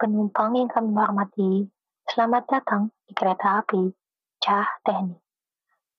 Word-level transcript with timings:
Penumpang 0.00 0.56
yang 0.56 0.72
kami 0.72 0.96
hormati, 0.96 1.68
selamat 2.08 2.48
datang 2.48 2.88
di 3.04 3.12
kereta 3.12 3.60
api 3.60 3.92
Cah 4.40 4.80
Teknik 4.80 5.20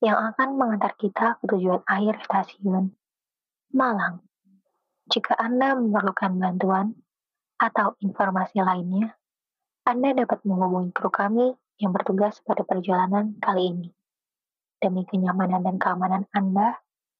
yang 0.01 0.17
akan 0.17 0.57
mengantar 0.57 0.97
kita 0.97 1.37
ke 1.37 1.45
tujuan 1.45 1.85
akhir 1.85 2.17
stasiun 2.25 2.97
Malang. 3.77 4.25
Jika 5.05 5.37
Anda 5.37 5.77
memerlukan 5.77 6.33
bantuan 6.33 6.97
atau 7.61 7.93
informasi 8.01 8.65
lainnya, 8.65 9.13
Anda 9.85 10.17
dapat 10.17 10.49
menghubungi 10.49 10.97
kru 10.97 11.13
kami 11.13 11.53
yang 11.77 11.93
bertugas 11.93 12.41
pada 12.41 12.65
perjalanan 12.65 13.37
kali 13.37 13.69
ini. 13.69 13.93
Demi 14.81 15.05
kenyamanan 15.05 15.61
dan 15.61 15.77
keamanan 15.77 16.25
Anda, 16.33 16.73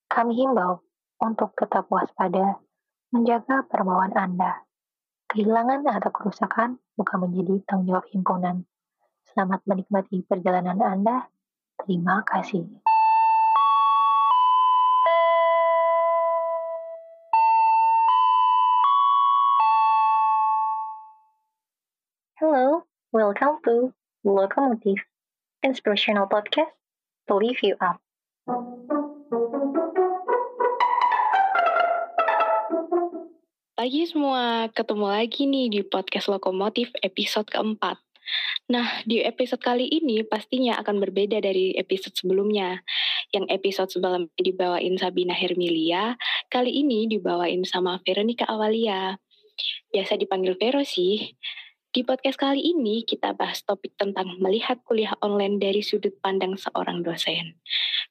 kami 0.09 0.33
himbau 0.33 0.81
untuk 1.21 1.53
tetap 1.53 1.85
waspada, 1.93 2.57
menjaga 3.13 3.69
perbawaan 3.69 4.17
Anda. 4.17 4.65
Kehilangan 5.31 5.87
atau 5.87 6.11
kerusakan 6.11 6.75
bukan 6.99 7.23
menjadi 7.23 7.63
tanggung 7.63 7.87
jawab 7.87 8.03
himpunan. 8.11 8.67
Selamat 9.31 9.63
menikmati 9.63 10.27
perjalanan 10.27 10.75
Anda. 10.83 11.31
Terima 11.79 12.19
kasih. 12.27 12.67
Hello, 22.35 22.83
welcome 23.15 23.63
to 23.63 23.95
Locomotive, 24.27 24.99
inspirational 25.63 26.27
podcast 26.27 26.75
to 27.31 27.39
lift 27.39 27.63
you 27.63 27.79
up. 27.79 28.03
Pagi 33.81 34.05
semua, 34.05 34.69
ketemu 34.77 35.09
lagi 35.09 35.49
nih 35.49 35.65
di 35.73 35.81
podcast 35.81 36.29
Lokomotif 36.29 36.93
episode 37.01 37.49
keempat. 37.49 37.97
Nah, 38.69 39.01
di 39.09 39.25
episode 39.25 39.57
kali 39.57 39.89
ini 39.89 40.21
pastinya 40.21 40.77
akan 40.77 41.01
berbeda 41.01 41.41
dari 41.41 41.73
episode 41.73 42.13
sebelumnya. 42.13 42.85
Yang 43.33 43.49
episode 43.49 43.89
sebelumnya 43.89 44.29
dibawain 44.37 45.01
Sabina 45.01 45.33
Hermilia, 45.33 46.13
kali 46.53 46.77
ini 46.77 47.09
dibawain 47.09 47.65
sama 47.65 47.97
Veronica 48.05 48.45
Awalia. 48.45 49.17
Biasa 49.89 50.13
dipanggil 50.13 50.61
Vero 50.61 50.85
sih. 50.85 51.33
Di 51.91 52.07
podcast 52.07 52.39
kali 52.39 52.71
ini 52.71 53.03
kita 53.03 53.35
bahas 53.35 53.67
topik 53.67 53.99
tentang 53.99 54.39
melihat 54.39 54.79
kuliah 54.87 55.11
online 55.19 55.59
dari 55.59 55.83
sudut 55.83 56.15
pandang 56.23 56.55
seorang 56.55 57.03
dosen. 57.03 57.59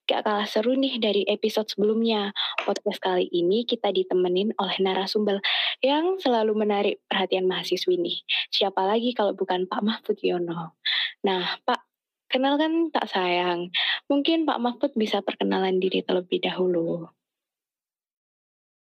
Gak 0.04 0.28
kalah 0.28 0.44
seru 0.44 0.76
nih 0.76 1.00
dari 1.00 1.24
episode 1.24 1.64
sebelumnya. 1.64 2.36
Podcast 2.68 3.00
kali 3.00 3.32
ini 3.32 3.64
kita 3.64 3.88
ditemenin 3.88 4.52
oleh 4.60 4.76
narasumber 4.84 5.40
yang 5.80 6.20
selalu 6.20 6.52
menarik 6.60 7.00
perhatian 7.08 7.48
mahasiswi 7.48 7.96
nih. 7.96 8.20
Siapa 8.52 8.84
lagi 8.84 9.16
kalau 9.16 9.32
bukan 9.32 9.64
Pak 9.64 9.80
Mahfud 9.80 10.20
Yono. 10.20 10.76
Nah, 11.24 11.56
Pak, 11.64 11.80
kenalkan 12.28 12.92
tak 12.92 13.08
sayang. 13.08 13.72
Mungkin 14.12 14.44
Pak 14.44 14.60
Mahfud 14.60 14.92
bisa 14.92 15.24
perkenalan 15.24 15.80
diri 15.80 16.04
terlebih 16.04 16.44
dahulu. 16.44 17.08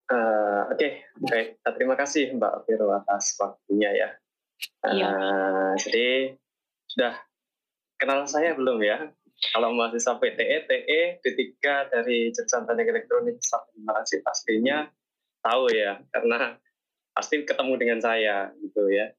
Uh, 0.06 0.70
Oke, 0.70 0.78
okay. 0.78 0.92
baik. 1.18 1.48
Terima 1.66 1.98
kasih 1.98 2.30
Mbak 2.38 2.70
Viro 2.70 2.94
atas 2.94 3.34
waktunya 3.42 3.90
ya. 3.90 4.10
Iya. 4.84 5.08
Uh, 5.08 5.72
jadi 5.80 6.36
sudah 6.88 7.14
kenal 7.96 8.28
saya 8.28 8.52
belum 8.52 8.84
ya? 8.84 9.08
Kalau 9.50 9.74
mahasiswa 9.74 10.14
PTE, 10.16 10.56
TE, 10.64 11.00
D3 11.20 11.44
dari 11.90 12.30
jurusan 12.30 12.64
Teknik 12.64 12.86
Elektronik 12.86 13.36
Informasi 13.42 14.22
pastinya 14.22 14.86
tahu 15.42 15.74
ya, 15.74 15.98
karena 16.14 16.54
pasti 17.12 17.42
ketemu 17.42 17.74
dengan 17.76 17.98
saya 18.00 18.54
gitu 18.62 18.88
ya. 18.88 19.10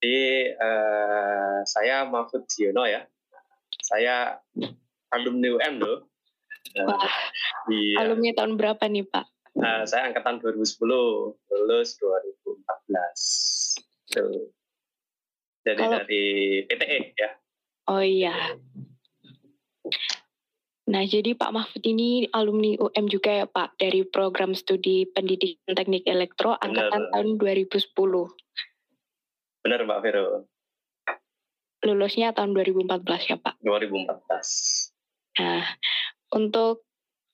Jadi 0.00 0.56
uh, 0.56 1.60
saya 1.68 2.08
Mahfud 2.08 2.48
Ziono 2.48 2.88
ya, 2.88 3.04
saya 3.84 4.40
alumni 5.12 5.60
UM 5.60 5.74
loh. 5.76 6.08
Wah, 6.80 7.04
iya. 7.68 8.00
alumni 8.00 8.32
tahun 8.32 8.56
berapa 8.56 8.80
nih 8.88 9.04
Pak? 9.12 9.26
Uh, 9.60 9.84
saya 9.84 10.08
angkatan 10.08 10.40
2010, 10.40 10.80
lulus 10.86 12.00
2014. 12.00 14.14
Tuh. 14.14 14.59
Jadi 15.60 15.80
Kalau, 15.80 15.98
dari 16.00 16.24
PTE 16.64 16.98
ya. 17.16 17.30
Oh 17.90 18.00
iya. 18.00 18.56
Nah, 20.90 21.06
jadi 21.06 21.38
Pak 21.38 21.54
Mahfud 21.54 21.84
ini 21.86 22.26
alumni 22.34 22.74
UM 22.80 23.06
juga 23.06 23.30
ya 23.30 23.46
Pak, 23.46 23.78
dari 23.78 24.02
program 24.02 24.58
studi 24.58 25.06
pendidikan 25.06 25.78
teknik 25.78 26.02
elektro 26.08 26.58
angkatan 26.58 27.06
Benar. 27.06 27.12
tahun 27.14 27.28
2010. 27.38 27.94
Benar 29.62 29.80
Mbak 29.86 30.00
Vero. 30.02 30.26
Lulusnya 31.86 32.34
tahun 32.34 32.52
2014 32.58 33.30
ya 33.30 33.36
Pak? 33.38 33.54
2014. 33.62 34.90
Nah, 35.40 35.64
untuk 36.34 36.84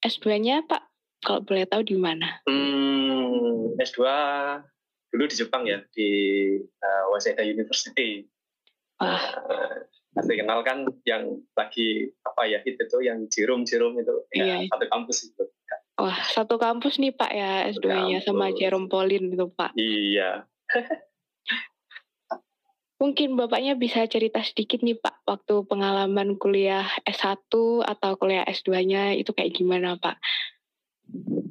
S2-nya 0.04 0.68
Pak, 0.68 0.82
kalau 1.24 1.40
boleh 1.42 1.64
tahu 1.64 1.82
di 1.82 1.96
mana? 1.96 2.44
Hmm, 2.44 3.72
S2 3.80 4.04
dulu 5.16 5.32
di 5.32 5.40
Jepang 5.40 5.64
ya 5.64 5.80
di 5.96 6.10
uh, 6.60 7.04
Waseda 7.08 7.40
University. 7.40 8.28
Wah. 9.00 9.24
Uh, 9.48 10.28
kenal 10.28 10.60
kan 10.64 10.84
yang 11.08 11.40
lagi 11.56 12.12
apa 12.24 12.48
ya 12.48 12.60
itu 12.64 12.80
tuh 12.88 13.04
yang 13.04 13.28
Jerome 13.32 13.64
itu 14.00 14.14
ya, 14.32 14.44
iya. 14.44 14.56
satu 14.68 14.84
kampus 14.92 15.32
itu. 15.32 15.44
Wah 15.96 16.20
satu 16.28 16.60
kampus 16.60 17.00
nih 17.00 17.16
Pak 17.16 17.32
ya 17.32 17.68
S2-nya 17.72 18.20
sama 18.20 18.52
Jerome 18.52 18.88
Pauline 18.88 19.32
itu 19.32 19.48
Pak. 19.52 19.72
Iya. 19.76 20.44
Mungkin 22.96 23.36
Bapaknya 23.36 23.76
bisa 23.76 24.08
cerita 24.08 24.40
sedikit 24.40 24.80
nih 24.80 24.96
Pak, 24.96 25.28
waktu 25.28 25.68
pengalaman 25.68 26.40
kuliah 26.40 26.88
S1 27.04 27.52
atau 27.84 28.10
kuliah 28.16 28.48
S2-nya 28.48 29.12
itu 29.20 29.36
kayak 29.36 29.52
gimana 29.52 30.00
Pak? 30.00 30.16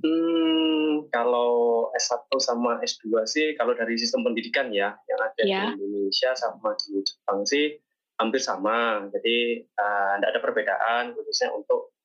Hmm, 0.05 1.09
kalau 1.09 1.89
S1 1.97 2.29
sama 2.37 2.77
S2 2.85 3.25
sih, 3.25 3.57
kalau 3.57 3.73
dari 3.73 3.97
sistem 3.97 4.21
pendidikan 4.21 4.69
ya, 4.69 4.93
yang 5.09 5.19
ada 5.21 5.41
yeah. 5.41 5.73
di 5.73 5.81
Indonesia 5.81 6.29
sama 6.37 6.77
di 6.77 7.01
Jepang 7.01 7.41
sih 7.41 7.81
hampir 8.21 8.37
sama. 8.37 9.09
Jadi 9.09 9.65
tidak 9.65 10.29
uh, 10.29 10.31
ada 10.31 10.41
perbedaan, 10.41 11.03
khususnya 11.17 11.49
untuk 11.57 11.95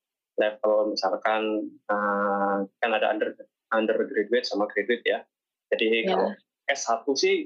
level 0.40 0.96
misalkan 0.96 1.68
uh, 1.92 2.64
kan 2.80 2.90
ada 2.96 3.12
under 3.12 3.36
undergraduate 3.76 4.48
sama 4.48 4.64
graduate 4.72 5.04
ya. 5.04 5.20
Jadi 5.68 6.08
yeah. 6.08 6.08
kalau 6.08 6.28
S1 6.72 7.04
sih 7.20 7.36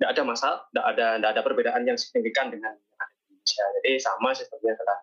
tidak 0.00 0.10
ada 0.18 0.22
masalah, 0.26 0.58
tidak 0.74 0.86
ada 0.90 1.06
tidak 1.22 1.30
ada 1.38 1.42
perbedaan 1.46 1.82
yang 1.86 1.94
signifikan 1.94 2.50
dengan 2.50 2.74
Indonesia. 3.30 3.64
Jadi 3.78 3.90
sama 4.02 4.34
sistemnya 4.34 4.74
adalah 4.74 4.98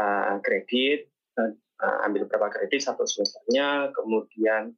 uh, 0.00 0.34
kredit, 0.40 1.12
uh, 1.36 1.52
ambil 1.82 2.30
berapa 2.30 2.48
kredit 2.54 2.80
satu 2.86 3.04
semesternya, 3.04 3.90
kemudian 3.92 4.72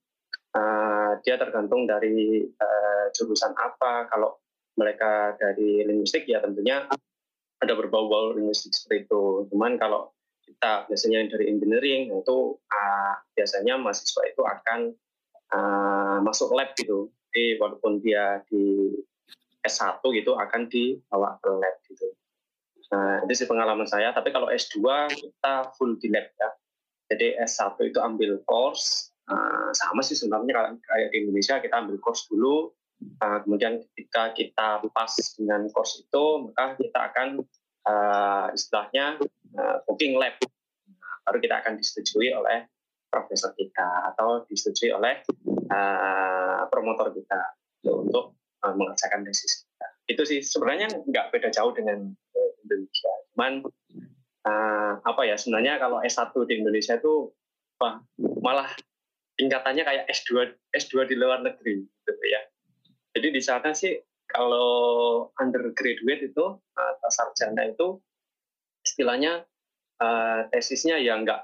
uh, 0.57 1.13
dia 1.23 1.37
tergantung 1.37 1.85
dari 1.85 2.47
uh, 2.47 3.05
jurusan 3.13 3.53
apa. 3.53 4.09
Kalau 4.09 4.41
mereka 4.77 5.37
dari 5.41 5.85
linguistik 5.85 6.29
ya 6.29 6.41
tentunya 6.45 6.85
ada 7.61 7.73
berbau-bau 7.73 8.37
linguistik 8.37 8.73
seperti 8.73 9.09
itu. 9.09 9.49
Cuman 9.53 9.81
kalau 9.81 10.13
kita 10.47 10.87
biasanya 10.87 11.27
dari 11.27 11.51
engineering 11.51 12.13
itu 12.13 12.37
uh, 12.57 13.15
biasanya 13.35 13.81
mahasiswa 13.81 14.23
itu 14.29 14.43
akan 14.45 14.81
uh, 15.53 16.19
masuk 16.23 16.55
lab 16.55 16.73
gitu. 16.79 17.11
Jadi 17.33 17.61
walaupun 17.61 18.01
dia 18.01 18.41
di 18.49 18.95
S1 19.67 20.01
gitu 20.01 20.39
akan 20.39 20.71
dibawa 20.71 21.37
ke 21.43 21.51
lab 21.51 21.77
gitu. 21.85 22.09
Nah, 22.87 23.27
itu 23.27 23.33
sih 23.35 23.49
pengalaman 23.51 23.85
saya. 23.91 24.15
Tapi 24.15 24.31
kalau 24.31 24.47
S2 24.47 25.11
kita 25.11 25.75
full 25.75 25.99
di 25.99 26.09
lab 26.09 26.31
ya. 26.39 26.51
Jadi 27.07 27.39
S1 27.39 27.79
itu 27.87 27.99
ambil 28.03 28.43
course, 28.43 29.15
uh, 29.31 29.71
sama 29.71 30.03
sih 30.03 30.19
sebenarnya 30.19 30.75
kayak 30.83 31.09
di 31.15 31.27
Indonesia 31.27 31.63
kita 31.63 31.79
ambil 31.79 32.03
course 32.03 32.27
dulu, 32.27 32.75
uh, 33.23 33.39
kemudian 33.47 33.79
ketika 33.91 34.35
kita 34.35 34.83
pas 34.91 35.13
dengan 35.39 35.71
course 35.71 36.03
itu, 36.03 36.25
maka 36.51 36.75
kita 36.75 36.99
akan 37.13 37.29
uh, 37.87 38.47
istilahnya 38.51 39.23
uh, 39.55 39.77
booking 39.87 40.19
lab, 40.19 40.35
baru 41.23 41.39
kita 41.39 41.55
akan 41.63 41.79
disetujui 41.79 42.35
oleh 42.35 42.67
profesor 43.07 43.55
kita 43.55 44.13
atau 44.15 44.43
disetujui 44.51 44.91
oleh 44.91 45.23
uh, 45.71 46.67
promotor 46.69 47.15
kita 47.15 47.55
untuk 47.87 48.35
uh, 48.67 48.75
mengerjakan 48.75 49.23
tesis 49.23 49.63
kita. 49.63 49.89
Itu 50.07 50.23
sih 50.27 50.43
sebenarnya 50.43 50.91
nggak 51.07 51.31
beda 51.31 51.55
jauh 51.55 51.71
dengan 51.71 52.15
Indonesia, 52.67 53.13
cuman 53.35 53.63
uh, 54.47 54.93
apa 55.03 55.23
ya 55.27 55.35
sebenarnya 55.35 55.83
kalau 55.83 55.99
S1 56.01 56.31
di 56.47 56.63
Indonesia 56.63 56.97
itu 56.97 57.35
wah, 57.83 58.01
malah 58.41 58.71
tingkatannya 59.37 59.85
kayak 59.85 60.05
S2 60.09 60.57
S2 60.73 61.11
di 61.11 61.15
luar 61.19 61.45
negeri 61.45 61.83
gitu 61.85 62.25
ya. 62.25 62.41
Jadi 63.19 63.29
di 63.35 63.43
sana 63.43 63.75
sih 63.77 63.97
kalau 64.27 65.29
undergraduate 65.39 66.33
itu 66.33 66.45
atau 66.73 67.11
sarjana 67.11 67.69
itu 67.69 68.01
istilahnya 68.87 69.45
uh, 70.01 70.49
tesisnya 70.51 70.97
ya 71.03 71.19
nggak 71.21 71.41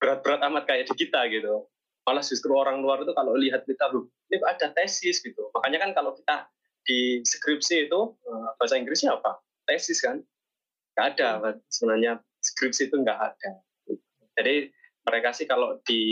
berat-berat 0.00 0.40
amat 0.50 0.64
kayak 0.66 0.90
di 0.92 1.06
kita 1.06 1.28
gitu. 1.30 1.68
Malah 2.06 2.22
justru 2.22 2.54
orang 2.54 2.78
luar 2.86 3.02
itu 3.02 3.10
kalau 3.18 3.34
lihat 3.34 3.66
kita 3.66 3.90
loh, 3.90 4.06
ini 4.30 4.38
ada 4.46 4.70
tesis 4.70 5.18
gitu. 5.18 5.50
Makanya 5.50 5.82
kan 5.82 5.90
kalau 5.90 6.14
kita 6.14 6.46
di 6.86 7.18
skripsi 7.26 7.90
itu 7.90 8.14
bahasa 8.62 8.78
Inggrisnya 8.78 9.18
apa? 9.18 9.42
Tesis 9.66 9.98
kan? 9.98 10.22
Nggak 10.96 11.06
ada 11.20 11.28
sebenarnya 11.68 12.12
skripsi 12.40 12.88
itu 12.88 12.96
nggak 13.04 13.20
ada. 13.20 13.52
Jadi 14.40 14.72
mereka 15.06 15.30
sih 15.36 15.44
kalau 15.44 15.78
di 15.84 16.02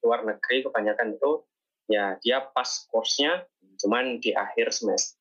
luar 0.00 0.22
negeri 0.22 0.62
kebanyakan 0.64 1.18
itu 1.18 1.44
ya 1.90 2.16
dia 2.22 2.40
pas 2.40 2.88
course-nya 2.88 3.44
cuman 3.76 4.22
di 4.22 4.32
akhir 4.32 4.72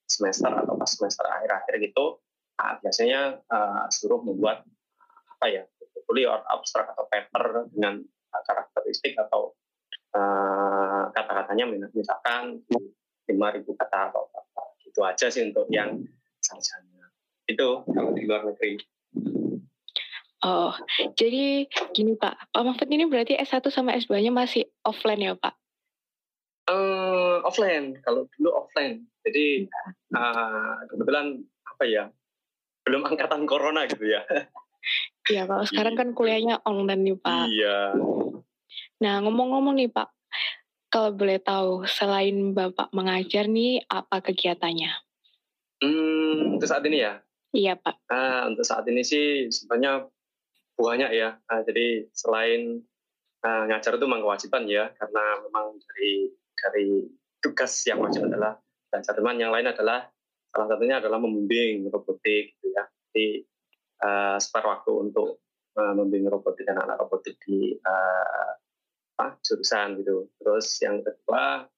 semester, 0.07 0.47
atau 0.47 0.77
pas 0.79 0.87
semester 0.87 1.25
akhir-akhir 1.25 1.73
gitu 1.83 2.21
nah, 2.55 2.79
biasanya 2.79 3.43
uh, 3.49 3.91
suruh 3.91 4.23
membuat 4.23 4.63
apa 5.35 5.45
ya 5.51 5.63
portfolio 5.91 6.37
abstrak 6.47 6.87
atau 6.95 7.03
paper 7.11 7.67
dengan 7.73 7.99
karakteristik 8.31 9.17
atau 9.19 9.57
uh, 10.15 11.11
kata-katanya 11.11 11.65
misalkan 11.91 12.61
5.000 13.27 13.35
kata 13.67 13.99
atau 14.13 14.29
apa 14.31 14.61
itu 14.85 14.99
aja 15.03 15.27
sih 15.27 15.43
untuk 15.49 15.67
yang 15.73 15.99
sarjana 16.39 16.92
itu 17.47 17.69
kalau 17.87 18.11
di 18.15 18.23
luar 18.23 18.47
negeri 18.47 18.79
Oh, 20.43 20.75
jadi 21.15 21.71
gini 21.95 22.19
Pak, 22.19 22.51
Pak 22.51 22.61
Mahfud 22.67 22.91
ini 22.91 23.07
berarti 23.07 23.39
S1 23.39 23.63
sama 23.71 23.95
S2-nya 23.95 24.27
masih 24.27 24.67
offline 24.83 25.23
ya 25.23 25.39
Pak? 25.39 25.55
Uh, 26.67 27.39
offline, 27.47 27.95
kalau 28.03 28.27
dulu 28.35 28.51
offline. 28.51 29.07
Jadi 29.23 29.71
uh, 30.11 30.83
kebetulan 30.91 31.47
apa 31.63 31.83
ya, 31.87 32.03
belum 32.83 33.07
angkatan 33.07 33.47
corona 33.47 33.87
gitu 33.87 34.03
ya. 34.03 34.23
Iya, 35.31 35.47
kalau 35.47 35.63
sekarang 35.63 35.95
kan 35.95 36.11
kuliahnya 36.11 36.59
online 36.67 37.07
nih 37.07 37.15
Pak. 37.15 37.47
Iya. 37.47 37.79
Nah, 38.99 39.23
ngomong-ngomong 39.23 39.79
nih 39.79 39.87
Pak, 39.87 40.11
kalau 40.91 41.15
boleh 41.15 41.39
tahu, 41.39 41.87
selain 41.87 42.51
Bapak 42.51 42.91
mengajar 42.91 43.47
nih, 43.47 43.79
apa 43.87 44.19
kegiatannya? 44.19 44.91
Hmm, 45.79 46.59
untuk 46.59 46.67
saat 46.67 46.83
ini 46.83 47.07
ya? 47.07 47.23
Iya 47.53 47.77
Pak. 47.77 48.09
Uh, 48.09 48.49
untuk 48.49 48.65
saat 48.65 48.81
ini 48.89 49.05
sih 49.05 49.45
sebenarnya 49.53 50.09
banyak 50.73 51.11
ya. 51.13 51.37
Uh, 51.45 51.61
jadi 51.61 52.09
selain 52.09 52.81
uh, 53.45 53.63
ngajar 53.69 53.93
itu 53.93 54.05
memang 54.09 54.25
kewajiban 54.25 54.65
ya, 54.65 54.89
karena 54.97 55.23
memang 55.45 55.77
dari 55.77 56.33
dari 56.57 56.87
tugas 57.37 57.77
yang 57.85 58.01
wajib 58.01 58.25
adalah 58.25 58.57
belajar. 58.89 59.13
Teman 59.13 59.37
yang 59.37 59.53
lain 59.53 59.69
adalah 59.69 60.09
salah 60.49 60.65
satunya 60.65 60.97
adalah 60.97 61.21
membimbing 61.21 61.93
robotik 61.93 62.57
gitu 62.57 62.73
ya. 62.73 62.89
Jadi 63.13 63.45
uh, 64.01 64.37
spare 64.41 64.73
waktu 64.73 64.91
untuk 64.97 65.45
uh, 65.77 65.93
membimbing 65.93 66.33
robotik 66.33 66.65
dan 66.65 66.81
anak 66.81 67.05
robotik 67.05 67.37
di 67.45 67.77
uh, 67.77 68.51
apa, 69.13 69.37
jurusan 69.45 70.01
gitu. 70.01 70.25
Terus 70.41 70.65
yang 70.81 71.05
kedua 71.05 71.69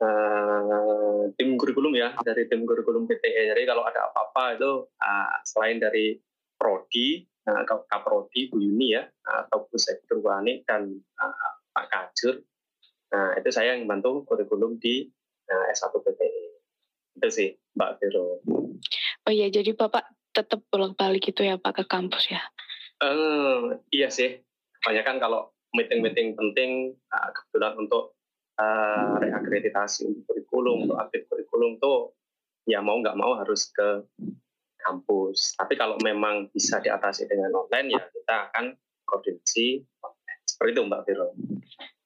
uh, 0.00 1.28
tim 1.36 1.56
kurikulum 1.60 1.92
ya 1.94 2.16
dari 2.24 2.48
tim 2.48 2.64
kurikulum 2.64 3.06
PTE. 3.06 3.52
Jadi 3.52 3.62
kalau 3.68 3.84
ada 3.84 4.10
apa-apa 4.10 4.56
itu 4.56 4.70
uh, 4.88 5.34
selain 5.44 5.78
dari 5.80 6.16
prodi 6.56 7.24
uh, 7.48 7.62
Kaprodi 7.64 8.52
Bu 8.52 8.60
Yuni 8.60 8.96
ya 8.96 9.04
atau 9.24 9.68
Bu 9.68 9.76
Sektor 9.76 10.20
Wani 10.20 10.64
dan 10.64 10.90
uh, 11.20 11.52
Pak 11.72 11.86
Kajur. 11.88 12.40
Nah 13.10 13.36
itu 13.36 13.48
saya 13.52 13.76
yang 13.76 13.88
bantu 13.88 14.24
kurikulum 14.26 14.80
di 14.80 15.08
uh, 15.48 15.64
S1 15.72 15.92
PTE. 15.92 16.44
Itu 17.20 17.28
sih 17.28 17.48
Mbak 17.76 17.90
Vero. 18.00 18.40
Oh 19.28 19.32
iya 19.32 19.48
jadi 19.52 19.76
Bapak 19.76 20.04
tetap 20.30 20.62
bolak-balik 20.70 21.26
gitu 21.26 21.42
ya 21.42 21.58
Pak 21.58 21.82
ke 21.82 21.84
kampus 21.88 22.30
ya? 22.30 22.42
Uh, 23.00 23.80
iya 23.90 24.12
sih. 24.12 24.40
Kebanyakan 24.80 25.16
kalau 25.20 25.52
meeting-meeting 25.76 26.36
penting 26.36 26.94
uh, 27.12 27.28
kebetulan 27.32 27.76
untuk 27.76 28.16
uh, 28.60 29.16
reakreditasi 29.16 30.04
untuk 30.04 30.24
kurikulum, 30.28 30.84
untuk 30.86 31.00
update 31.00 31.26
kurikulum 31.32 31.80
tuh 31.80 32.12
ya 32.68 32.84
mau 32.84 33.00
nggak 33.00 33.16
mau 33.16 33.40
harus 33.40 33.72
ke 33.72 34.04
kampus. 34.84 35.56
Tapi 35.56 35.74
kalau 35.80 35.96
memang 36.04 36.52
bisa 36.52 36.80
diatasi 36.80 37.28
dengan 37.28 37.52
online 37.56 37.96
ya 37.96 38.02
kita 38.04 38.52
akan 38.52 38.76
koordinasi 39.08 39.84
Seperti 40.44 40.76
itu 40.76 40.82
Mbak 40.82 41.02
Viro. 41.08 41.28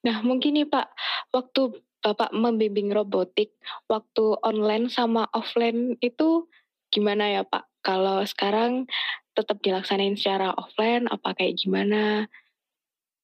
Nah 0.05 0.21
mungkin 0.21 0.55
nih 0.55 0.69
Pak, 0.69 0.87
waktu 1.33 1.81
Bapak 2.05 2.37
membimbing 2.37 2.93
robotik, 2.93 3.57
waktu 3.89 4.37
online 4.45 4.93
sama 4.93 5.25
offline 5.33 5.97
itu 6.05 6.45
gimana 6.93 7.41
ya 7.41 7.43
Pak? 7.49 7.65
Kalau 7.81 8.21
sekarang 8.29 8.85
tetap 9.33 9.65
dilaksanain 9.65 10.12
secara 10.12 10.53
offline, 10.53 11.09
apa 11.09 11.33
kayak 11.33 11.57
gimana? 11.57 12.29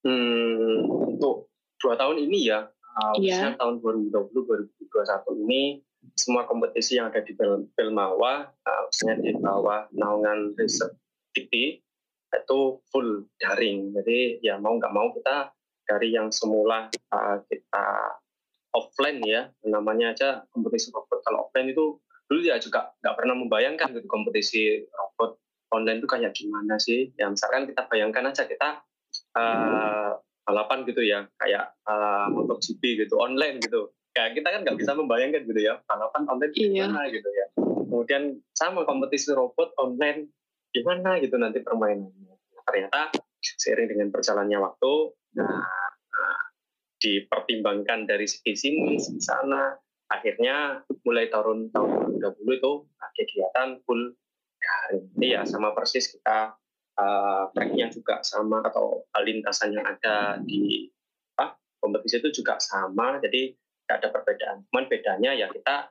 Hmm, 0.00 0.88
untuk 0.88 1.52
dua 1.76 2.00
tahun 2.00 2.24
ini 2.24 2.48
ya, 2.48 2.72
yeah. 3.20 3.54
tahun 3.56 3.80
2020-2021 3.80 5.44
ini 5.46 5.62
semua 6.16 6.48
kompetisi 6.48 6.96
yang 6.96 7.12
ada 7.12 7.20
di 7.20 7.36
Belmawa, 7.76 8.48
uh, 8.48 8.82
khususnya 8.88 9.20
di 9.20 9.36
bawah 9.36 9.88
naungan 9.92 10.56
riset 10.56 10.96
TV, 11.36 11.80
itu 12.32 12.60
full 12.88 13.28
daring. 13.36 13.92
Jadi 13.94 14.40
ya 14.40 14.56
mau 14.56 14.76
nggak 14.76 14.92
mau 14.92 15.12
kita 15.12 15.52
dari 15.84 16.14
yang 16.14 16.32
semula 16.32 16.88
uh, 17.12 17.36
kita 17.46 17.86
offline 18.72 19.20
ya, 19.26 19.50
namanya 19.66 20.14
aja 20.14 20.28
kompetisi 20.54 20.88
robot. 20.94 21.20
Kalau 21.26 21.48
offline 21.48 21.72
itu 21.72 21.98
dulu 22.30 22.40
ya 22.46 22.62
juga 22.62 22.94
nggak 23.02 23.14
pernah 23.18 23.34
membayangkan 23.34 23.88
gitu 23.90 24.06
kompetisi 24.06 24.86
robot 24.94 25.36
online 25.74 25.98
itu 26.00 26.08
kayak 26.08 26.32
gimana 26.32 26.78
sih. 26.80 27.12
Ya 27.18 27.28
misalkan 27.28 27.68
kita 27.68 27.90
bayangkan 27.90 28.30
aja 28.30 28.46
kita 28.46 28.82
uh, 29.36 30.16
balapan 30.50 30.82
gitu 30.82 31.06
ya, 31.06 31.30
kayak 31.38 31.78
uh, 31.86 32.26
MotoGP 32.34 33.06
gitu, 33.06 33.14
online 33.22 33.62
gitu. 33.62 33.94
Kayak 34.10 34.42
kita 34.42 34.48
kan 34.50 34.60
nggak 34.66 34.78
bisa 34.82 34.90
membayangkan 34.98 35.46
gitu 35.46 35.60
ya 35.62 35.78
balapan 35.86 36.26
online 36.26 36.54
iya. 36.58 36.66
gimana 36.66 37.00
gitu 37.14 37.30
ya. 37.30 37.46
Kemudian 37.86 38.22
sama 38.58 38.82
kompetisi 38.82 39.30
robot 39.30 39.70
online 39.78 40.34
gimana 40.74 41.22
gitu 41.22 41.38
nanti 41.38 41.62
permainannya. 41.62 42.34
Ternyata 42.66 43.14
seiring 43.38 43.86
dengan 43.86 44.08
berjalannya 44.10 44.58
waktu 44.58 44.92
nah, 45.38 45.62
nah 46.10 46.40
dipertimbangkan 46.98 48.10
dari 48.10 48.26
segi 48.26 48.58
sini 48.58 48.98
segi 48.98 49.22
sana. 49.22 49.78
Akhirnya 50.10 50.82
mulai 51.06 51.30
tahun 51.30 51.70
tahun 51.70 52.18
2020 52.18 52.58
itu 52.58 52.72
nah, 52.98 53.10
kegiatan 53.14 53.68
full 53.86 54.10
daring 54.60 55.06
ya 55.22 55.46
sama 55.46 55.72
persis 55.72 56.10
kita 56.10 56.59
uh, 57.00 57.44
tracknya 57.56 57.88
juga 57.88 58.20
sama 58.20 58.60
atau 58.60 59.08
lintasan 59.24 59.72
yang 59.72 59.88
ada 59.88 60.36
di 60.44 60.92
apa, 61.36 61.56
kompetisi 61.80 62.20
itu 62.20 62.44
juga 62.44 62.60
sama 62.60 63.16
jadi 63.24 63.56
ada 63.88 64.12
perbedaan. 64.12 64.68
Cuman 64.70 64.86
bedanya 64.86 65.32
ya 65.32 65.48
kita 65.48 65.90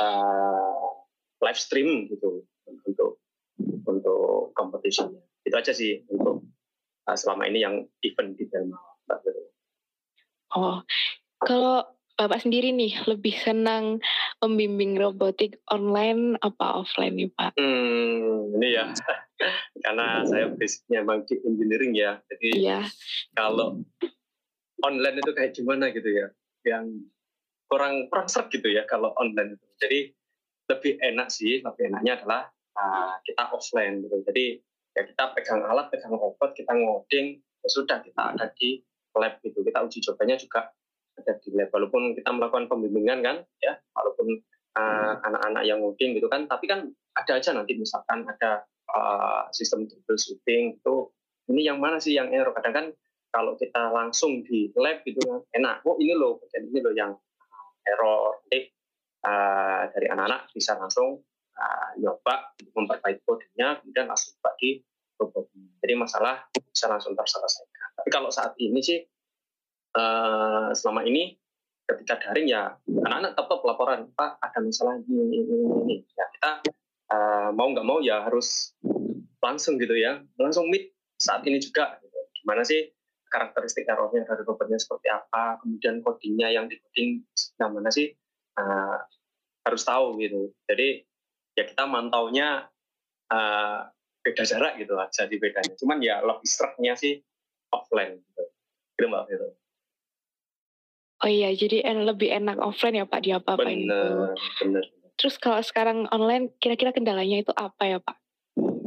uh, 0.00 0.86
live 1.44 1.60
stream 1.60 2.08
gitu 2.08 2.42
untuk 2.88 3.20
untuk 3.84 4.56
kompetisinya. 4.56 5.20
Itu 5.44 5.54
aja 5.54 5.76
sih 5.76 6.02
untuk 6.08 6.42
uh, 7.06 7.16
selama 7.16 7.46
ini 7.46 7.62
yang 7.62 7.84
event 8.02 8.34
di 8.34 8.48
Delma. 8.48 8.80
Oh, 10.56 10.80
kalau 11.42 11.84
Bapak 12.16 12.40
sendiri 12.40 12.72
nih 12.72 12.96
lebih 13.04 13.36
senang 13.36 14.00
membimbing 14.40 14.96
robotik 14.96 15.60
online 15.68 16.40
apa 16.40 16.80
offline 16.80 17.12
nih 17.12 17.28
Pak? 17.28 17.60
Hmm, 17.60 18.56
ini 18.56 18.68
ya, 18.72 18.88
karena 19.84 20.24
saya 20.24 20.48
basicnya 20.48 21.04
memang 21.04 21.28
di 21.28 21.36
engineering 21.44 21.92
ya, 21.92 22.16
jadi 22.32 22.50
yeah. 22.56 22.84
kalau 23.36 23.84
online 24.80 25.20
itu 25.20 25.32
kayak 25.36 25.52
gimana 25.52 25.92
gitu 25.92 26.08
ya, 26.08 26.32
yang 26.64 27.04
kurang 27.68 28.08
kurang 28.08 28.32
gitu 28.48 28.68
ya 28.72 28.88
kalau 28.88 29.12
online 29.20 29.60
itu. 29.60 29.66
Jadi 29.76 30.00
lebih 30.72 30.92
enak 30.96 31.28
sih, 31.28 31.60
lebih 31.60 31.92
enaknya 31.92 32.12
adalah 32.16 32.42
uh, 32.80 33.20
kita 33.28 33.52
offline 33.52 34.00
gitu. 34.00 34.24
Jadi 34.24 34.56
ya 34.96 35.04
kita 35.04 35.36
pegang 35.36 35.68
alat, 35.68 35.92
pegang 35.92 36.16
robot, 36.16 36.56
kita 36.56 36.72
ngoding, 36.72 37.44
ya 37.44 37.68
sudah 37.68 38.00
kita 38.00 38.22
ada 38.32 38.48
di 38.56 38.80
lab 39.12 39.36
gitu. 39.44 39.60
Kita 39.60 39.84
uji 39.84 40.00
cobanya 40.00 40.40
juga 40.40 40.72
ada 41.16 41.32
di 41.40 41.48
lab. 41.56 41.68
Walaupun 41.72 42.16
kita 42.16 42.30
melakukan 42.32 42.68
pembimbingan 42.68 43.20
kan, 43.24 43.36
ya, 43.60 43.76
walaupun 43.96 44.40
anak 44.76 45.24
anak-anak 45.24 45.62
yang 45.64 45.80
ngoding 45.80 46.20
gitu 46.20 46.28
kan, 46.28 46.44
tapi 46.44 46.68
kan 46.68 46.92
ada 47.16 47.32
aja 47.40 47.56
nanti 47.56 47.80
misalkan 47.80 48.28
ada 48.28 48.68
uh, 48.92 49.48
sistem 49.48 49.88
troubleshooting 49.88 50.76
itu 50.76 50.94
ini 51.48 51.64
yang 51.64 51.80
mana 51.80 51.96
sih 51.96 52.12
yang 52.12 52.28
error 52.28 52.52
kadang 52.52 52.74
kan 52.74 52.86
kalau 53.32 53.56
kita 53.56 53.88
langsung 53.88 54.44
di 54.44 54.68
lab 54.76 55.00
gitu 55.08 55.16
kan 55.24 55.40
enak 55.56 55.80
oh 55.88 55.96
ini 55.96 56.12
loh 56.12 56.36
bagian 56.44 56.68
ini 56.68 56.78
loh 56.84 56.92
yang 56.92 57.12
error. 57.86 58.42
Jadi 58.46 58.60
uh, 59.24 59.82
dari 59.94 60.06
anak-anak 60.10 60.50
bisa 60.52 60.74
langsung 60.76 61.22
uh, 61.56 61.88
nyoba 62.02 62.52
memperbaiki 62.74 63.22
kodenya, 63.22 63.80
kemudian 63.80 64.10
langsung 64.10 64.34
bagi. 64.42 64.82
Jadi 65.80 65.94
masalah 65.96 66.44
bisa 66.52 66.92
langsung 66.92 67.16
terselesaikan. 67.16 67.96
Tapi 67.96 68.08
kalau 68.12 68.28
saat 68.28 68.52
ini 68.60 68.84
sih 68.84 69.00
uh, 69.96 70.70
selama 70.76 71.02
ini 71.08 71.40
ketika 71.86 72.18
daring 72.18 72.50
ya 72.50 72.74
anak-anak 72.86 73.32
tetap 73.38 73.60
laporan 73.62 74.00
Pak 74.12 74.42
ada 74.42 74.58
masalah 74.60 75.00
ini 75.00 75.16
ini 75.32 75.56
ini. 75.86 75.96
Ya 76.12 76.26
kita 76.36 76.50
uh, 77.10 77.48
mau 77.56 77.72
nggak 77.72 77.86
mau 77.86 77.98
ya 78.04 78.26
harus 78.26 78.76
langsung 79.40 79.78
gitu 79.78 79.94
ya 79.94 80.20
langsung 80.36 80.68
meet 80.68 80.92
saat 81.16 81.46
ini 81.48 81.56
juga. 81.62 81.96
Gitu. 82.02 82.18
Gimana 82.42 82.62
sih 82.66 82.92
karakteristik 83.26 83.86
errornya 83.90 84.22
dari 84.22 84.42
robotnya 84.46 84.78
seperti 84.78 85.10
apa, 85.10 85.58
kemudian 85.58 85.98
codingnya 86.00 86.48
yang 86.54 86.70
di 86.70 86.78
coding 86.78 87.26
mana 87.58 87.90
sih, 87.90 88.14
uh, 88.58 88.98
harus 89.66 89.82
tahu 89.82 90.14
gitu. 90.22 90.54
Jadi 90.70 91.02
ya 91.58 91.64
kita 91.66 91.88
mantaunya 91.90 92.70
uh, 93.32 93.80
beda 94.22 94.42
jarak 94.46 94.78
gitu 94.78 94.94
lah 94.94 95.10
jadi 95.10 95.34
bedanya. 95.38 95.74
Cuman 95.78 95.98
ya 96.02 96.22
lebih 96.22 96.46
streknya 96.46 96.94
sih 96.94 97.18
offline 97.74 98.22
gitu. 98.22 98.44
Gitu 98.98 99.06
Mbak 99.10 99.24
Viro. 99.30 99.48
Oh 101.24 101.30
iya, 101.30 101.48
jadi 101.56 101.80
en 101.88 102.04
lebih 102.04 102.28
enak 102.28 102.60
offline 102.60 103.00
ya 103.00 103.08
Pak 103.08 103.20
di 103.24 103.32
apa-apain 103.32 103.88
Bener, 103.88 104.36
bener. 104.60 104.84
Terus 105.16 105.40
kalau 105.40 105.64
sekarang 105.64 106.04
online, 106.12 106.52
kira-kira 106.60 106.92
kendalanya 106.92 107.40
itu 107.40 107.52
apa 107.56 107.88
ya 107.88 107.98
Pak? 108.04 108.16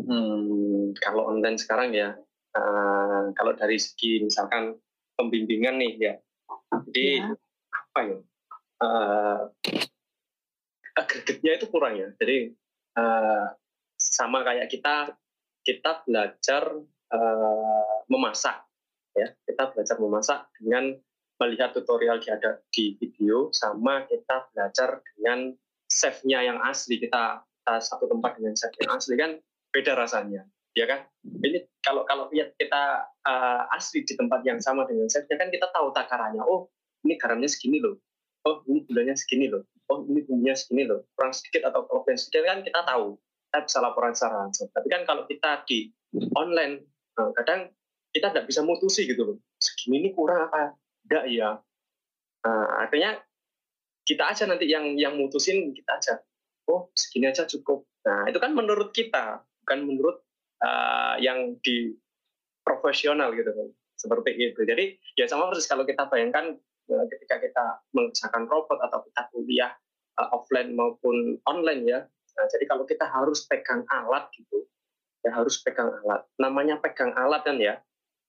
Hmm, 0.05 0.93
kalau 1.01 1.25
online 1.25 1.57
sekarang 1.57 1.89
ya, 1.89 2.13
uh, 2.53 3.33
kalau 3.33 3.57
dari 3.57 3.81
segi 3.81 4.21
misalkan 4.21 4.77
pembimbingan 5.17 5.81
nih 5.81 5.93
ya, 5.97 6.13
jadi 6.89 7.07
ya. 7.17 7.33
apa 7.73 7.99
ya? 8.05 8.17
Uh, 8.79 9.39
agregatnya 10.93 11.51
itu 11.57 11.65
kurang 11.73 11.97
ya. 11.97 12.13
Jadi 12.21 12.53
uh, 12.93 13.45
sama 13.97 14.45
kayak 14.45 14.69
kita 14.69 15.17
kita 15.65 16.05
belajar 16.05 16.77
uh, 17.09 17.95
memasak 18.05 18.69
ya. 19.17 19.33
Kita 19.49 19.73
belajar 19.73 19.97
memasak 19.97 20.45
dengan 20.61 20.93
melihat 21.39 21.71
tutorial 21.71 22.19
di 22.19 22.29
ada 22.29 22.59
di 22.69 22.99
video 22.99 23.49
sama 23.55 24.03
kita 24.05 24.51
belajar 24.51 24.99
dengan 25.15 25.55
chefnya 25.87 26.43
yang 26.43 26.59
asli. 26.61 26.99
Kita, 26.99 27.41
kita 27.41 27.73
satu 27.79 28.11
tempat 28.11 28.37
dengan 28.37 28.53
chef 28.59 28.75
yang 28.79 28.91
asli 28.93 29.15
kan 29.15 29.39
beda 29.71 29.95
rasanya 29.95 30.43
ya 30.77 30.85
kan? 30.85 30.99
Ini 31.25 31.65
kalau 31.81 32.05
kalau 32.05 32.29
lihat 32.29 32.53
kita 32.55 33.07
uh, 33.27 33.75
asli 33.75 34.05
di 34.05 34.13
tempat 34.13 34.45
yang 34.45 34.63
sama 34.63 34.85
dengan 34.85 35.09
chefnya 35.09 35.35
kan 35.39 35.49
kita 35.49 35.67
tahu 35.73 35.91
takarannya. 35.91 36.43
Oh 36.45 36.69
ini 37.03 37.19
garamnya 37.19 37.49
segini 37.49 37.83
loh. 37.83 37.97
Oh 38.47 38.63
ini 38.71 38.87
gulanya 38.87 39.15
segini 39.17 39.51
loh. 39.51 39.65
Oh 39.89 40.05
ini 40.05 40.23
bumbunya 40.23 40.55
segini 40.55 40.85
loh. 40.85 41.03
Kurang 41.17 41.33
sedikit 41.35 41.67
atau 41.67 41.83
kurang 41.89 42.19
sedikit 42.19 42.45
kan 42.45 42.61
kita 42.61 42.79
tahu. 42.85 43.19
Kita 43.49 43.59
bisa 43.65 43.77
laporan 43.81 44.13
secara 44.13 44.35
langsung. 44.45 44.69
Tapi 44.69 44.87
kan 44.87 45.01
kalau 45.09 45.23
kita 45.25 45.65
di 45.65 45.89
online 46.37 46.85
uh, 47.17 47.33
kadang 47.35 47.73
kita 48.13 48.31
tidak 48.33 48.45
bisa 48.47 48.61
mutusi 48.63 49.09
gitu 49.09 49.21
loh. 49.25 49.37
Segini 49.59 50.05
ini 50.05 50.09
kurang 50.13 50.47
apa 50.49 50.77
enggak 51.09 51.25
ya 51.33 51.49
nah, 52.45 52.85
artinya 52.85 53.17
kita 54.09 54.25
aja 54.25 54.49
nanti 54.49 54.65
yang 54.65 54.97
yang 54.97 55.13
mutusin 55.13 55.69
kita 55.69 56.01
aja. 56.01 56.13
Oh 56.65 56.89
segini 56.97 57.29
aja 57.29 57.45
cukup. 57.45 57.85
Nah 58.09 58.25
itu 58.25 58.41
kan 58.41 58.57
menurut 58.57 58.89
kita 58.89 59.45
bukan 59.61 59.85
menurut 59.85 60.25
uh, 60.65 61.21
yang 61.21 61.61
di 61.61 61.93
profesional 62.65 63.29
gitu 63.37 63.53
kan. 63.53 63.69
Seperti 63.93 64.33
itu. 64.33 64.65
Jadi 64.65 64.97
ya 65.13 65.29
sama 65.29 65.53
persis 65.53 65.69
kalau 65.69 65.85
kita 65.85 66.09
bayangkan 66.09 66.57
uh, 66.89 67.05
ketika 67.05 67.37
kita 67.37 67.65
mengerjakan 67.93 68.49
robot 68.49 68.81
atau 68.81 69.05
kita 69.05 69.21
kuliah 69.29 69.71
uh, 70.17 70.33
offline 70.33 70.73
maupun 70.73 71.37
online 71.45 71.85
ya. 71.85 71.99
Nah, 72.33 72.45
jadi 72.49 72.65
kalau 72.65 72.89
kita 72.89 73.05
harus 73.05 73.45
pegang 73.45 73.85
alat 73.93 74.25
gitu 74.33 74.65
ya 75.21 75.37
harus 75.37 75.61
pegang 75.61 75.93
alat. 76.01 76.25
Namanya 76.41 76.81
pegang 76.81 77.13
alat 77.13 77.45
kan 77.45 77.61
ya. 77.61 77.77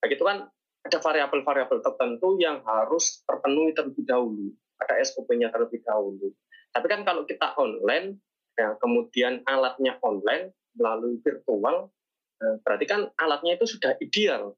Begitu 0.04 0.28
kan 0.28 0.44
ada 0.80 0.98
variabel-variabel 0.98 1.84
tertentu 1.84 2.40
yang 2.40 2.64
harus 2.64 3.20
terpenuhi 3.28 3.76
terlebih 3.76 4.04
dahulu. 4.08 4.48
Ada 4.80 5.04
SOP-nya 5.04 5.52
terlebih 5.52 5.84
dahulu. 5.84 6.32
Tapi 6.72 6.86
kan 6.88 7.04
kalau 7.04 7.28
kita 7.28 7.52
online, 7.60 8.16
ya, 8.56 8.78
kemudian 8.80 9.44
alatnya 9.44 10.00
online 10.00 10.56
melalui 10.72 11.20
virtual, 11.20 11.92
eh, 12.40 12.56
berarti 12.64 12.84
kan 12.88 13.00
alatnya 13.20 13.60
itu 13.60 13.66
sudah 13.68 13.98
ideal, 14.00 14.56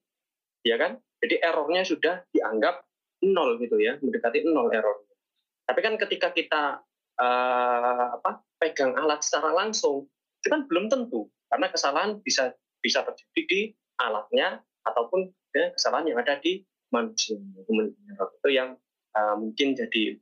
ya 0.63 0.79
kan? 0.79 1.03
Jadi 1.19 1.43
errornya 1.43 1.83
sudah 1.83 2.23
dianggap 2.31 2.87
nol 3.27 3.59
gitu 3.59 3.79
ya, 3.83 3.99
mendekati 3.99 4.47
nol 4.47 4.71
errornya. 4.71 5.15
Tapi 5.67 5.81
kan 5.81 5.95
ketika 5.95 6.35
kita 6.35 6.83
uh, 7.23 8.07
apa 8.19 8.43
pegang 8.59 8.99
alat 8.99 9.23
secara 9.23 9.55
langsung, 9.55 10.11
itu 10.43 10.51
kan 10.51 10.67
belum 10.67 10.91
tentu 10.91 11.31
karena 11.47 11.71
kesalahan 11.71 12.19
bisa 12.19 12.51
bisa 12.83 13.07
terjadi 13.07 13.43
di 13.47 13.61
alatnya 14.03 14.59
ataupun 14.83 15.31
ya, 15.53 15.71
kesalahan 15.77 16.09
yang 16.13 16.19
ada 16.21 16.41
di 16.41 16.65
manusia. 16.93 17.37
Itu 17.37 18.49
yang 18.49 18.77
uh, 19.17 19.37
mungkin 19.37 19.77
jadi 19.77 20.17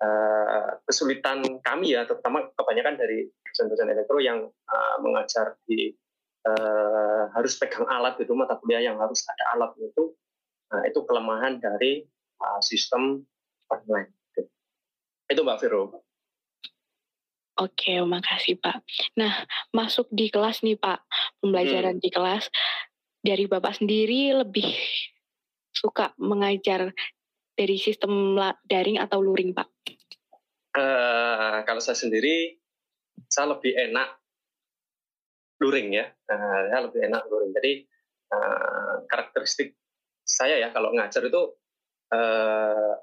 uh, 0.00 0.80
kesulitan 0.84 1.60
kami 1.64 1.96
ya, 1.96 2.04
terutama 2.04 2.48
kebanyakan 2.56 2.96
dari 3.00 3.28
dosen-dosen 3.48 3.92
elektro 3.92 4.20
yang 4.20 4.48
uh, 4.48 4.96
mengajar 5.00 5.56
di 5.64 5.92
uh, 6.44 7.32
harus 7.32 7.56
pegang 7.56 7.88
alat 7.88 8.16
itu 8.20 8.32
mata 8.32 8.56
kuliah 8.60 8.84
yang 8.84 8.96
harus 9.00 9.24
ada 9.28 9.44
alat 9.56 9.72
itu, 9.80 10.12
nah, 10.72 10.82
itu 10.84 11.00
kelemahan 11.04 11.60
dari 11.60 12.04
uh, 12.40 12.60
sistem 12.60 13.24
online. 13.72 14.12
Itu 15.26 15.42
Mbak 15.42 15.58
Vero. 15.58 16.06
Oke, 17.56 17.96
makasih 18.04 18.60
Pak. 18.60 18.84
Nah, 19.16 19.48
masuk 19.72 20.06
di 20.12 20.28
kelas 20.28 20.60
nih 20.60 20.76
Pak, 20.76 21.00
pembelajaran 21.40 21.96
hmm. 21.96 22.04
di 22.04 22.10
kelas 22.12 22.52
dari 23.26 23.50
Bapak 23.50 23.82
sendiri 23.82 24.30
lebih 24.30 24.70
suka 25.74 26.14
mengajar 26.22 26.94
dari 27.58 27.74
sistem 27.74 28.38
daring 28.62 29.02
atau 29.02 29.18
luring, 29.18 29.50
Pak? 29.50 29.66
Uh, 30.78 31.66
kalau 31.66 31.82
saya 31.82 31.98
sendiri, 31.98 32.54
saya 33.26 33.58
lebih 33.58 33.74
enak 33.74 34.14
luring 35.58 35.98
ya. 35.98 36.06
Uh, 36.30 36.60
saya 36.70 36.80
lebih 36.86 37.00
enak 37.02 37.22
luring. 37.26 37.50
Jadi 37.50 37.72
uh, 38.30 39.02
karakteristik 39.10 39.74
saya 40.22 40.62
ya 40.62 40.70
kalau 40.70 40.94
ngajar 40.94 41.26
itu 41.26 41.42
uh, 42.14 42.94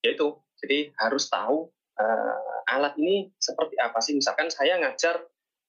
yaitu 0.00 0.38
jadi 0.62 0.94
harus 1.02 1.28
tahu 1.28 1.68
uh, 1.98 2.68
alat 2.72 2.96
ini 2.96 3.28
seperti 3.36 3.76
apa 3.76 3.98
sih. 4.00 4.16
Misalkan 4.16 4.48
saya 4.48 4.78
ngajar 4.80 5.20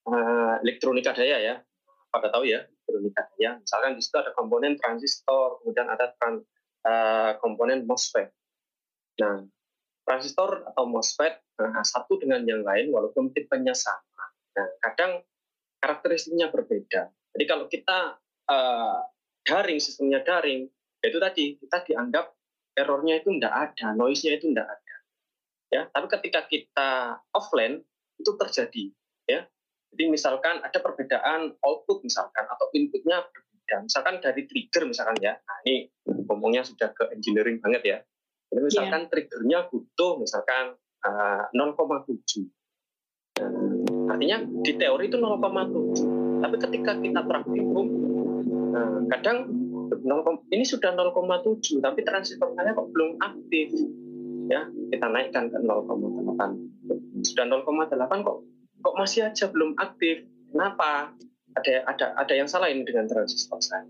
uh, 0.07 0.55
elektronika 0.61 1.11
daya 1.17 1.41
ya, 1.41 1.55
pada 2.17 2.33
tahu 2.33 2.49
ya 2.49 2.65
elektronika 2.65 3.29
ya 3.37 3.61
misalkan 3.61 3.93
di 3.93 4.01
situ 4.01 4.17
ada 4.17 4.33
komponen 4.33 4.73
transistor 4.75 5.61
kemudian 5.61 5.87
ada 5.87 6.11
tran, 6.17 6.41
uh, 6.87 7.31
komponen 7.37 7.85
MOSFET. 7.85 8.33
Nah 9.21 9.45
transistor 10.07 10.65
atau 10.65 10.87
MOSFET 10.87 11.37
nah, 11.59 11.83
satu 11.83 12.17
dengan 12.17 12.41
yang 12.47 12.65
lain 12.65 12.89
walaupun 12.89 13.29
tipenya 13.35 13.75
sama. 13.77 14.25
Nah 14.55 14.67
kadang 14.81 15.21
karakteristiknya 15.83 16.49
berbeda. 16.49 17.13
Jadi 17.37 17.45
kalau 17.45 17.69
kita 17.69 18.17
uh, 18.49 18.99
daring 19.45 19.77
sistemnya 19.77 20.25
daring 20.25 20.65
itu 21.05 21.17
tadi 21.21 21.59
kita 21.61 21.85
dianggap 21.85 22.33
errornya 22.73 23.21
itu 23.21 23.29
tidak 23.37 23.53
ada 23.53 23.93
noise-nya 23.93 24.41
itu 24.41 24.49
tidak 24.49 24.67
ada. 24.73 24.95
Ya 25.67 25.81
tapi 25.91 26.07
ketika 26.09 26.41
kita 26.47 26.91
offline 27.35 27.83
itu 28.17 28.31
terjadi 28.33 28.85
ya 29.27 29.45
jadi 29.93 30.03
misalkan 30.11 30.59
ada 30.61 30.79
perbedaan 30.79 31.55
output 31.63 32.03
misalkan 32.03 32.45
atau 32.45 32.67
inputnya 32.75 33.23
berbeda. 33.23 33.87
Misalkan 33.87 34.19
dari 34.19 34.43
trigger 34.45 34.83
misalkan 34.87 35.17
ya. 35.23 35.33
Nah 35.35 35.57
ini 35.65 35.87
ngomongnya 36.27 36.67
sudah 36.67 36.91
ke 36.91 37.09
engineering 37.15 37.63
banget 37.63 37.81
ya. 37.83 37.97
Jadi 38.51 38.61
misalkan 38.63 39.01
yeah. 39.07 39.09
triggernya 39.09 39.59
butuh 39.71 40.11
misalkan 40.19 40.77
uh, 41.03 41.43
0,7. 41.51 42.47
Nah, 43.37 44.13
artinya 44.15 44.37
di 44.63 44.71
teori 44.75 45.03
itu 45.11 45.17
0,7. 45.19 46.37
Tapi 46.37 46.55
ketika 46.61 46.91
kita 47.01 47.21
praktikum, 47.25 47.85
nah, 48.71 49.01
kadang 49.11 49.49
0, 50.07 50.51
ini 50.51 50.63
sudah 50.63 50.93
0,7 50.93 51.83
tapi 51.83 51.99
transistornya 52.03 52.75
kok 52.75 52.87
belum 52.91 53.19
aktif 53.19 53.71
ya 54.47 54.67
kita 54.91 55.07
naikkan 55.11 55.51
ke 55.51 55.57
0,8 55.59 57.23
sudah 57.23 57.45
0,8 57.47 58.27
kok 58.27 58.37
kok 58.87 58.95
masih 58.95 59.27
aja 59.27 59.51
belum 59.51 59.75
aktif? 59.75 60.23
Kenapa? 60.47 61.11
Ada 61.59 61.83
ada 61.83 62.05
ada 62.15 62.33
yang 62.37 62.47
salah 62.47 62.71
ini 62.71 62.87
dengan 62.87 63.03
transistor 63.11 63.59
saya. 63.59 63.83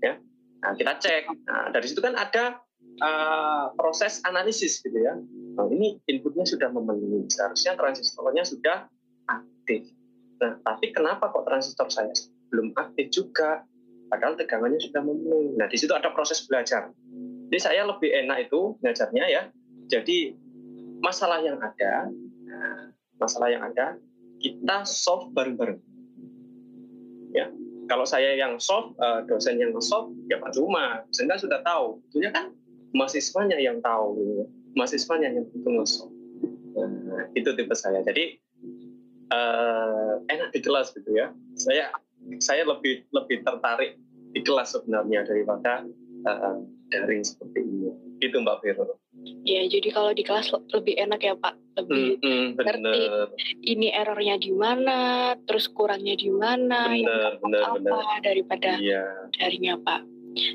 Ya. 0.00 0.16
Nah 0.64 0.72
kita 0.72 0.96
cek. 0.96 1.28
Nah 1.44 1.68
dari 1.68 1.84
situ 1.84 2.00
kan 2.00 2.16
ada 2.16 2.64
uh, 3.04 3.76
proses 3.76 4.24
analisis 4.24 4.80
gitu 4.80 4.96
ya. 4.96 5.12
Nah, 5.54 5.68
ini 5.68 6.00
inputnya 6.08 6.48
sudah 6.48 6.72
memenuhi. 6.72 7.28
Seharusnya 7.28 7.76
transistornya 7.76 8.48
sudah 8.48 8.88
aktif. 9.28 9.92
Nah 10.40 10.56
tapi 10.64 10.88
kenapa 10.96 11.28
kok 11.28 11.44
transistor 11.44 11.92
saya 11.92 12.16
belum 12.48 12.72
aktif 12.80 13.12
juga? 13.12 13.68
Padahal 14.08 14.40
tegangannya 14.40 14.80
sudah 14.80 15.04
memenuhi. 15.04 15.60
Nah 15.60 15.68
di 15.68 15.76
situ 15.76 15.92
ada 15.92 16.08
proses 16.16 16.40
belajar. 16.48 16.88
Jadi 17.52 17.60
saya 17.60 17.84
lebih 17.84 18.08
enak 18.08 18.48
itu 18.48 18.72
belajarnya 18.80 19.24
ya. 19.28 19.42
Jadi 19.92 20.32
masalah 21.04 21.44
yang 21.44 21.60
ada 21.60 22.08
nah, 22.48 22.88
masalah 23.20 23.52
yang 23.52 23.60
ada 23.60 24.00
kita 24.44 24.84
solve 24.84 25.32
bareng-bareng. 25.32 25.80
Ya 27.32 27.48
kalau 27.88 28.04
saya 28.04 28.36
yang 28.36 28.60
solve 28.60 28.92
uh, 29.00 29.24
dosen 29.24 29.56
yang 29.56 29.72
solve 29.80 30.12
ya 30.28 30.36
pak 30.36 30.52
cuma 30.52 31.04
dosen 31.08 31.32
kan 31.32 31.40
sudah 31.40 31.64
tahu. 31.64 31.96
Tentunya 32.12 32.30
kan 32.36 32.52
mahasiswanya 32.92 33.56
yang 33.56 33.80
tahu 33.80 34.20
gitu. 34.20 34.32
Ya. 34.44 34.46
mahasiswanya 34.74 35.30
yang 35.30 35.46
itu 35.46 35.68
nge-solve 35.70 36.14
nah, 36.76 37.24
itu 37.32 37.48
tipe 37.56 37.74
saya. 37.78 38.04
Jadi 38.04 38.36
uh, 39.32 40.20
enak 40.28 40.52
di 40.52 40.60
kelas 40.60 40.92
gitu 40.92 41.08
ya. 41.16 41.32
Saya 41.56 41.88
saya 42.40 42.68
lebih 42.68 43.08
lebih 43.16 43.40
tertarik 43.44 43.96
di 44.34 44.40
kelas 44.44 44.76
sebenarnya 44.76 45.24
daripada 45.24 45.88
uh, 46.28 46.60
daring 46.92 47.24
seperti 47.24 47.64
ini. 47.64 47.90
Itu 48.20 48.44
mbak 48.44 48.60
Vero 48.60 49.03
Ya, 49.44 49.64
jadi 49.68 49.88
kalau 49.92 50.12
di 50.16 50.24
kelas 50.24 50.52
lebih 50.72 50.96
enak 50.96 51.20
ya 51.20 51.34
Pak, 51.36 51.54
lebih 51.80 52.16
mm, 52.16 52.24
-hmm, 52.24 52.46
ngerti 52.56 53.00
ini 53.64 53.92
errornya 53.92 54.36
di 54.40 54.52
mana, 54.52 55.32
terus 55.44 55.68
kurangnya 55.68 56.16
di 56.16 56.32
mana, 56.32 56.92
bener, 56.92 57.32
bener, 57.40 57.60
apa 57.64 57.78
bener. 57.80 58.20
daripada 58.24 58.70
iya. 58.80 59.04
darinya 59.36 59.76
Pak. 59.80 60.00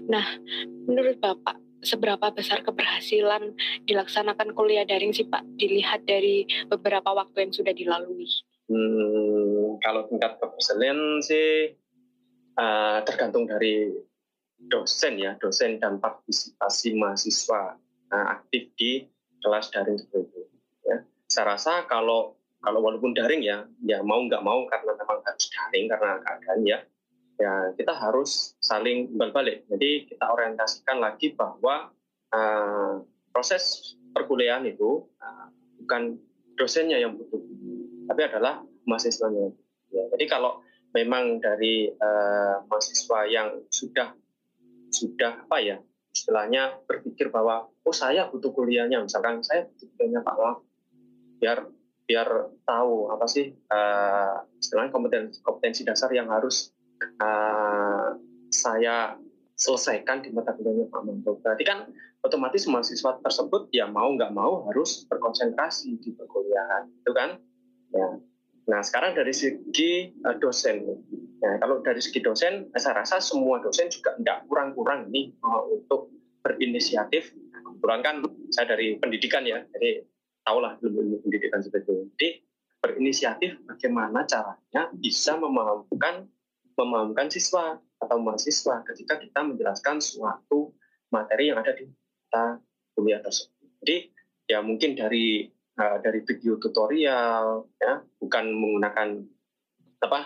Nah, 0.09 0.25
menurut 0.89 1.17
Bapak 1.21 1.57
seberapa 1.79 2.33
besar 2.35 2.59
keberhasilan 2.65 3.55
dilaksanakan 3.87 4.51
kuliah 4.57 4.83
daring 4.83 5.15
sih 5.15 5.25
Pak, 5.25 5.45
dilihat 5.57 6.03
dari 6.05 6.45
beberapa 6.67 7.13
waktu 7.13 7.49
yang 7.49 7.53
sudah 7.55 7.71
dilalui? 7.71 8.27
Hmm, 8.69 9.79
kalau 9.81 10.05
tingkat 10.09 10.37
keberhasilan 10.37 11.23
sih 11.25 11.73
uh, 12.57 12.99
tergantung 13.07 13.49
dari 13.49 13.89
dosen 14.59 15.17
ya, 15.17 15.39
dosen 15.39 15.79
dan 15.79 15.97
partisipasi 15.97 16.99
mahasiswa 16.99 17.79
aktif 18.09 18.73
di 18.75 19.05
kelas 19.39 19.71
daring 19.71 19.97
seperti 19.97 20.25
itu. 20.25 20.41
Ya. 20.85 20.97
Saya 21.29 21.55
rasa 21.55 21.85
kalau 21.85 22.35
kalau 22.59 22.83
walaupun 22.83 23.15
daring 23.15 23.39
ya, 23.39 23.63
ya 23.87 24.03
mau 24.03 24.19
nggak 24.19 24.43
mau 24.43 24.67
karena 24.67 24.91
memang 24.99 25.23
harus 25.23 25.45
daring 25.47 25.87
karena 25.87 26.19
keadaan 26.19 26.59
ya, 26.67 26.79
ya 27.39 27.53
kita 27.79 27.93
harus 27.95 28.59
saling 28.59 29.07
balik. 29.15 29.63
Jadi 29.71 30.11
kita 30.11 30.27
orientasikan 30.27 30.99
lagi 30.99 31.31
bahwa 31.39 31.87
uh, 32.35 32.99
proses 33.31 33.95
perkuliahan 34.11 34.67
itu 34.67 35.07
uh, 35.23 35.47
bukan 35.79 36.19
dosennya 36.59 36.99
yang 36.99 37.15
butuh, 37.15 37.39
tapi 38.11 38.21
adalah 38.27 38.59
mahasiswanya. 38.83 39.55
Ya, 39.95 40.03
jadi 40.17 40.25
kalau 40.27 40.59
memang 40.91 41.39
dari 41.39 41.87
uh, 41.95 42.67
mahasiswa 42.67 43.19
yang 43.31 43.63
sudah 43.71 44.11
sudah 44.91 45.47
apa 45.47 45.57
ya 45.61 45.77
istilahnya 46.13 46.81
berpikir 46.85 47.29
bahwa 47.29 47.69
oh 47.69 47.95
saya 47.95 48.27
butuh 48.27 48.51
kuliahnya 48.51 49.01
misalkan 49.05 49.41
saya 49.45 49.69
butuh 49.69 49.87
kuliahnya 49.95 50.21
Pak 50.25 50.35
Waf 50.35 50.57
biar 51.39 51.57
biar 52.09 52.27
tahu 52.65 53.13
apa 53.13 53.25
sih 53.29 53.53
uh, 53.69 54.41
istilahnya 54.57 54.89
kompetensi 54.89 55.39
kompetensi 55.45 55.81
dasar 55.85 56.09
yang 56.09 56.27
harus 56.33 56.73
uh, 57.21 58.17
saya 58.49 59.13
selesaikan 59.59 60.23
di 60.23 60.31
mata 60.31 60.55
kuliahnya 60.55 60.87
Pak 60.87 61.01
Manto. 61.03 61.35
Berarti 61.43 61.63
kan 61.67 61.91
otomatis 62.23 62.63
mahasiswa 62.71 63.19
tersebut 63.19 63.67
ya 63.75 63.91
mau 63.91 64.07
nggak 64.15 64.31
mau 64.31 64.63
harus 64.71 65.03
berkonsentrasi 65.11 65.99
di 65.99 66.15
perkuliahan, 66.15 66.87
itu 66.87 67.11
kan? 67.11 67.29
Ya. 67.91 68.07
Nah 68.69 68.85
sekarang 68.85 69.17
dari 69.17 69.33
segi 69.33 70.13
uh, 70.21 70.37
dosen, 70.37 70.85
ya, 71.41 71.57
kalau 71.57 71.81
dari 71.81 71.97
segi 71.97 72.21
dosen, 72.21 72.69
saya 72.77 73.01
rasa 73.01 73.17
semua 73.17 73.57
dosen 73.65 73.89
juga 73.89 74.13
tidak 74.21 74.45
kurang-kurang 74.45 75.09
nih 75.09 75.33
uh, 75.41 75.65
untuk 75.73 76.13
berinisiatif. 76.45 77.33
Kebetulan 77.33 78.01
kan 78.05 78.15
saya 78.53 78.77
dari 78.77 79.01
pendidikan 79.01 79.41
ya, 79.49 79.65
jadi 79.73 80.05
tahulah 80.45 80.77
ilmu 80.85 81.25
pendidikan 81.25 81.65
seperti 81.65 81.89
itu. 81.89 81.93
Jadi 82.13 82.29
berinisiatif 82.79 83.51
bagaimana 83.65 84.23
caranya 84.23 84.93
bisa 84.95 85.35
memahamkan 85.35 86.29
memahamkan 86.79 87.27
siswa 87.27 87.75
atau 87.99 88.17
mahasiswa 88.23 88.87
ketika 88.87 89.19
kita 89.19 89.43
menjelaskan 89.43 89.99
suatu 89.99 90.71
materi 91.11 91.51
yang 91.51 91.59
ada 91.59 91.75
di 91.75 91.89
kita 91.89 92.45
kuliah 92.95 93.19
tersebut. 93.19 93.67
Jadi 93.83 93.97
ya 94.47 94.63
mungkin 94.63 94.95
dari 94.95 95.51
uh, 95.79 95.97
dari 96.03 96.19
video 96.27 96.59
tutorial 96.59 97.65
ya. 97.79 98.03
Bukan 98.19 98.43
menggunakan 98.51 99.07
apa 99.99 100.19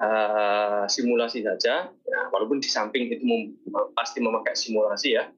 uh, 0.00 0.84
simulasi 0.88 1.44
saja 1.44 1.92
ya, 1.92 2.20
walaupun 2.32 2.60
di 2.60 2.68
samping 2.68 3.12
itu 3.12 3.24
mem, 3.24 3.56
pasti 3.92 4.24
memakai 4.24 4.56
simulasi 4.56 5.20
ya. 5.20 5.28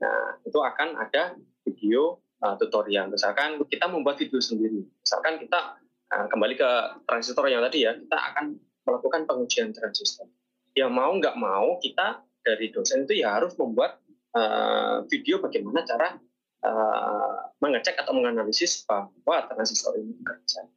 Nah 0.00 0.40
itu 0.40 0.56
akan 0.56 0.96
ada 0.96 1.36
video 1.68 2.24
uh, 2.40 2.56
tutorial. 2.56 3.12
Misalkan 3.12 3.60
kita 3.68 3.86
membuat 3.92 4.16
video 4.16 4.40
sendiri. 4.40 4.80
Misalkan 5.04 5.36
kita 5.36 5.76
uh, 6.16 6.26
kembali 6.32 6.56
ke 6.56 6.70
transistor 7.04 7.46
yang 7.52 7.60
tadi 7.64 7.84
ya. 7.84 7.92
Kita 7.94 8.16
akan 8.16 8.56
melakukan 8.88 9.28
pengujian 9.28 9.76
transistor. 9.76 10.26
Ya 10.72 10.88
mau 10.88 11.12
nggak 11.12 11.36
mau 11.36 11.76
kita 11.82 12.24
dari 12.40 12.72
dosen 12.72 13.04
itu 13.04 13.20
ya 13.20 13.36
harus 13.36 13.52
membuat 13.60 14.00
uh, 14.32 15.04
video 15.12 15.42
bagaimana 15.44 15.84
cara 15.84 16.16
uh, 16.64 17.50
mengecek 17.60 17.96
atau 18.00 18.12
menganalisis 18.16 18.84
bahwa 18.84 19.46
transistor 19.48 19.96
ini 20.00 20.16
bekerja. 20.20 20.68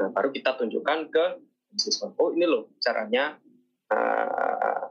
Nah, 0.00 0.08
baru 0.12 0.32
kita 0.32 0.56
tunjukkan 0.56 0.98
ke 1.12 1.24
siswa, 1.76 2.10
oh 2.16 2.32
ini 2.32 2.48
loh 2.48 2.72
caranya 2.80 3.36
uh, 3.92 4.84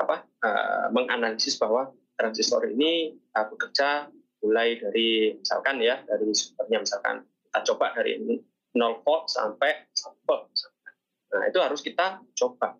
apa 0.00 0.16
uh, 0.42 0.86
menganalisis 0.90 1.60
bahwa 1.60 1.92
transistor 2.16 2.64
ini 2.68 3.14
uh, 3.36 3.46
bekerja 3.48 4.08
mulai 4.40 4.80
dari 4.80 5.36
misalkan 5.36 5.84
ya 5.84 6.00
dari 6.08 6.32
sumbernya 6.32 6.80
misalkan 6.80 7.28
kita 7.44 7.60
coba 7.72 7.92
dari 7.92 8.16
0 8.72 9.04
volt 9.04 9.28
sampai 9.28 9.84
1 9.92 10.24
volt. 10.24 10.48
Nah 11.30 11.44
itu 11.46 11.58
harus 11.60 11.80
kita 11.84 12.24
coba. 12.34 12.74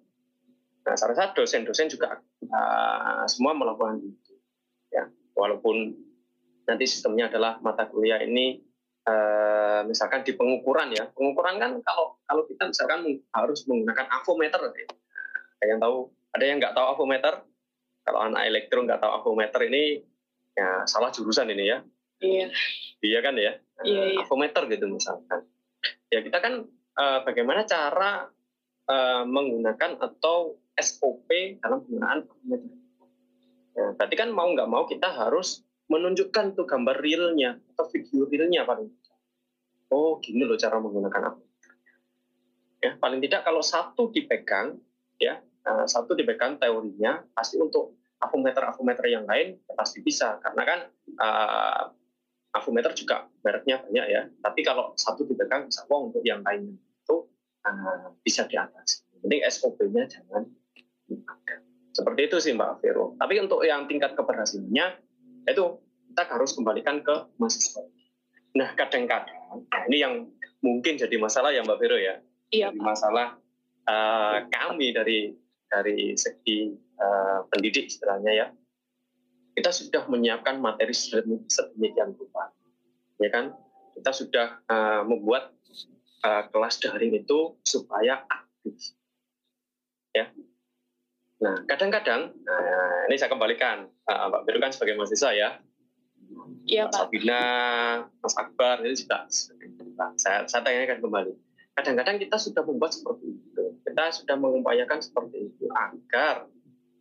Nah 0.88 0.94
saya 0.96 1.12
rasa 1.12 1.37
dosen-dosen 1.37 1.92
juga 1.92 2.18
uh, 2.48 3.24
semua 3.29 3.53
melakukan 3.53 4.00
itu. 4.00 4.35
Ya 4.88 5.07
walaupun 5.37 5.94
nanti 6.70 6.87
sistemnya 6.87 7.26
adalah 7.26 7.59
mata 7.59 7.90
kuliah 7.90 8.22
ini 8.22 8.62
uh, 9.11 9.83
misalkan 9.90 10.22
di 10.22 10.38
pengukuran 10.38 10.94
ya. 10.94 11.11
Pengukuran 11.11 11.59
kan 11.59 11.83
kalau 11.83 12.22
kalau 12.22 12.46
kita 12.46 12.70
misalkan 12.70 13.18
harus 13.35 13.66
menggunakan 13.66 14.06
avometer 14.06 14.62
ada 14.62 15.66
yang 15.66 15.83
tahu? 15.83 15.98
Ada 16.30 16.44
yang 16.46 16.56
nggak 16.62 16.74
tahu 16.78 16.87
avometer? 16.94 17.35
Kalau 18.06 18.20
anak 18.22 18.46
elektro 18.46 18.87
nggak 18.87 19.02
tahu 19.02 19.12
avometer 19.18 19.61
ini 19.66 19.98
ya 20.54 20.87
salah 20.87 21.11
jurusan 21.11 21.50
ini 21.50 21.64
ya. 21.66 21.78
Iya. 22.22 22.46
Iya 23.00 23.18
kan 23.24 23.35
ya? 23.35 23.52
Iya, 23.83 24.02
iya. 24.14 24.18
avometer 24.22 24.70
gitu 24.70 24.87
misalkan. 24.87 25.42
Ya 26.12 26.22
kita 26.22 26.38
kan 26.38 26.68
uh, 26.96 27.18
bagaimana 27.26 27.66
cara 27.66 28.30
uh, 28.87 29.24
menggunakan 29.26 29.98
atau 29.98 30.61
SOP 30.78 31.28
dalam 31.61 31.83
penggunaan 31.85 32.24
avometer. 32.24 32.78
Ya, 33.70 33.87
berarti 33.96 34.16
kan 34.18 34.28
mau 34.35 34.50
nggak 34.50 34.68
mau 34.68 34.85
kita 34.85 35.09
harus 35.09 35.64
menunjukkan 35.90 36.55
tuh 36.55 36.64
gambar 36.64 36.96
realnya 37.03 37.59
atau 37.74 37.85
video 37.90 38.24
realnya 38.31 38.62
paling 38.62 38.88
oh 39.90 40.22
gini 40.22 40.46
loh 40.46 40.55
cara 40.55 40.79
menggunakan 40.79 41.35
apa? 41.35 41.42
Ya 42.81 42.94
paling 42.96 43.20
tidak 43.20 43.42
kalau 43.42 43.61
satu 43.61 44.09
dipegang 44.14 44.79
ya 45.18 45.42
uh, 45.66 45.85
satu 45.85 46.14
dipegang 46.14 46.57
teorinya 46.57 47.20
pasti 47.35 47.59
untuk 47.59 47.98
avometer 48.22 48.70
avometer 48.70 49.05
yang 49.11 49.26
lain 49.26 49.59
ya 49.66 49.74
pasti 49.74 49.98
bisa. 50.00 50.38
Karena 50.38 50.62
kan 50.62 50.81
uh, 51.18 51.85
avometer 52.55 52.94
juga 52.94 53.26
mereknya 53.42 53.83
banyak 53.83 54.07
ya. 54.07 54.22
Tapi 54.40 54.61
kalau 54.62 54.94
satu 54.94 55.26
dipegang 55.26 55.66
bisa 55.66 55.85
wong 55.90 56.14
untuk 56.14 56.22
yang 56.22 56.40
lainnya. 56.46 56.79
Itu 57.03 57.26
uh, 57.66 58.14
bisa 58.22 58.46
diatasi 58.46 59.11
penting 59.20 59.44
SOP-nya 59.44 60.09
jangan 60.09 60.48
seperti 61.90 62.31
itu 62.31 62.37
sih 62.40 62.53
Mbak 62.57 62.81
Vero. 62.81 63.18
Tapi 63.18 63.35
untuk 63.42 63.61
yang 63.66 63.85
tingkat 63.85 64.16
keberhasilannya 64.16 65.10
itu 65.50 65.78
kita 66.10 66.22
harus 66.26 66.50
kembalikan 66.54 67.02
ke 67.02 67.14
mahasiswa. 67.38 67.82
Nah, 68.58 68.74
kadang-kadang 68.74 69.38
nah 69.50 69.82
ini 69.90 69.98
yang 69.98 70.14
mungkin 70.62 70.94
jadi 70.94 71.16
masalah 71.18 71.50
ya 71.50 71.66
Mbak 71.66 71.78
Vero 71.80 71.98
ya. 71.98 72.22
Iya. 72.50 72.70
Jadi 72.70 72.78
masalah 72.82 73.38
uh, 73.86 74.46
kami 74.50 74.94
dari 74.94 75.34
dari 75.70 76.14
segi 76.18 76.74
uh, 76.98 77.46
pendidik 77.50 77.90
istilahnya 77.90 78.32
ya. 78.34 78.46
Kita 79.50 79.74
sudah 79.74 80.06
menyiapkan 80.06 80.62
materi 80.62 80.94
sedemikian 80.94 82.14
rupa, 82.14 82.54
ya 83.18 83.28
kan? 83.34 83.52
Kita 83.98 84.14
sudah 84.14 84.62
uh, 84.70 85.02
membuat 85.02 85.50
uh, 86.22 86.46
kelas 86.48 86.78
daring 86.78 87.18
itu 87.18 87.58
supaya 87.66 88.24
aktif, 88.30 88.94
ya. 90.14 90.30
Nah, 91.40 91.57
kadang-kadang, 91.64 92.37
nah, 92.44 93.09
ini 93.09 93.16
saya 93.16 93.33
kembalikan, 93.33 93.88
uh, 94.05 94.29
Mbak 94.29 94.42
Vero 94.44 94.59
kan 94.61 94.72
sebagai 94.76 95.00
mahasiswa 95.00 95.33
ya, 95.33 95.50
Iya, 96.70 96.87
Mas 96.87 96.94
Sabina, 96.94 97.42
Mas 98.22 98.35
Akbar, 98.38 98.79
itu 98.87 99.03
juga 99.03 99.26
nah, 99.98 100.14
saya, 100.14 100.46
saya 100.46 100.62
tanyakan 100.62 101.03
kembali. 101.03 101.33
Kadang-kadang 101.74 102.22
kita 102.22 102.37
sudah 102.38 102.62
membuat 102.62 102.94
seperti 102.94 103.35
itu. 103.35 103.64
Kita 103.83 104.14
sudah 104.14 104.37
mengupayakan 104.38 105.03
seperti 105.03 105.50
itu 105.50 105.66
agar 105.74 106.46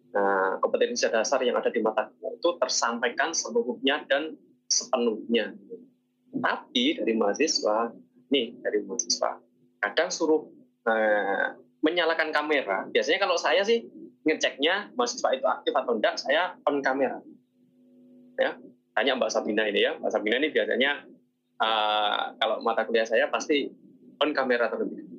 nah, 0.10 0.58
kompetensi 0.64 1.06
dasar 1.06 1.44
yang 1.46 1.60
ada 1.60 1.70
di 1.70 1.84
mata 1.84 2.10
kuliah 2.10 2.34
itu 2.34 2.50
tersampaikan 2.58 3.30
seluruhnya 3.36 4.02
dan 4.10 4.34
sepenuhnya. 4.66 5.54
Tapi 6.34 6.98
dari 6.98 7.14
mahasiswa, 7.14 7.94
nih 8.34 8.58
dari 8.66 8.82
mahasiswa, 8.86 9.38
kadang 9.82 10.10
suruh 10.10 10.50
eh, 10.90 11.48
menyalakan 11.86 12.34
kamera. 12.34 12.90
Biasanya 12.90 13.22
kalau 13.22 13.38
saya 13.38 13.62
sih 13.66 13.86
ngeceknya 14.30 14.94
mahasiswa 14.94 15.30
itu 15.34 15.46
aktif 15.50 15.74
atau 15.74 15.98
enggak, 15.98 16.16
saya 16.22 16.54
on 16.70 16.86
kamera. 16.86 17.20
Ya, 18.40 18.56
tanya 18.96 19.18
Mbak 19.18 19.32
Sabina 19.34 19.66
ini 19.66 19.84
ya. 19.84 19.98
Mbak 19.98 20.12
Sabina 20.14 20.38
ini 20.38 20.54
biasanya 20.54 20.92
uh, 21.60 22.38
kalau 22.38 22.62
mata 22.62 22.86
kuliah 22.86 23.10
saya 23.10 23.28
pasti 23.28 23.68
on 24.22 24.32
kamera 24.32 24.70
terlebih 24.70 25.10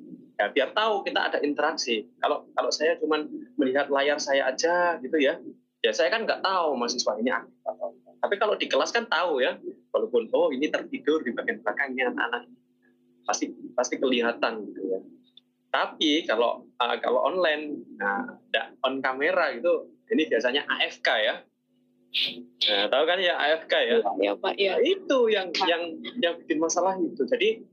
ya 0.41 0.49
biar 0.49 0.73
tahu 0.73 1.05
kita 1.05 1.29
ada 1.29 1.37
interaksi 1.45 2.09
kalau 2.17 2.49
kalau 2.57 2.73
saya 2.73 2.97
cuma 2.97 3.21
melihat 3.61 3.93
layar 3.93 4.17
saya 4.17 4.49
aja 4.49 4.97
gitu 4.97 5.21
ya 5.21 5.37
ya 5.85 5.91
saya 5.93 6.09
kan 6.09 6.25
nggak 6.25 6.41
tahu 6.41 6.73
mahasiswa 6.77 7.13
ini 7.21 7.29
aktif 7.29 7.61
atau 7.65 7.93
enggak 7.93 8.11
Tapi 8.21 8.35
kalau 8.37 8.53
di 8.53 8.69
kelas 8.69 8.93
kan 8.93 9.09
tahu 9.09 9.41
ya, 9.41 9.57
walaupun 9.89 10.29
oh 10.37 10.53
ini 10.53 10.69
tertidur 10.69 11.25
di 11.25 11.33
bagian 11.33 11.57
belakangnya 11.65 12.13
anak-anak 12.13 12.53
pasti 13.25 13.49
pasti 13.73 13.97
kelihatan 13.97 14.61
gitu 14.69 14.81
ya. 14.93 14.99
Tapi 15.73 16.29
kalau 16.29 16.69
uh, 16.77 16.95
kalau 17.01 17.25
online, 17.25 17.81
nah, 17.97 18.37
on 18.85 18.99
kamera 18.99 19.53
gitu, 19.55 19.89
ini 20.09 20.27
biasanya 20.27 20.65
AFK 20.67 21.07
ya. 21.21 21.35
Nah, 22.67 22.85
tahu 22.91 23.03
kan 23.07 23.19
ya 23.23 23.39
AFK 23.39 23.73
ya? 23.87 23.97
Iya, 24.03 24.33
Pak, 24.35 24.53
ya. 24.59 24.75
Nah, 24.75 24.79
itu 24.83 25.19
yang 25.31 25.47
Pak. 25.55 25.63
yang 25.63 25.83
yang 26.19 26.33
bikin 26.43 26.59
masalah 26.59 26.99
itu. 26.99 27.23
Jadi 27.23 27.63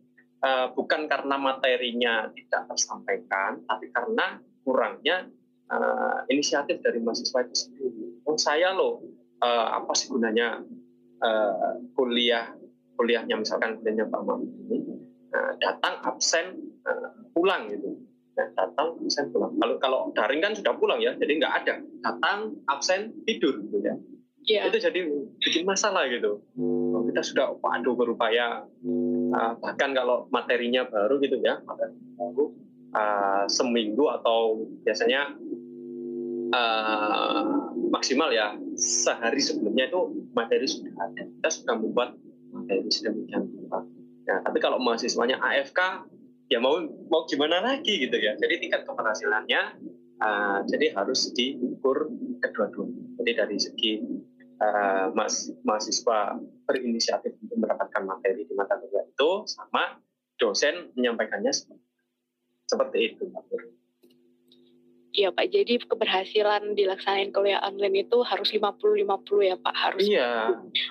uh, 0.47 0.71
bukan 0.73 1.11
karena 1.11 1.37
materinya 1.37 2.31
tidak 2.31 2.71
tersampaikan, 2.71 3.67
tapi 3.67 3.91
karena 3.91 4.39
kurangnya 4.63 5.27
uh, 5.73 6.23
inisiatif 6.31 6.79
dari 6.85 7.03
mahasiswa 7.03 7.45
itu 7.45 7.57
sendiri. 7.57 8.05
Oh 8.29 8.39
saya 8.39 8.73
loh 8.77 9.03
uh, 9.43 9.67
apa 9.81 9.93
sih 9.95 10.13
gunanya 10.13 10.63
uh, 11.23 11.75
kuliah 11.95 12.53
kuliahnya 12.99 13.39
misalkan 13.39 13.79
kuliahnya 13.79 14.11
Pak 14.11 14.23
Mam 14.27 14.43
ini 14.69 14.79
uh, 15.33 15.53
datang 15.63 16.03
absen 16.03 16.75
uh, 16.85 17.15
pulang 17.33 17.71
gitu 17.71 17.95
datang 18.55 18.99
absen 19.03 19.35
pulang. 19.35 19.53
Kalau 19.59 19.75
kalau 19.83 19.99
daring 20.15 20.41
kan 20.45 20.53
sudah 20.55 20.75
pulang 20.79 21.03
ya 21.03 21.15
jadi 21.19 21.33
nggak 21.43 21.55
ada. 21.65 21.75
Datang 22.05 22.39
absen 22.71 23.15
tidur 23.27 23.59
gitu 23.67 23.83
ya. 23.83 23.97
Yeah. 24.49 24.65
itu 24.73 24.81
jadi 24.81 25.05
bikin 25.45 25.69
masalah 25.69 26.09
gitu. 26.09 26.41
Kita 27.13 27.21
sudah 27.21 27.61
waduh 27.61 27.93
berupaya 27.93 28.65
uh, 28.65 29.53
bahkan 29.61 29.93
kalau 29.93 30.25
materinya 30.33 30.89
baru 30.89 31.21
gitu 31.21 31.37
ya 31.45 31.61
materi 31.69 31.93
baru 32.17 32.57
uh, 32.97 33.45
seminggu 33.45 34.09
atau 34.09 34.65
biasanya 34.89 35.37
uh, 36.57 37.45
maksimal 37.93 38.33
ya 38.33 38.57
sehari 38.73 39.45
sebelumnya 39.45 39.93
itu 39.93 40.01
materi 40.33 40.65
sudah 40.65 40.97
ada. 40.97 41.29
Kita 41.29 41.49
sudah 41.53 41.75
membuat 41.77 42.17
materi 42.49 42.89
sedemikian 42.89 43.53
rupa. 43.53 43.85
Ya 44.25 44.41
tapi 44.41 44.65
kalau 44.65 44.81
mahasiswanya 44.81 45.45
AFK 45.45 46.09
ya 46.49 46.59
mau 46.59 46.81
mau 47.13 47.29
gimana 47.29 47.61
lagi 47.61 48.09
gitu 48.09 48.17
ya 48.17 48.37
jadi 48.41 48.55
tingkat 48.57 48.89
keberhasilannya 48.89 49.77
uh, 50.21 50.59
jadi 50.65 50.97
harus 50.97 51.29
diukur 51.37 52.09
kedua-duanya 52.41 53.05
jadi 53.21 53.33
dari 53.45 53.57
segi 53.61 53.93
uh, 54.65 55.13
mas, 55.13 55.53
mahasiswa 55.63 56.41
berinisiatif 56.65 57.37
untuk 57.45 57.57
mendapatkan 57.61 58.03
materi 58.05 58.49
di 58.49 58.55
mata 58.57 58.81
kuliah 58.81 59.05
itu 59.05 59.31
sama 59.45 60.01
dosen 60.41 60.93
menyampaikannya 60.97 61.53
seperti 62.69 62.99
itu 63.15 63.29
Iya 65.19 65.35
Pak, 65.35 65.51
jadi 65.51 65.83
keberhasilan 65.83 66.79
dilaksanain 66.79 67.35
kuliah 67.35 67.59
online 67.67 68.07
itu 68.07 68.23
harus 68.23 68.55
50-50 68.55 69.51
ya 69.51 69.57
Pak? 69.59 69.75
Harus 69.75 70.05
iya, 70.07 70.31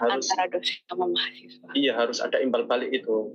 harus, 0.04 0.28
antara 0.28 0.52
dosen 0.52 0.84
sama 0.84 1.08
mahasiswa. 1.08 1.70
Iya, 1.72 1.96
harus 1.96 2.20
ada 2.20 2.36
imbal 2.44 2.68
balik 2.68 2.92
itu. 2.92 3.32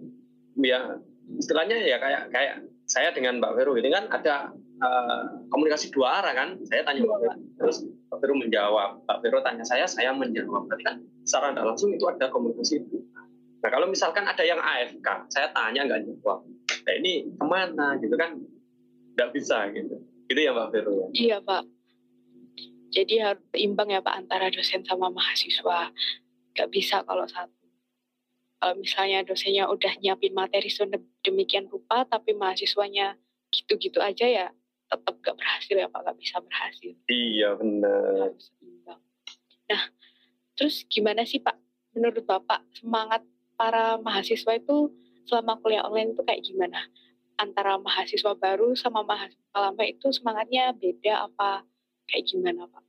Ya, 0.60 1.00
istilahnya 1.38 1.76
ya 1.82 1.98
kayak 1.98 2.22
kayak 2.30 2.54
saya 2.86 3.08
dengan 3.14 3.40
Mbak 3.40 3.52
Vero 3.56 3.72
ini 3.78 3.88
kan 3.88 4.10
ada 4.12 4.52
uh, 4.82 5.22
komunikasi 5.48 5.88
dua 5.94 6.20
arah 6.20 6.32
kan. 6.36 6.48
Saya 6.68 6.84
tanya 6.84 7.06
Mbak 7.06 7.18
Vero, 7.22 7.36
terus 7.56 7.76
Mbak 7.82 8.18
Vero 8.20 8.34
menjawab. 8.36 8.90
Mbak 9.06 9.18
Vero 9.24 9.38
tanya 9.40 9.64
saya, 9.64 9.86
saya 9.88 10.12
menjawab. 10.12 10.68
Berarti 10.68 10.84
kan 10.84 10.96
secara 11.24 11.54
tidak 11.54 11.64
langsung 11.72 11.90
itu 11.94 12.04
ada 12.04 12.26
komunikasi 12.28 12.84
itu. 12.84 12.98
Nah 13.62 13.70
kalau 13.70 13.86
misalkan 13.86 14.26
ada 14.26 14.42
yang 14.42 14.58
AFK, 14.58 15.08
saya 15.30 15.48
tanya 15.54 15.86
nggak 15.86 16.04
jawab. 16.04 16.42
Nah 16.82 16.92
ini 16.98 17.30
ke 17.30 17.44
mana 17.46 17.96
gitu 18.02 18.14
kan? 18.18 18.36
Nggak 19.12 19.30
bisa 19.36 19.68
gitu 19.76 20.00
Gitu 20.32 20.40
ya 20.48 20.56
Mbak 20.56 20.68
Vero 20.72 20.92
ya? 20.96 21.06
Iya 21.12 21.38
Pak. 21.44 21.64
Jadi 22.92 23.14
harus 23.20 23.44
imbang 23.56 23.88
ya 23.88 24.00
Pak 24.04 24.14
antara 24.24 24.52
dosen 24.52 24.84
sama 24.84 25.08
mahasiswa. 25.08 25.92
Gak 26.52 26.68
bisa 26.68 27.00
kalau 27.08 27.24
satu. 27.24 27.61
Kalau 28.62 28.78
misalnya 28.78 29.26
dosennya 29.26 29.66
udah 29.66 29.98
nyiapin 29.98 30.30
materi 30.38 30.70
demikian 31.26 31.66
rupa, 31.66 32.06
tapi 32.06 32.30
mahasiswanya 32.30 33.18
gitu-gitu 33.50 33.98
aja 33.98 34.22
ya 34.22 34.46
tetap 34.86 35.18
gak 35.18 35.34
berhasil 35.34 35.74
ya 35.74 35.90
Pak, 35.90 36.00
gak 36.06 36.18
bisa 36.22 36.38
berhasil. 36.38 36.94
Iya 37.10 37.58
benar. 37.58 38.38
Nah, 39.66 39.82
terus 40.54 40.86
gimana 40.86 41.26
sih 41.26 41.42
Pak? 41.42 41.58
Menurut 41.98 42.22
Bapak 42.22 42.62
semangat 42.70 43.26
para 43.58 43.98
mahasiswa 43.98 44.54
itu 44.54 44.94
selama 45.26 45.58
kuliah 45.58 45.82
online 45.82 46.14
itu 46.14 46.22
kayak 46.22 46.46
gimana? 46.46 46.86
antara 47.42 47.74
mahasiswa 47.80 48.38
baru 48.38 48.78
sama 48.78 49.02
mahasiswa 49.02 49.58
lama 49.58 49.82
itu 49.82 50.06
semangatnya 50.14 50.70
beda 50.76 51.26
apa 51.26 51.66
kayak 52.06 52.30
gimana 52.30 52.70
Pak? 52.70 52.84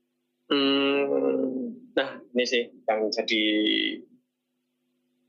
Hmm, 0.53 1.73
nah 1.97 2.21
ini 2.35 2.45
sih 2.45 2.63
yang 2.85 3.09
jadi 3.09 3.43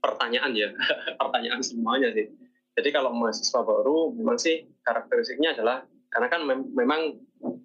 pertanyaan 0.04 0.52
ya, 0.52 0.68
pertanyaan 1.20 1.64
semuanya 1.64 2.12
sih. 2.12 2.28
Jadi 2.76 2.88
kalau 2.92 3.16
mahasiswa 3.16 3.60
baru 3.64 4.12
memang 4.12 4.36
sih 4.36 4.68
karakteristiknya 4.84 5.56
adalah 5.56 5.88
karena 6.12 6.28
kan 6.28 6.40
mem 6.44 6.60
memang 6.76 7.16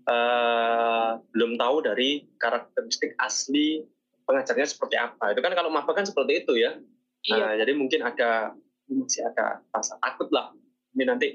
uh, 0.08 1.20
belum 1.36 1.60
tahu 1.60 1.84
dari 1.84 2.24
karakteristik 2.40 3.20
asli 3.20 3.84
pengajarnya 4.24 4.68
seperti 4.70 4.96
apa. 4.96 5.36
Itu 5.36 5.44
kan 5.44 5.52
kalau 5.52 5.68
maba 5.68 5.92
kan 5.92 6.08
seperti 6.08 6.48
itu 6.48 6.56
ya. 6.56 6.80
Iya. 7.28 7.36
Uh, 7.36 7.54
jadi 7.60 7.72
mungkin 7.76 8.02
ada 8.08 8.56
masih 8.88 9.28
ada 9.28 9.60
rasa 9.76 10.00
takut 10.00 10.32
lah. 10.32 10.56
Ini 10.96 11.04
nanti 11.04 11.28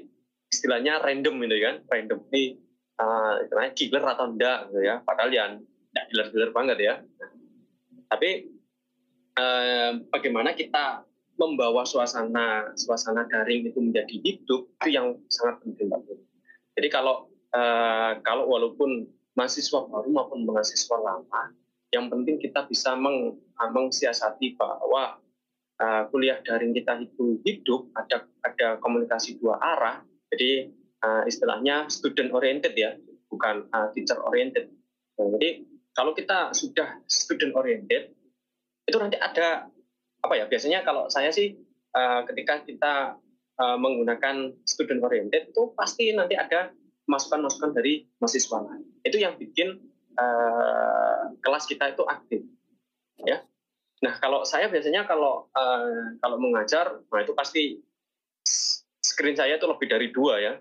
istilahnya 0.55 1.03
random 1.03 1.35
gitu 1.43 1.57
kan 1.59 1.75
random 1.91 2.19
ini 2.31 2.55
uh, 3.01 3.43
istilahnya 3.43 3.71
killer 3.75 4.03
atau 4.07 4.25
enggak 4.31 4.71
gitu 4.71 4.81
ya 4.87 4.95
padahal 5.03 5.31
ya 5.33 5.43
enggak 5.51 6.05
killer-killer 6.11 6.51
banget 6.55 6.77
ya 6.79 6.93
tapi 8.07 8.54
uh, 9.39 9.91
bagaimana 10.11 10.55
kita 10.55 11.03
membawa 11.35 11.83
suasana 11.83 12.71
suasana 12.79 13.27
daring 13.27 13.67
itu 13.67 13.79
menjadi 13.83 14.15
hidup 14.23 14.71
itu 14.71 14.89
yang 14.95 15.19
sangat 15.27 15.59
penting 15.63 15.91
Pak. 15.91 15.99
Jadi 16.79 16.87
kalau 16.91 17.27
uh, 17.51 18.19
kalau 18.23 18.47
walaupun 18.47 19.07
mahasiswa 19.35 19.83
baru 19.87 20.07
maupun 20.11 20.47
mahasiswa 20.47 20.95
lama, 20.95 21.51
yang 21.91 22.07
penting 22.07 22.39
kita 22.39 22.63
bisa 22.67 22.95
meng, 22.95 23.35
mengsiasati 23.59 24.55
bahwa 24.55 25.19
uh, 25.79 26.03
kuliah 26.11 26.39
daring 26.43 26.71
kita 26.71 27.03
itu 27.03 27.39
hidup, 27.43 27.91
ada 27.99 28.23
ada 28.47 28.67
komunikasi 28.79 29.35
dua 29.39 29.59
arah, 29.59 30.07
jadi 30.31 30.71
uh, 31.03 31.23
istilahnya 31.27 31.91
student 31.91 32.31
oriented 32.31 32.71
ya, 32.79 32.95
bukan 33.27 33.67
uh, 33.75 33.91
teacher 33.91 34.19
oriented. 34.23 34.71
Jadi 35.15 35.67
kalau 35.95 36.11
kita 36.11 36.51
sudah 36.51 36.99
student 37.07 37.55
oriented, 37.55 38.11
itu 38.85 38.97
nanti 39.01 39.17
ada 39.17 39.69
apa 40.21 40.33
ya? 40.37 40.45
Biasanya 40.49 40.85
kalau 40.85 41.09
saya 41.09 41.29
sih 41.33 41.57
uh, 41.93 42.21
ketika 42.29 42.61
kita 42.65 42.93
uh, 43.57 43.77
menggunakan 43.77 44.53
student 44.65 45.01
oriented 45.01 45.51
itu 45.53 45.73
pasti 45.73 46.13
nanti 46.13 46.37
ada 46.37 46.71
masukan-masukan 47.05 47.73
dari 47.73 48.05
mahasiswa 48.17 48.65
lain. 48.65 48.85
Itu 49.05 49.21
yang 49.21 49.37
bikin 49.37 49.77
uh, 50.17 51.37
kelas 51.41 51.69
kita 51.69 51.93
itu 51.93 52.01
aktif, 52.05 52.41
ya. 53.21 53.45
Nah 54.01 54.13
kalau 54.17 54.41
saya 54.45 54.69
biasanya 54.69 55.05
kalau 55.05 55.49
uh, 55.53 56.17
kalau 56.21 56.37
mengajar, 56.41 57.01
nah 57.09 57.21
itu 57.21 57.33
pasti 57.37 57.81
screen 59.01 59.37
saya 59.37 59.55
itu 59.55 59.69
lebih 59.69 59.87
dari 59.87 60.09
dua 60.09 60.41
ya. 60.41 60.53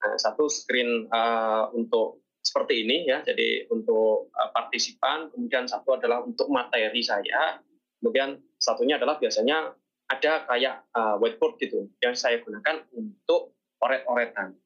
Nah, 0.00 0.16
satu 0.16 0.48
screen 0.48 1.06
uh, 1.12 1.68
untuk 1.76 2.24
seperti 2.40 2.88
ini 2.88 3.04
ya, 3.04 3.20
jadi 3.20 3.68
untuk 3.68 4.32
uh, 4.32 4.50
partisipan, 4.50 5.28
kemudian 5.28 5.68
satu 5.68 6.00
adalah 6.00 6.24
untuk 6.24 6.48
materi 6.48 7.04
saya, 7.04 7.60
kemudian 8.00 8.40
satunya 8.56 8.96
adalah 8.96 9.20
biasanya 9.20 9.76
ada 10.10 10.32
kayak 10.48 10.88
uh, 10.96 11.20
whiteboard 11.22 11.60
gitu 11.62 11.86
yang 12.02 12.16
saya 12.18 12.42
gunakan 12.42 12.82
untuk 12.96 13.54
oret-oretan. 13.78 14.58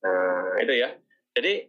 Nah 0.00 0.56
itu 0.62 0.74
ya. 0.78 0.96
Jadi 1.36 1.68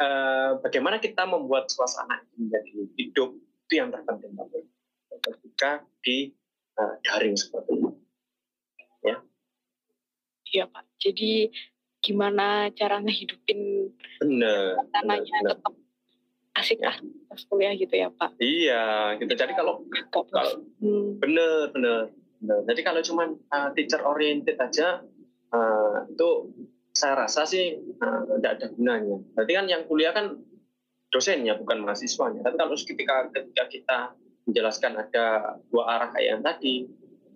uh, 0.00 0.56
bagaimana 0.64 0.96
kita 1.02 1.28
membuat 1.28 1.68
suasana 1.68 2.24
itu 2.24 2.34
menjadi 2.48 2.70
hidup 2.96 3.30
itu 3.36 3.72
yang 3.76 3.92
terpenting 3.92 4.32
ketika 5.22 5.84
di 6.00 6.32
uh, 6.80 6.94
daring 7.04 7.36
seperti 7.36 7.78
ini. 7.78 7.90
Ya. 9.04 9.16
Iya 10.54 10.64
Pak. 10.72 10.84
Jadi 11.02 11.52
gimana 12.02 12.66
cara 12.74 12.98
ngehidupin 12.98 13.86
bener, 14.18 14.74
bener, 14.90 15.22
tetap 15.22 15.74
asik 16.52 16.84
lah 16.84 16.96
pas 17.28 17.40
kuliah 17.48 17.72
gitu 17.72 17.94
ya 17.96 18.12
Pak. 18.12 18.36
Iya, 18.36 19.16
gitu. 19.20 19.32
Jadi 19.32 19.52
kalau 19.56 19.88
kalau 20.12 20.52
hmm. 20.84 21.16
bener 21.22 21.72
bener 21.72 22.12
bener. 22.42 22.58
Jadi 22.68 22.80
kalau 22.84 23.00
cuman 23.00 23.28
uh, 23.48 23.68
teacher 23.72 24.04
oriented 24.04 24.60
aja 24.60 25.00
uh, 25.52 25.96
itu 26.12 26.28
saya 26.92 27.24
rasa 27.24 27.48
sih 27.48 27.80
tidak 27.96 28.52
uh, 28.52 28.56
ada 28.60 28.66
gunanya. 28.68 29.16
Berarti 29.32 29.52
kan 29.56 29.66
yang 29.68 29.82
kuliah 29.88 30.12
kan 30.12 30.36
dosennya 31.08 31.56
bukan 31.56 31.80
mahasiswanya. 31.84 32.44
Tapi 32.44 32.56
kalau 32.60 32.76
ketika 32.76 33.32
ketika 33.32 33.64
kita 33.72 33.98
menjelaskan 34.44 34.92
ada 34.98 35.56
dua 35.72 35.84
arah 35.88 36.08
kayak 36.12 36.28
yang 36.36 36.42
tadi, 36.44 36.84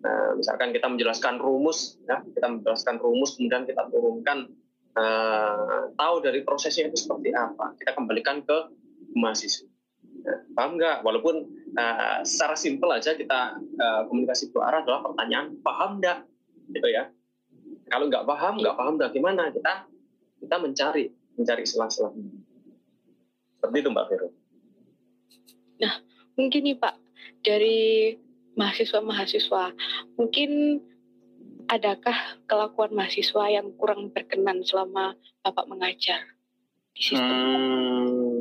Nah, 0.07 0.39
misalkan 0.39 0.71
kita 0.71 0.87
menjelaskan 0.87 1.41
rumus, 1.43 1.99
ya, 2.07 2.23
kita 2.23 2.47
menjelaskan 2.47 3.03
rumus, 3.03 3.35
kemudian 3.35 3.67
kita 3.67 3.91
turunkan 3.91 4.55
uh, 4.95 5.91
tahu 5.99 6.17
dari 6.23 6.47
prosesnya 6.47 6.87
itu 6.87 7.01
seperti 7.01 7.35
apa. 7.35 7.75
Kita 7.75 7.97
kembalikan 7.97 8.45
ke 8.47 8.59
mahasiswa. 9.17 9.67
Nah, 10.27 10.41
paham 10.53 10.77
nggak? 10.77 11.01
Walaupun 11.01 11.35
uh, 11.75 12.21
secara 12.23 12.55
simpel 12.55 12.93
aja 12.93 13.17
kita 13.17 13.57
uh, 13.59 14.03
komunikasi 14.11 14.53
dua 14.53 14.69
arah 14.69 14.81
adalah 14.85 15.01
pertanyaan 15.11 15.57
paham 15.65 15.99
nggak? 15.99 16.19
Gitu 16.71 16.89
ya. 16.93 17.09
Kalau 17.89 18.11
nggak 18.11 18.27
paham 18.29 18.61
nggak 18.61 18.77
paham 18.77 18.95
bagaimana? 19.01 19.49
Kita 19.55 19.89
kita 20.43 20.57
mencari 20.61 21.05
mencari 21.37 21.65
selang-selang 21.65 22.17
seperti 23.57 23.77
itu 23.83 23.91
mbak 23.91 24.07
Vero. 24.07 24.29
Nah 25.83 25.95
mungkin 26.39 26.61
nih 26.65 26.77
pak 26.79 26.95
dari 27.43 28.15
mahasiswa-mahasiswa 28.57 29.65
mungkin 30.17 30.81
adakah 31.67 32.41
kelakuan 32.47 32.95
mahasiswa 32.95 33.45
yang 33.51 33.75
kurang 33.75 34.15
berkenan 34.15 34.63
selama 34.63 35.19
bapak 35.43 35.67
mengajar 35.67 36.25
di 36.95 37.03
sistem? 37.03 37.37
Hmm, 37.37 38.36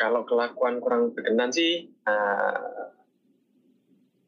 kalau 0.00 0.24
kelakuan 0.24 0.80
kurang 0.80 1.12
berkenan 1.12 1.52
sih 1.52 1.92
uh, 2.08 2.88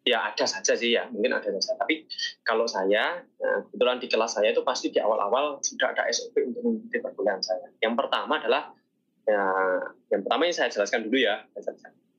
ya 0.04 0.28
ada 0.28 0.44
saja 0.44 0.76
sih 0.76 0.92
ya 0.92 1.08
mungkin 1.08 1.32
ada 1.32 1.48
saja. 1.56 1.80
Tapi 1.80 2.04
kalau 2.44 2.68
saya 2.68 3.24
nah, 3.40 3.58
kebetulan 3.64 3.96
di 3.96 4.06
kelas 4.12 4.36
saya 4.36 4.52
itu 4.52 4.60
pasti 4.60 4.92
di 4.92 5.00
awal-awal 5.00 5.64
sudah 5.64 5.96
ada 5.96 6.04
SOP 6.12 6.36
untuk 6.44 6.60
mengikuti 6.60 7.00
perkuliahan 7.00 7.40
saya. 7.40 7.72
Yang 7.80 7.94
pertama 8.04 8.36
adalah 8.36 8.76
ya, 9.24 9.42
yang 10.12 10.20
pertama 10.28 10.44
ini 10.44 10.52
saya 10.52 10.68
jelaskan 10.68 11.08
dulu 11.08 11.16
ya 11.16 11.40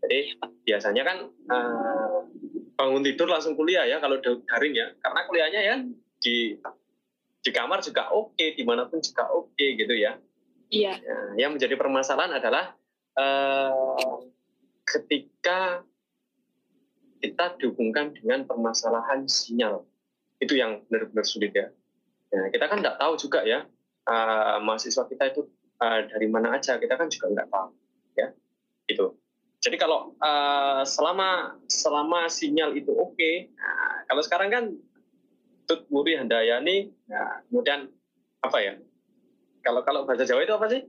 jadi 0.04 0.36
biasanya 0.68 1.04
kan 1.08 1.18
uh, 1.48 2.28
bangun 2.76 3.08
tidur 3.08 3.32
langsung 3.32 3.56
kuliah 3.56 3.88
ya 3.88 4.04
kalau 4.04 4.20
daring 4.20 4.76
ya. 4.76 4.92
Karena 5.00 5.20
kuliahnya 5.30 5.62
ya 5.64 5.76
di 6.20 6.60
di 7.44 7.52
kamar 7.52 7.80
juga 7.84 8.12
oke 8.12 8.36
okay, 8.36 8.56
di 8.56 8.64
mana 8.68 8.88
pun 8.88 9.00
juga 9.00 9.32
oke 9.32 9.56
okay, 9.56 9.80
gitu 9.80 9.96
ya. 9.96 10.20
Iya. 10.74 10.94
Ya, 11.00 11.18
yang 11.48 11.56
menjadi 11.56 11.78
permasalahan 11.78 12.36
adalah 12.36 12.76
uh, 13.18 14.18
ketika 14.84 15.82
kita 17.24 17.56
dihubungkan 17.56 18.12
dengan 18.12 18.44
permasalahan 18.44 19.26
sinyal 19.32 19.88
itu 20.44 20.60
yang 20.60 20.84
benar-benar 20.92 21.24
sulit 21.24 21.56
ya. 21.56 21.72
Nah, 22.36 22.52
kita 22.52 22.68
kan 22.68 22.84
nggak 22.84 23.00
tahu 23.00 23.14
juga 23.16 23.48
ya 23.48 23.64
uh, 24.10 24.58
mahasiswa 24.60 25.08
kita 25.08 25.32
itu 25.32 25.48
uh, 25.80 26.00
dari 26.10 26.28
mana 26.28 26.60
aja 26.60 26.76
kita 26.76 27.00
kan 27.00 27.08
juga 27.08 27.32
nggak 27.32 27.48
tahu 27.48 27.70
ya 28.20 28.28
itu. 28.92 29.16
Jadi 29.64 29.80
kalau 29.80 30.12
uh, 30.20 30.84
selama 30.84 31.56
selama 31.72 32.28
sinyal 32.28 32.76
itu 32.76 32.92
oke, 32.92 33.16
okay, 33.16 33.48
nah, 33.56 34.04
kalau 34.12 34.20
sekarang 34.20 34.50
kan 34.52 34.64
Tut 35.64 35.88
Muri 35.88 36.20
Handayani, 36.20 36.92
nah, 37.08 37.40
kemudian 37.48 37.88
apa 38.44 38.58
ya? 38.60 38.76
Kalau 39.64 39.80
kalau 39.88 40.04
bahasa 40.04 40.28
Jawa 40.28 40.44
itu 40.44 40.52
apa 40.52 40.68
sih? 40.68 40.84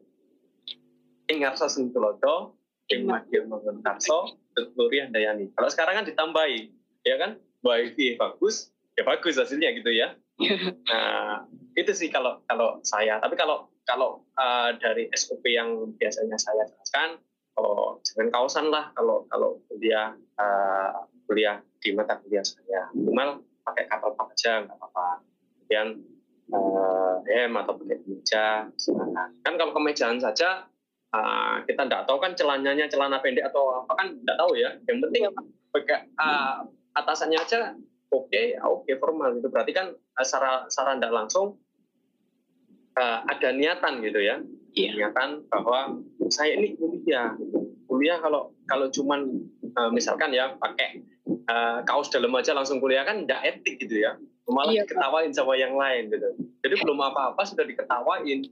Ingarsa 1.28 1.70
Sungtulodo, 1.72 2.58
Ing 2.92 3.08
Madya 3.08 3.48
Manguntarso, 3.48 4.37
Nuri 4.76 5.00
Handayani. 5.00 5.50
Kalau 5.56 5.68
sekarang 5.72 5.94
kan 6.02 6.06
ditambahi, 6.06 6.68
ya 7.04 7.16
kan? 7.16 7.40
Wifi 7.64 8.20
bagus, 8.20 8.68
ya 8.92 9.08
bagus 9.08 9.40
hasilnya 9.40 9.72
gitu 9.72 9.90
ya. 9.90 10.12
Nah, 10.90 11.46
itu 11.78 11.94
sih 11.94 12.10
kalau 12.12 12.42
kalau 12.44 12.82
saya. 12.84 13.22
Tapi 13.22 13.38
kalau 13.38 13.72
kalau 13.88 14.26
uh, 14.37 14.74
dari 14.76 15.08
SOP 15.14 15.46
yang 15.48 15.96
biasanya 15.96 16.37
saya 16.37 16.68
jelaskan, 16.68 17.22
oh 17.56 18.02
jangan 18.04 18.28
kausan 18.34 18.66
lah 18.68 18.92
kalau 18.92 19.24
kalau 19.30 19.62
kuliah 19.70 20.12
uh, 20.37 21.08
kuliah 21.24 21.62
di 21.80 21.96
mata 21.96 22.20
kuliah 22.20 22.44
saya. 22.44 22.92
Minimal 22.92 23.40
pakai 23.64 23.88
kapal 23.88 24.12
aja 24.12 24.66
nggak 24.66 24.76
apa-apa. 24.76 25.24
Kemudian 25.56 25.88
uh, 26.52 27.16
hem 27.24 27.52
atau 27.56 27.72
pakai 27.80 27.96
kemeja. 28.04 28.46
Kan 29.40 29.54
kalau 29.56 29.72
kemejaan 29.72 30.20
saja 30.20 30.68
uh, 31.14 31.55
kita 31.62 31.87
tidak 31.87 32.03
tahu 32.11 32.18
kan 32.18 32.35
celananya 32.35 32.90
celana 32.90 33.22
pendek 33.22 33.46
atau 33.46 33.87
apa 33.87 33.92
kan 33.94 34.07
tidak 34.18 34.37
tahu 34.37 34.53
ya. 34.59 34.70
Yang 34.90 34.98
penting 35.09 35.22
pakai 35.70 36.11
uh, 36.18 36.66
atasannya 36.98 37.38
aja 37.38 37.74
oke, 38.11 38.31
okay, 38.31 38.59
oke 38.59 38.87
okay, 38.87 38.94
formal 38.98 39.35
itu 39.38 39.46
berarti 39.46 39.72
kan 39.74 39.87
uh, 39.94 40.24
secara 40.27 40.66
secara 40.66 40.98
tidak 40.98 41.14
langsung 41.14 41.59
uh, 42.98 43.18
ada 43.27 43.48
niatan 43.55 44.03
gitu 44.03 44.20
ya. 44.22 44.42
Yeah. 44.74 44.94
Niatan 44.98 45.46
bahwa 45.46 46.03
saya 46.35 46.59
ini 46.59 46.74
kuliah. 46.74 47.38
Kuliah 47.87 48.18
kalau 48.18 48.50
kalau 48.66 48.90
cuman 48.90 49.46
uh, 49.79 49.90
misalkan 49.94 50.35
ya 50.35 50.59
pakai 50.59 51.07
uh, 51.46 51.87
kaos 51.87 52.11
dalam 52.11 52.35
aja 52.35 52.50
langsung 52.59 52.83
kuliah 52.83 53.07
kan 53.07 53.22
tidak 53.22 53.40
etik 53.55 53.79
gitu 53.79 54.03
ya. 54.03 54.18
Malah 54.44 54.77
yeah, 54.77 54.85
diketawain 54.85 55.33
sama 55.33 55.57
yang 55.57 55.79
lain 55.79 56.11
gitu. 56.11 56.29
Jadi 56.66 56.74
belum 56.85 57.00
apa-apa 57.00 57.42
sudah 57.48 57.64
diketawain 57.64 58.44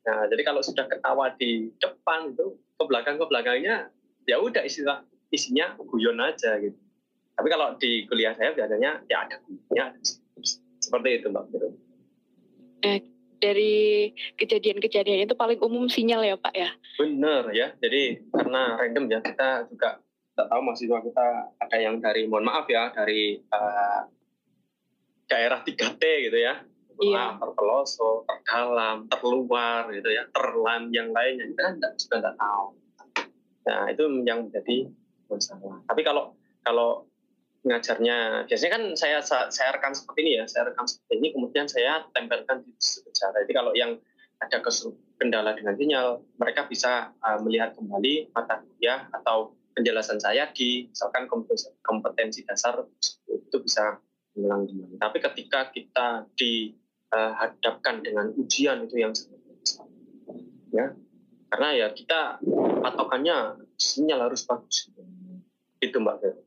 Nah, 0.00 0.24
jadi 0.32 0.42
kalau 0.46 0.64
sudah 0.64 0.88
ketawa 0.88 1.36
di 1.36 1.68
depan 1.76 2.32
itu 2.32 2.56
ke 2.56 2.84
belakang 2.88 3.20
ke 3.20 3.24
belakangnya 3.28 3.92
ya 4.24 4.36
udah 4.40 4.64
istilah 4.64 5.04
isinya 5.28 5.76
guyon 5.76 6.16
aja 6.20 6.56
gitu. 6.60 6.76
Tapi 7.36 7.48
kalau 7.48 7.76
di 7.76 8.04
kuliah 8.08 8.32
saya 8.36 8.52
biasanya 8.56 9.04
ya 9.08 9.28
ada 9.28 9.36
guyonnya 9.44 9.96
seperti 10.80 11.08
itu 11.20 11.26
mbak. 11.28 11.44
Gitu. 11.52 11.68
Eh, 12.80 12.98
dari 13.40 14.12
kejadian-kejadian 14.40 15.28
itu 15.28 15.36
paling 15.36 15.60
umum 15.60 15.88
sinyal 15.88 16.24
ya 16.24 16.36
pak 16.40 16.54
ya? 16.56 16.70
Bener 16.96 17.52
ya. 17.52 17.72
Jadi 17.80 18.24
karena 18.32 18.80
random 18.80 19.04
ya 19.08 19.20
kita 19.20 19.68
juga 19.68 20.00
tidak 20.32 20.46
tahu 20.56 20.60
mahasiswa 20.64 20.98
kita 21.04 21.26
ada 21.60 21.76
yang 21.76 22.00
dari 22.00 22.24
mohon 22.24 22.48
maaf 22.48 22.64
ya 22.72 22.88
dari 22.96 23.36
uh, 23.52 24.08
daerah 25.28 25.60
3T 25.60 26.00
gitu 26.00 26.38
ya 26.40 26.64
iya. 27.02 27.36
terpelosok, 27.40 28.28
terdalam, 28.28 29.08
terluar 29.08 29.88
gitu 29.92 30.08
ya, 30.12 30.28
terlan 30.30 30.92
yang 30.92 31.10
lainnya 31.10 31.48
kita 31.48 31.60
kan 31.60 31.74
juga 31.96 32.14
nggak 32.20 32.36
tahu. 32.36 32.66
Nah 33.68 33.82
itu 33.88 34.02
yang 34.24 34.48
menjadi 34.48 34.76
masalah. 35.30 35.78
Tapi 35.86 36.02
kalau 36.04 36.34
kalau 36.60 37.08
ngajarnya 37.60 38.48
biasanya 38.48 38.72
kan 38.72 38.82
saya 38.96 39.18
saya 39.24 39.70
rekam 39.76 39.92
seperti 39.92 40.18
ini 40.24 40.32
ya, 40.40 40.44
saya 40.48 40.72
rekam 40.72 40.88
seperti 40.88 41.20
ini 41.20 41.28
kemudian 41.36 41.66
saya 41.68 42.04
tempelkan 42.16 42.64
di 42.64 42.72
sejarah. 42.80 43.44
Jadi 43.44 43.52
kalau 43.52 43.72
yang 43.76 44.00
ada 44.40 44.58
kendala 45.20 45.52
dengan 45.52 45.76
sinyal, 45.76 46.24
mereka 46.40 46.64
bisa 46.64 47.12
uh, 47.20 47.38
melihat 47.44 47.76
kembali 47.76 48.32
mata 48.32 48.64
kuliah 48.64 49.04
atau 49.12 49.52
penjelasan 49.76 50.16
saya 50.16 50.48
di 50.56 50.88
misalkan 50.88 51.28
kompetensi, 51.28 51.68
kompetensi 51.84 52.40
dasar 52.48 52.80
itu 53.28 53.56
bisa 53.60 54.00
mengulang. 54.32 54.96
Tapi 54.96 55.18
ketika 55.20 55.68
kita 55.68 56.24
di 56.32 56.72
uh, 57.14 57.32
hadapkan 57.36 58.02
dengan 58.02 58.32
ujian 58.34 58.86
itu 58.86 58.96
yang 58.98 59.12
sangat 59.14 59.42
besar. 59.60 59.86
Ya, 60.70 60.86
karena 61.50 61.68
ya 61.74 61.86
kita 61.90 62.38
patokannya 62.82 63.66
sinyal 63.74 64.30
harus 64.30 64.46
bagus. 64.46 64.90
Itu 65.82 65.98
Mbak 65.98 66.16
Vero. 66.22 66.42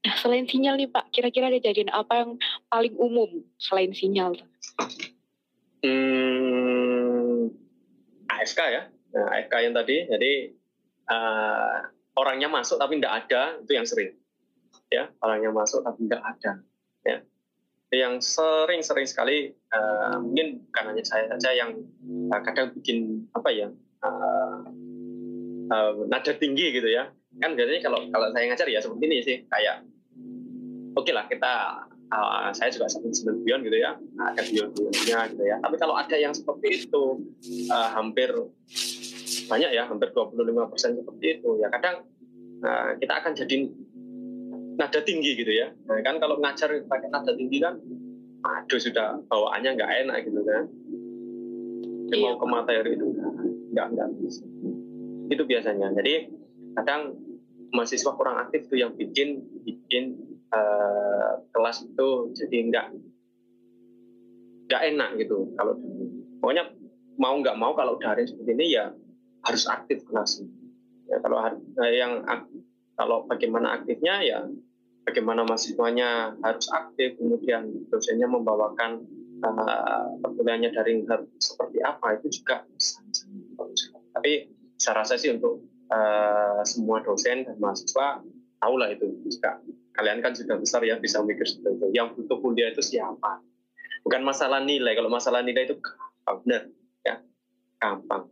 Nah, 0.00 0.14
selain 0.16 0.48
sinyal 0.48 0.80
nih 0.80 0.88
Pak, 0.88 1.12
kira-kira 1.12 1.52
ada 1.52 1.60
jadian 1.60 1.92
apa 1.92 2.24
yang 2.24 2.30
paling 2.72 2.96
umum 2.96 3.44
selain 3.60 3.92
sinyal? 3.92 4.32
Hmm, 5.84 7.52
AFK 8.28 8.60
ya, 8.68 8.82
nah, 9.12 9.26
AFK 9.36 9.54
yang 9.68 9.74
tadi, 9.76 10.08
jadi 10.08 10.32
uh, 11.08 11.88
orangnya 12.16 12.48
masuk 12.48 12.80
tapi 12.80 12.96
tidak 12.96 13.24
ada, 13.24 13.60
itu 13.60 13.72
yang 13.76 13.84
sering. 13.88 14.16
Ya, 14.88 15.12
orangnya 15.20 15.52
masuk 15.52 15.84
tapi 15.84 16.08
tidak 16.08 16.22
ada. 16.24 16.52
Ya, 17.04 17.18
yang 17.90 18.22
sering-sering 18.22 19.06
sekali 19.06 19.50
uh, 19.74 20.22
mungkin 20.22 20.62
bukan 20.70 20.84
hanya 20.94 21.02
saya 21.02 21.26
saja 21.34 21.50
yang 21.50 21.74
uh, 22.30 22.40
kadang 22.46 22.70
bikin 22.78 23.26
apa 23.34 23.50
ya 23.50 23.68
uh, 24.06 24.62
uh, 25.74 25.92
nada 26.06 26.32
tinggi 26.38 26.70
gitu 26.70 26.86
ya. 26.86 27.10
Kan 27.42 27.58
biasanya 27.58 27.82
kalau 27.82 28.06
kalau 28.14 28.30
saya 28.30 28.46
ngajar 28.50 28.68
ya 28.70 28.78
seperti 28.78 29.04
ini 29.10 29.16
sih 29.26 29.36
kayak 29.50 29.82
oke 30.94 31.02
okay 31.02 31.12
lah 31.14 31.26
kita 31.26 31.52
uh, 32.14 32.54
saya 32.54 32.70
juga 32.70 32.86
sambil 32.86 33.10
seneng 33.10 33.42
bion 33.42 33.60
gitu 33.66 33.78
ya. 33.82 33.98
Ada 34.22 34.42
bion 34.46 34.68
bionnya 34.70 35.18
gitu 35.34 35.42
ya. 35.42 35.56
Tapi 35.58 35.76
kalau 35.82 35.94
ada 35.98 36.14
yang 36.14 36.30
seperti 36.30 36.86
itu 36.86 37.26
uh, 37.74 37.88
hampir 37.90 38.30
banyak 39.50 39.70
ya 39.74 39.82
hampir 39.90 40.14
25% 40.14 41.02
seperti 41.02 41.26
itu 41.42 41.50
ya 41.58 41.66
kadang 41.74 42.06
uh, 42.62 42.94
kita 43.02 43.18
akan 43.18 43.34
jadi 43.34 43.66
nada 44.80 45.00
tinggi 45.04 45.36
gitu 45.36 45.52
ya. 45.52 45.68
Nah, 45.84 46.00
kan 46.00 46.16
kalau 46.16 46.40
ngajar 46.40 46.72
pakai 46.88 47.12
nada 47.12 47.36
tinggi 47.36 47.60
kan, 47.60 47.76
aduh 48.40 48.80
sudah 48.80 49.20
bawaannya 49.28 49.76
nggak 49.76 49.92
enak 50.08 50.16
gitu 50.24 50.40
kan. 50.40 50.64
Dia 52.08 52.16
iya. 52.16 52.24
mau 52.24 52.40
ke 52.40 52.46
materi 52.48 52.90
itu 52.96 53.06
nggak 53.76 53.86
nggak 53.92 54.08
bisa. 54.24 54.42
Itu 55.28 55.42
biasanya. 55.44 55.92
Jadi 55.92 56.14
kadang 56.80 57.12
mahasiswa 57.70 58.16
kurang 58.16 58.40
aktif 58.40 58.66
tuh 58.66 58.80
yang 58.80 58.96
bikin 58.96 59.44
bikin 59.62 60.16
uh, 60.50 61.44
kelas 61.54 61.86
itu 61.86 62.34
jadi 62.34 62.56
nggak 62.72 62.86
nggak 64.70 64.82
enak 64.94 65.10
gitu 65.18 65.50
kalau 65.58 65.74
pokoknya 66.38 66.70
mau 67.18 67.34
nggak 67.38 67.58
mau 67.58 67.74
kalau 67.74 67.98
daring 67.98 68.26
seperti 68.26 68.54
ini 68.54 68.66
ya 68.74 68.94
harus 69.42 69.66
aktif 69.66 70.02
kelas 70.06 70.42
ya 71.10 71.18
kalau 71.22 71.42
eh, 71.42 71.94
yang 71.98 72.22
kalau 72.94 73.26
bagaimana 73.26 73.82
aktifnya 73.82 74.22
ya 74.22 74.38
bagaimana 75.10 75.42
mahasiswanya 75.42 76.38
harus 76.46 76.70
aktif, 76.70 77.18
kemudian 77.18 77.66
dosennya 77.90 78.30
membawakan 78.30 79.02
uh, 79.42 80.14
perkuliahannya 80.22 80.70
dari 80.70 81.02
seperti 81.42 81.82
apa 81.82 82.14
itu 82.22 82.30
juga 82.40 82.62
bagus. 83.58 83.90
Tapi 84.14 84.54
saya 84.78 85.02
rasa 85.02 85.18
sih 85.18 85.34
untuk 85.34 85.66
uh, 85.90 86.62
semua 86.62 87.02
dosen 87.02 87.42
dan 87.42 87.58
mahasiswa 87.58 88.22
tahu 88.62 88.74
lah 88.78 88.94
itu 88.94 89.10
juga. 89.26 89.58
Kalian 89.98 90.22
kan 90.22 90.32
sudah 90.38 90.54
besar 90.54 90.86
ya 90.86 90.94
bisa 91.02 91.18
mikir 91.26 91.42
seperti 91.42 91.82
itu. 91.82 91.86
Yang 91.90 92.22
butuh 92.22 92.38
kuliah 92.38 92.70
itu 92.70 92.80
siapa? 92.80 93.42
Bukan 94.06 94.22
masalah 94.22 94.62
nilai. 94.62 94.94
Kalau 94.94 95.10
masalah 95.10 95.42
nilai 95.42 95.66
itu 95.66 95.76
benar 96.46 96.70
ya. 97.02 97.18
Gampang. 97.82 98.30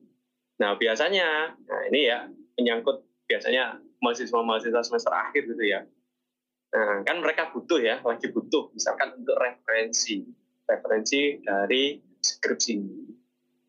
Nah 0.63 0.79
biasanya 0.79 1.59
nah 1.59 1.81
ini 1.91 2.01
ya 2.07 2.31
menyangkut 2.55 3.03
biasanya 3.27 3.83
mahasiswa-mahasiswa 3.99 4.81
semester 4.87 5.13
akhir 5.13 5.51
gitu 5.51 5.65
ya 5.67 5.83
nah 6.69 7.01
kan 7.03 7.17
mereka 7.25 7.49
butuh 7.51 7.81
ya 7.81 8.01
lagi 8.05 8.29
butuh 8.29 8.69
misalkan 8.77 9.17
untuk 9.17 9.37
referensi 9.41 10.25
referensi 10.69 11.41
dari 11.41 11.97
skripsi 12.21 12.77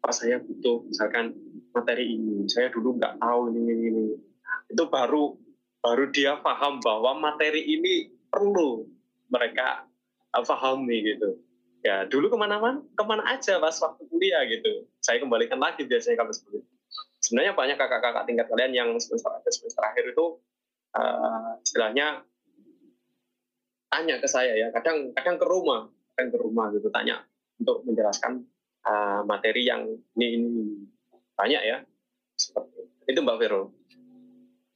pas 0.04 0.16
saya 0.16 0.40
butuh 0.44 0.84
misalkan 0.88 1.32
materi 1.72 2.20
ini 2.20 2.44
saya 2.52 2.68
dulu 2.72 3.00
nggak 3.00 3.24
tahu 3.24 3.56
ini 3.56 3.62
ini, 3.72 3.86
ini. 3.88 4.06
itu 4.70 4.84
baru 4.92 5.38
baru 5.80 6.12
dia 6.12 6.36
paham 6.44 6.84
bahwa 6.84 7.16
materi 7.16 7.64
ini 7.64 8.12
perlu 8.28 8.86
mereka 9.32 9.90
pahami 10.34 10.98
gitu. 11.06 11.40
Ya 11.80 12.04
dulu 12.06 12.28
ke 12.28 12.38
mana-mana, 12.38 12.84
ke 12.84 13.04
mana 13.08 13.24
aja 13.32 13.58
pas 13.58 13.74
waktu 13.80 14.04
kuliah 14.12 14.44
gitu. 14.52 14.86
Saya 15.00 15.24
kembalikan 15.24 15.58
lagi 15.58 15.88
biasanya 15.88 16.20
kalau 16.20 16.36
seperti. 16.36 16.62
Sebenarnya 17.20 17.56
banyak 17.56 17.78
kakak-kakak 17.80 18.24
tingkat 18.28 18.48
kalian 18.48 18.72
yang 18.76 18.90
semester 19.00 19.32
semester 19.52 19.84
akhir 19.84 20.12
itu 20.12 20.40
uh, 20.96 21.60
istilahnya 21.64 22.24
tanya 23.90 24.16
ke 24.22 24.28
saya 24.30 24.54
ya, 24.56 24.70
kadang 24.72 25.12
kadang 25.18 25.38
ke 25.42 25.46
rumah, 25.46 25.90
kadang 26.16 26.30
ke 26.34 26.38
rumah 26.40 26.70
gitu 26.74 26.88
tanya 26.94 27.26
untuk 27.60 27.84
menjelaskan 27.84 28.46
uh, 28.86 29.22
materi 29.26 29.66
yang 29.66 29.86
ini 30.16 30.28
ini 30.38 30.50
banyak 31.36 31.62
ya. 31.66 31.78
Seperti 32.38 33.10
itu 33.10 33.20
Mbak 33.20 33.38
Vero. 33.42 33.74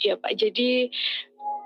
Iya 0.03 0.19
Pak, 0.19 0.35
jadi 0.35 0.91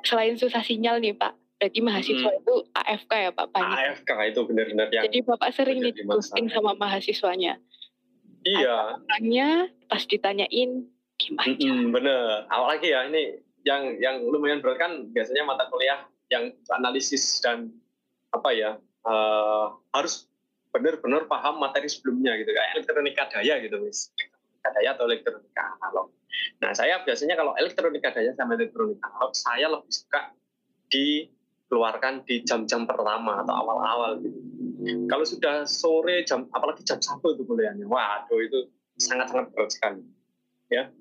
selain 0.06 0.38
susah 0.38 0.62
sinyal 0.62 1.02
nih 1.02 1.16
Pak, 1.18 1.34
berarti 1.58 1.80
mahasiswa 1.82 2.30
hmm. 2.30 2.40
itu 2.44 2.54
AFK 2.76 3.12
ya 3.18 3.32
Pak? 3.34 3.46
Banyak. 3.56 3.78
AFK 3.82 4.12
itu 4.30 4.40
benar-benar 4.46 4.88
yang 4.94 5.04
Jadi 5.10 5.20
Bapak 5.26 5.50
sering 5.56 5.80
ditusin 5.82 6.46
sama 6.54 6.78
mahasiswanya? 6.78 7.58
Iya. 8.46 9.02
Orangnya 9.02 9.72
pas 9.90 10.04
ditanyain 10.06 10.86
gimana? 11.18 11.56
Hmm, 11.58 11.90
bener. 11.92 12.46
Apalagi 12.48 12.94
ya 12.94 13.10
ini 13.10 13.42
yang 13.66 13.98
yang 14.00 14.24
lumayan 14.24 14.64
berat 14.64 14.80
kan 14.80 14.92
biasanya 15.12 15.44
mata 15.44 15.68
kuliah 15.68 16.08
yang 16.28 16.52
analisis 16.76 17.40
dan 17.40 17.72
apa 18.36 18.50
ya 18.52 18.72
uh, 19.08 19.66
harus 19.96 20.28
benar-benar 20.76 21.26
paham 21.32 21.64
materi 21.64 21.88
sebelumnya 21.88 22.36
gitu 22.38 22.52
kayak 22.52 22.70
elektronika 22.78 23.24
daya 23.32 23.58
gitu 23.64 23.80
mis 23.80 24.12
elektronika 24.20 24.70
daya 24.76 24.90
atau 24.94 25.06
elektronika 25.08 25.64
analog 25.80 26.08
Nah, 26.62 26.72
saya 26.74 27.02
biasanya 27.06 27.38
kalau 27.38 27.54
elektronika 27.58 28.14
daya 28.14 28.34
sama 28.34 28.58
elektronika 28.58 29.10
analog, 29.10 29.34
saya 29.34 29.68
lebih 29.70 29.92
suka 29.94 30.34
dikeluarkan 30.90 32.26
di 32.26 32.42
jam-jam 32.46 32.86
pertama 32.86 33.44
atau 33.46 33.54
awal-awal 33.54 34.22
gitu. 34.22 34.40
Kalau 35.10 35.26
sudah 35.26 35.66
sore 35.68 36.24
jam, 36.24 36.48
apalagi 36.54 36.86
jam 36.86 37.02
satu 37.02 37.34
itu 37.36 37.44
kuliahnya, 37.44 37.90
waduh 37.90 38.40
itu 38.40 38.70
sangat-sangat 39.02 39.52
berat 39.52 39.70
sekali. 39.74 40.02
Ya, 40.72 40.94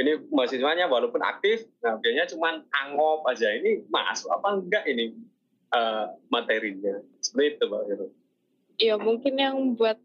ini 0.00 0.12
mahasiswanya 0.32 0.88
walaupun 0.88 1.20
aktif, 1.20 1.68
nah 1.84 2.00
biasanya 2.00 2.26
cuma 2.32 2.64
angop 2.84 3.28
aja. 3.28 3.52
Ini 3.52 3.84
masuk 3.92 4.32
apa 4.32 4.48
enggak 4.56 4.84
ini 4.88 5.12
uh, 5.76 6.10
materinya? 6.32 7.04
Seperti 7.20 7.60
itu, 7.60 7.64
Pak 7.68 7.82
Heru. 7.86 8.06
Iya, 8.80 8.94
mungkin 8.96 9.36
yang 9.36 9.56
buat 9.76 10.00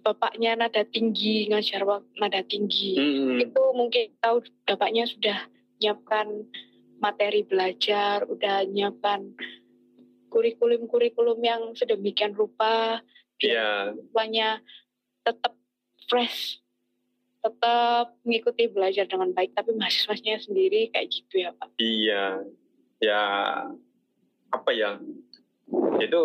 bapaknya 0.00 0.56
nada 0.56 0.82
tinggi 0.88 1.48
ngajar 1.52 1.84
nada 2.16 2.40
tinggi 2.44 2.96
hmm. 2.96 3.36
itu 3.36 3.62
mungkin 3.76 4.16
tahu 4.18 4.42
bapaknya 4.64 5.04
sudah 5.04 5.38
nyiapkan 5.80 6.48
materi 7.00 7.44
belajar 7.44 8.24
udah 8.24 8.64
nyiapkan 8.68 9.36
kurikulum-kurikulum 10.32 11.40
yang 11.44 11.62
sedemikian 11.76 12.32
rupa 12.32 13.04
yeah. 13.40 13.92
tetap 15.24 15.52
fresh 16.08 16.60
tetap 17.40 18.14
mengikuti 18.22 18.68
belajar 18.68 19.08
dengan 19.08 19.32
baik 19.32 19.56
tapi 19.56 19.72
mahasiswanya 19.76 20.40
sendiri 20.40 20.92
kayak 20.92 21.08
gitu 21.08 21.34
ya 21.48 21.50
pak 21.56 21.68
iya 21.80 22.24
ya 23.00 23.22
apa 24.52 24.70
ya 24.76 25.00
itu 26.00 26.20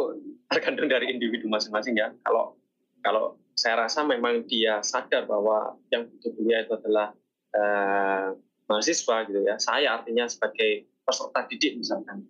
tergantung 0.52 0.92
dari 0.92 1.12
individu 1.16 1.48
masing-masing 1.48 1.96
ya 1.96 2.12
kalau 2.24 2.60
kalau 3.06 3.38
saya 3.56 3.88
rasa 3.88 4.04
memang 4.04 4.44
dia 4.44 4.84
sadar 4.84 5.24
bahwa 5.24 5.80
yang 5.88 6.12
butuh 6.12 6.32
kuliah 6.36 6.68
itu 6.68 6.76
adalah 6.76 7.16
uh, 7.56 8.36
mahasiswa 8.68 9.16
gitu 9.32 9.40
ya. 9.48 9.56
Saya 9.58 9.96
artinya 9.96 10.28
sebagai 10.28 10.90
peserta 11.08 11.48
didik 11.48 11.80
misalkan, 11.80 12.28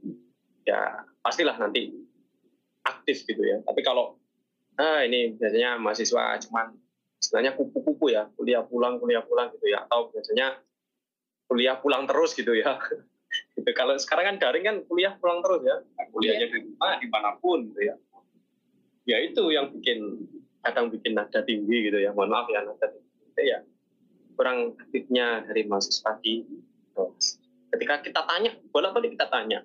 ya 0.69 1.01
pastilah 1.25 1.57
nanti 1.57 1.97
aktif 2.85 3.25
gitu 3.25 3.41
ya. 3.41 3.57
Tapi 3.65 3.81
kalau 3.81 4.21
ah 4.77 5.01
ini 5.01 5.33
biasanya 5.33 5.81
mahasiswa 5.81 6.37
cuman 6.45 6.77
istilahnya 7.25 7.57
kupu-kupu 7.57 8.13
ya, 8.13 8.29
kuliah 8.37 8.61
pulang, 8.61 9.01
kuliah 9.01 9.25
pulang 9.25 9.49
gitu 9.57 9.73
ya, 9.73 9.81
atau 9.89 10.13
biasanya 10.13 10.61
kuliah 11.49 11.75
pulang 11.81 12.05
terus 12.05 12.37
gitu 12.37 12.53
ya. 12.53 12.77
gitu. 13.57 13.69
Kalau 13.79 13.97
sekarang 13.97 14.37
kan 14.37 14.37
daring 14.37 14.65
kan 14.65 14.77
kuliah 14.85 15.17
pulang 15.17 15.41
terus 15.41 15.65
ya, 15.65 15.75
kuliahnya 16.13 16.45
di 16.53 16.57
rumah 16.69 17.01
di 17.01 17.07
mana 17.09 17.33
pun 17.41 17.65
gitu 17.73 17.81
ya. 17.81 17.95
Ya 19.05 19.17
itu 19.21 19.49
yang 19.49 19.73
bikin 19.73 20.29
kadang 20.61 20.93
bikin 20.93 21.17
nada 21.17 21.41
tinggi 21.41 21.89
gitu 21.89 21.97
ya. 21.97 22.13
Mohon 22.13 22.29
maaf 22.29 22.47
ya 22.53 22.61
nada 22.61 22.85
tinggi. 22.93 23.41
Ya 23.41 23.59
kurang 24.35 24.75
aktifnya 24.75 25.47
dari 25.47 25.63
mahasiswa 25.65 26.19
di 26.19 26.43
ketika 27.71 28.03
kita 28.03 28.21
tanya 28.27 28.51
boleh 28.71 28.91
balik 28.91 29.15
kita 29.15 29.27
tanya 29.31 29.63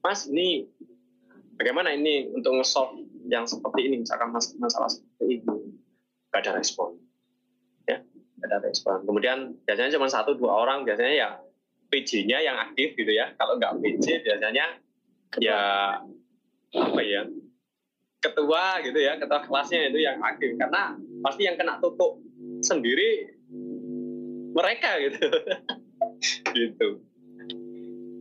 mas 0.00 0.24
ini 0.28 0.68
bagaimana 1.56 1.92
ini 1.92 2.32
untuk 2.32 2.56
nge-solve 2.60 3.04
yang 3.28 3.48
seperti 3.48 3.88
ini? 3.88 4.04
Misalkan 4.04 4.32
masalah 4.32 4.88
seperti 4.88 5.40
ini 5.40 5.76
gak 6.32 6.40
ada 6.46 6.52
respon. 6.58 6.98
Ya 7.86 8.02
gak 8.40 8.48
ada 8.50 8.58
respon. 8.64 9.02
Kemudian 9.06 9.56
biasanya 9.64 9.96
cuma 9.96 10.08
satu 10.10 10.36
dua 10.36 10.66
orang 10.66 10.84
biasanya 10.84 11.14
ya 11.14 11.28
PJ-nya 11.88 12.38
yang 12.42 12.56
aktif 12.58 12.98
gitu 12.98 13.12
ya. 13.12 13.32
Kalau 13.38 13.56
nggak 13.56 13.78
PJ 13.78 14.26
biasanya 14.26 14.66
ya 15.38 15.60
apa 16.74 17.00
ya? 17.02 17.22
Ketua 18.20 18.82
gitu 18.82 18.98
ya 18.98 19.16
ketua 19.22 19.44
kelasnya 19.46 19.90
itu 19.92 20.02
yang 20.02 20.18
aktif. 20.20 20.58
Karena 20.58 20.98
pasti 21.22 21.46
yang 21.46 21.56
kena 21.56 21.78
tutup 21.78 22.18
sendiri 22.62 23.38
mereka 24.56 24.98
gitu. 25.02 25.20
Gitu. 26.56 26.96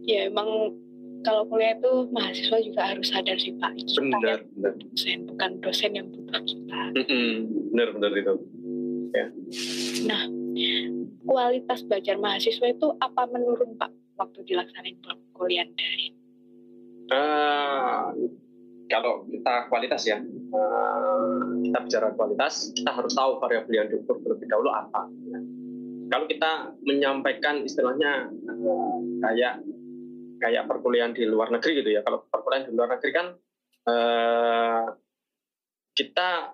Ya 0.04 0.28
emang 0.28 0.76
kalau 1.24 1.48
kuliah 1.48 1.80
itu 1.80 2.12
mahasiswa 2.12 2.60
juga 2.60 2.82
harus 2.92 3.08
sadar 3.08 3.40
sih 3.40 3.56
pak. 3.56 3.72
Kita 3.72 4.04
benar, 4.04 4.40
benar. 4.52 4.74
dosen 4.76 5.20
bukan 5.32 5.52
dosen 5.64 5.92
yang 5.96 6.08
butuh 6.12 6.44
kita. 6.44 6.82
Benar 6.92 7.65
benar 7.76 8.12
itu 8.16 8.34
ya 9.12 9.28
nah 10.08 10.24
kualitas 11.26 11.84
belajar 11.84 12.16
mahasiswa 12.16 12.68
itu 12.72 12.88
apa 13.02 13.28
menurun 13.28 13.76
pak 13.76 13.92
waktu 14.16 14.40
dilaksanain 14.48 14.96
kuliah 15.36 15.68
dari 15.76 16.16
uh, 17.12 18.16
kalau 18.86 19.26
kita 19.26 19.66
kualitas 19.70 20.02
ya, 20.06 20.22
uh, 20.22 21.42
kita 21.66 21.80
bicara 21.90 22.08
kualitas, 22.14 22.70
kita 22.78 22.92
harus 22.94 23.14
tahu 23.18 23.42
variabel 23.42 23.74
yang 23.74 23.88
diukur 23.90 24.22
terlebih 24.22 24.48
dahulu 24.50 24.70
apa. 24.70 25.10
Ya. 25.10 25.40
Kalau 26.06 26.26
kita 26.30 26.52
menyampaikan 26.86 27.66
istilahnya 27.66 28.30
uh, 28.30 28.98
kayak 29.26 29.66
kayak 30.38 30.64
perkuliahan 30.70 31.18
di 31.18 31.26
luar 31.26 31.50
negeri 31.50 31.82
gitu 31.82 31.90
ya, 31.98 32.06
kalau 32.06 32.22
perkuliahan 32.30 32.70
di 32.70 32.74
luar 32.78 32.90
negeri 32.94 33.12
kan 33.14 33.28
uh, 33.90 34.86
kita 35.98 36.54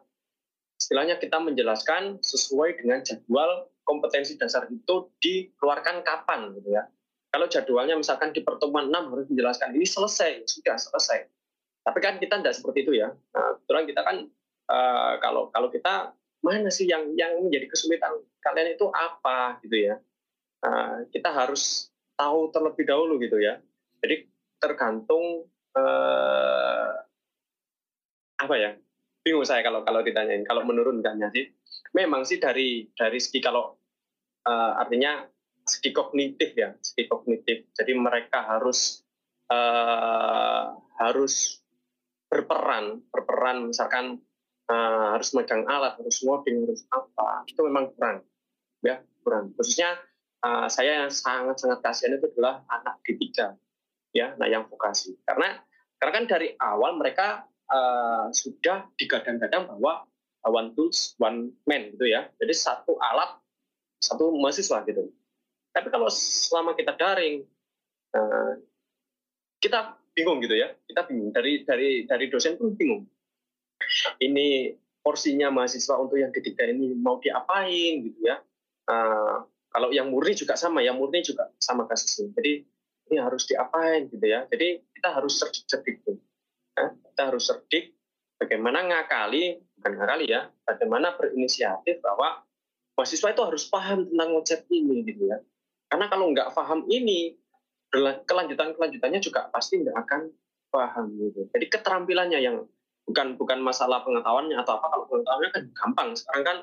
istilahnya 0.81 1.21
kita 1.21 1.37
menjelaskan 1.37 2.17
sesuai 2.25 2.81
dengan 2.81 3.05
jadwal 3.05 3.69
kompetensi 3.85 4.33
dasar 4.41 4.65
itu 4.73 5.13
dikeluarkan 5.21 6.01
kapan 6.01 6.57
gitu 6.57 6.73
ya. 6.73 6.89
Kalau 7.29 7.45
jadwalnya 7.45 7.95
misalkan 7.95 8.33
di 8.33 8.41
pertemuan 8.41 8.89
6 8.89 9.13
harus 9.13 9.25
menjelaskan 9.29 9.77
ini 9.77 9.85
selesai, 9.85 10.49
sudah 10.49 10.75
selesai 10.75 11.29
tapi 11.81 11.99
kan 11.99 12.21
kita 12.21 12.37
tidak 12.41 12.53
seperti 12.53 12.85
itu 12.85 12.93
ya. 13.01 13.09
Nah, 13.09 13.57
kebetulan 13.57 13.85
kita 13.89 14.01
kan 14.05 14.17
uh, 14.69 15.13
kalau 15.17 15.49
kalau 15.49 15.69
kita 15.73 16.13
mana 16.41 16.69
sih 16.73 16.89
yang 16.89 17.13
yang 17.17 17.37
menjadi 17.41 17.69
kesulitan 17.69 18.21
kalian 18.41 18.77
itu 18.77 18.85
apa 18.93 19.61
gitu 19.65 19.77
ya. 19.93 19.95
Uh, 20.61 21.09
kita 21.09 21.33
harus 21.33 21.89
tahu 22.13 22.53
terlebih 22.53 22.85
dahulu 22.85 23.17
gitu 23.17 23.41
ya. 23.41 23.57
Jadi 24.01 24.29
tergantung 24.61 25.49
uh, 25.73 26.91
apa 28.37 28.55
ya? 28.57 28.77
Bingung 29.21 29.45
saya 29.45 29.61
kalau 29.61 29.85
kalau 29.85 30.01
ditanyain. 30.01 30.45
Kalau 30.45 30.65
menurunkannya 30.65 31.29
sih, 31.33 31.45
memang 31.93 32.25
sih 32.25 32.41
dari 32.41 32.89
dari 32.93 33.19
segi 33.21 33.39
kalau 33.41 33.77
uh, 34.45 34.71
artinya 34.81 35.21
segi 35.65 35.93
kognitif 35.93 36.57
ya, 36.57 36.73
segi 36.81 37.05
kognitif. 37.05 37.69
Jadi 37.77 37.93
mereka 37.93 38.43
harus 38.45 39.05
uh, 39.49 40.73
harus 40.97 41.61
berperan 42.31 43.03
berperan 43.11 43.67
misalkan 43.67 44.15
uh, 44.71 45.19
harus 45.19 45.35
megang 45.35 45.67
alat 45.67 45.99
harus 45.99 46.23
ngoding 46.23 46.63
harus 46.63 46.87
apa 46.87 47.43
itu 47.43 47.59
memang 47.67 47.91
kurang 47.91 48.23
ya 48.79 49.03
kurang 49.19 49.51
khususnya 49.59 49.99
uh, 50.39 50.71
saya 50.71 51.03
yang 51.03 51.11
sangat-sangat 51.11 51.83
kasihan 51.83 52.15
itu 52.15 52.31
adalah 52.31 52.63
anak 52.71 53.03
D3 53.03 53.51
ya, 54.15 54.35
nah 54.37 54.47
yang 54.47 54.67
vokasi. 54.67 55.15
Karena 55.23 55.59
karena 55.97 56.11
kan 56.13 56.25
dari 56.27 56.47
awal 56.57 56.97
mereka 56.97 57.45
uh, 57.71 58.27
sudah 58.35 58.91
digadang-gadang 58.99 59.71
bahwa 59.71 60.05
one 60.45 60.75
tools 60.75 61.15
one 61.17 61.55
man 61.65 61.95
gitu 61.95 62.11
ya. 62.11 62.27
Jadi 62.37 62.53
satu 62.53 62.99
alat 62.99 63.39
satu 64.01 64.33
mahasiswa 64.35 64.83
gitu. 64.85 65.09
Tapi 65.71 65.87
kalau 65.87 66.11
selama 66.11 66.75
kita 66.75 66.93
daring 66.99 67.47
uh, 68.13 68.59
kita 69.63 69.95
bingung 70.11 70.43
gitu 70.43 70.57
ya. 70.57 70.75
Kita 70.85 71.07
bingung 71.07 71.31
dari 71.31 71.63
dari 71.63 72.03
dari 72.05 72.25
dosen 72.27 72.59
pun 72.59 72.75
bingung. 72.75 73.07
Ini 74.21 74.75
porsinya 75.01 75.49
mahasiswa 75.49 75.97
untuk 75.97 76.21
yang 76.21 76.29
D3 76.29 76.77
ini 76.77 76.93
mau 76.93 77.17
diapain 77.17 78.05
gitu 78.05 78.19
ya. 78.21 78.37
Uh, 78.85 79.45
kalau 79.71 79.89
yang 79.95 80.11
murni 80.11 80.35
juga 80.35 80.59
sama, 80.59 80.83
yang 80.83 80.99
murni 80.99 81.23
juga 81.23 81.47
sama 81.57 81.87
kasusnya. 81.87 82.35
Jadi 82.35 82.67
ini 83.11 83.17
harus 83.17 83.47
diapain 83.47 84.11
gitu 84.11 84.25
ya. 84.25 84.45
Jadi 84.51 84.83
kita 84.99 85.09
harus 85.15 85.39
cerdik-cerdik. 85.39 86.03
Nah, 86.05 86.17
kita 87.11 87.29
harus 87.29 87.43
cerdik 87.47 87.93
bagaimana 88.39 88.87
ngakali, 88.87 89.59
bukan 89.77 89.91
ngakali 89.99 90.25
ya, 90.31 90.49
bagaimana 90.65 91.13
berinisiatif 91.19 92.01
bahwa 92.01 92.41
mahasiswa 92.97 93.29
itu 93.35 93.41
harus 93.43 93.63
paham 93.69 94.09
tentang 94.09 94.29
konsep 94.33 94.59
ini 94.73 95.05
gitu 95.05 95.29
ya. 95.29 95.37
Karena 95.91 96.07
kalau 96.07 96.31
nggak 96.31 96.55
paham 96.55 96.87
ini, 96.87 97.35
kelanjutan-kelanjutannya 98.25 99.19
juga 99.19 99.51
pasti 99.51 99.83
nggak 99.83 99.97
akan 100.07 100.21
paham 100.71 101.05
gitu. 101.19 101.51
Jadi 101.51 101.65
keterampilannya 101.67 102.39
yang 102.39 102.63
bukan 103.03 103.35
bukan 103.35 103.59
masalah 103.59 104.01
pengetahuannya 104.07 104.55
atau 104.55 104.79
apa 104.79 104.87
kalau 104.87 105.05
pengetahuannya 105.11 105.51
kan 105.51 105.63
gampang. 105.75 106.09
Sekarang 106.15 106.43
kan 106.47 106.57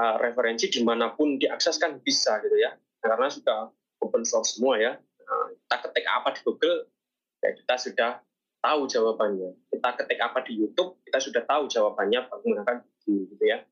uh, 0.00 0.16
referensi 0.16 0.72
di 0.72 0.80
mana 0.80 1.12
pun 1.12 1.36
diakses 1.36 1.76
kan 1.76 2.00
bisa 2.00 2.40
gitu 2.40 2.56
ya. 2.56 2.72
Karena 3.04 3.28
sudah 3.28 3.68
open 4.00 4.24
source 4.24 4.56
semua 4.56 4.80
ya 4.80 4.96
Eh, 5.26 5.46
kita 5.66 5.76
ketik 5.82 6.06
apa 6.06 6.28
di 6.30 6.40
Google, 6.46 6.86
ya 7.42 7.50
kita 7.50 7.74
sudah 7.74 8.10
tahu 8.66 8.90
jawabannya. 8.90 9.70
Kita 9.70 9.94
ketik 9.94 10.18
apa 10.18 10.42
di 10.42 10.58
YouTube, 10.58 10.98
kita 11.06 11.22
sudah 11.22 11.46
tahu 11.46 11.70
jawabannya 11.70 12.26
menggunakan 12.26 12.82
Google, 12.82 13.30
gitu 13.30 13.44
ya. 13.46 13.62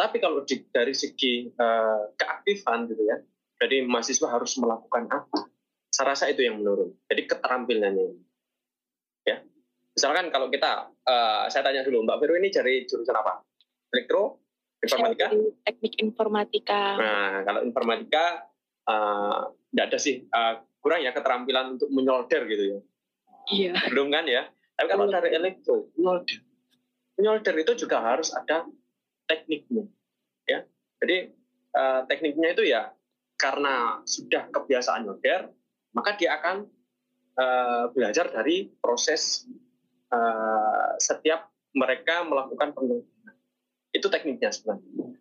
Tapi 0.00 0.16
kalau 0.16 0.40
di, 0.48 0.64
dari 0.72 0.96
segi 0.96 1.52
uh, 1.52 2.08
keaktifan 2.16 2.88
gitu 2.88 3.04
ya, 3.04 3.20
jadi 3.60 3.84
mahasiswa 3.84 4.32
harus 4.32 4.56
melakukan 4.56 5.12
apa? 5.12 5.52
Saya 5.92 6.16
rasa 6.16 6.32
itu 6.32 6.40
yang 6.40 6.64
menurun. 6.64 6.96
Jadi 7.04 7.28
keterampilannya 7.28 8.04
ini. 8.16 8.24
Ya. 9.28 9.44
Misalkan 9.92 10.32
kalau 10.32 10.48
kita, 10.48 10.88
uh, 10.88 11.44
saya 11.52 11.60
tanya 11.60 11.84
dulu, 11.84 12.08
Mbak 12.08 12.16
Vero 12.24 12.34
ini 12.40 12.48
dari 12.48 12.88
jurusan 12.88 13.12
apa? 13.12 13.44
Elektro? 13.92 14.40
Informatika? 14.80 15.28
Teknik 15.68 15.94
informatika. 16.00 16.96
Nah, 16.96 17.44
kalau 17.44 17.60
informatika, 17.60 18.48
tidak 19.68 19.84
uh, 19.84 19.90
ada 19.92 19.98
sih 20.00 20.24
uh, 20.32 20.64
kurang 20.80 21.04
ya 21.04 21.12
keterampilan 21.12 21.76
untuk 21.76 21.92
menyolder 21.92 22.48
gitu 22.48 22.64
ya. 22.64 22.80
Iya. 23.50 23.74
Belum 23.92 24.08
kan 24.08 24.24
ya? 24.26 24.46
Tapi 24.78 24.86
kalau 24.88 25.06
dari 25.12 25.34
elektro, 25.36 25.92
menyolder. 25.98 26.40
Menyolder 27.20 27.54
itu 27.60 27.72
juga 27.84 28.00
harus 28.00 28.32
ada 28.32 28.64
tekniknya. 29.28 29.84
Ya. 30.48 30.64
Jadi 31.02 31.34
uh, 31.76 32.00
tekniknya 32.08 32.56
itu 32.56 32.64
ya 32.64 32.94
karena 33.36 34.00
sudah 34.04 34.48
kebiasaan 34.48 35.04
nyolder, 35.04 35.52
maka 35.92 36.16
dia 36.16 36.40
akan 36.40 36.64
uh, 37.36 37.84
belajar 37.92 38.32
dari 38.32 38.68
proses 38.80 39.44
uh, 40.12 40.96
setiap 40.96 41.48
mereka 41.76 42.24
melakukan 42.24 42.72
penelitian. 42.72 43.36
Itu 43.92 44.08
tekniknya 44.08 44.52
sebenarnya. 44.52 45.16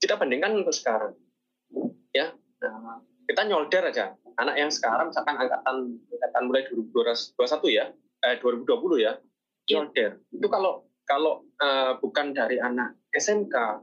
Kita 0.00 0.18
bandingkan 0.18 0.52
untuk 0.56 0.74
sekarang. 0.74 1.14
Ya, 2.12 2.36
nah, 2.60 3.00
kita 3.24 3.48
nyolder 3.48 3.88
aja 3.88 4.12
anak 4.38 4.56
yang 4.56 4.70
sekarang 4.70 5.10
misalkan 5.10 5.36
angkatan 5.36 5.98
angkatan 5.98 6.42
mulai 6.46 6.62
2021 6.68 7.34
ya 7.72 7.84
eh 8.22 8.36
2020 8.38 9.02
ya 9.02 9.12
nyolder 9.70 10.18
yeah. 10.18 10.36
itu 10.36 10.46
kalau 10.50 10.86
kalau 11.06 11.44
uh, 11.58 11.98
bukan 11.98 12.32
dari 12.32 12.62
anak 12.62 12.94
SMK 13.12 13.54
uh, 13.54 13.78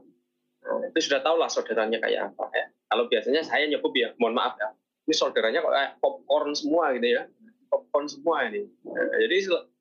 eh, 0.66 0.82
itu 0.92 0.98
sudah 1.10 1.20
tahu 1.20 1.36
lah 1.38 1.48
saudaranya 1.52 2.00
kayak 2.00 2.32
apa 2.34 2.44
ya. 2.56 2.66
Kalau 2.90 3.06
biasanya 3.06 3.46
saya 3.46 3.70
nyebut 3.70 3.94
ya 3.94 4.10
mohon 4.18 4.34
maaf 4.34 4.58
ya 4.58 4.74
ini 5.06 5.14
saudaranya 5.14 5.62
kok 5.62 5.74
kayak 5.74 5.92
popcorn 6.02 6.52
semua 6.54 6.90
gitu 6.96 7.06
ya 7.20 7.22
popcorn 7.70 8.06
semua 8.10 8.50
ini. 8.50 8.66
Uh, 8.82 9.16
jadi 9.28 9.34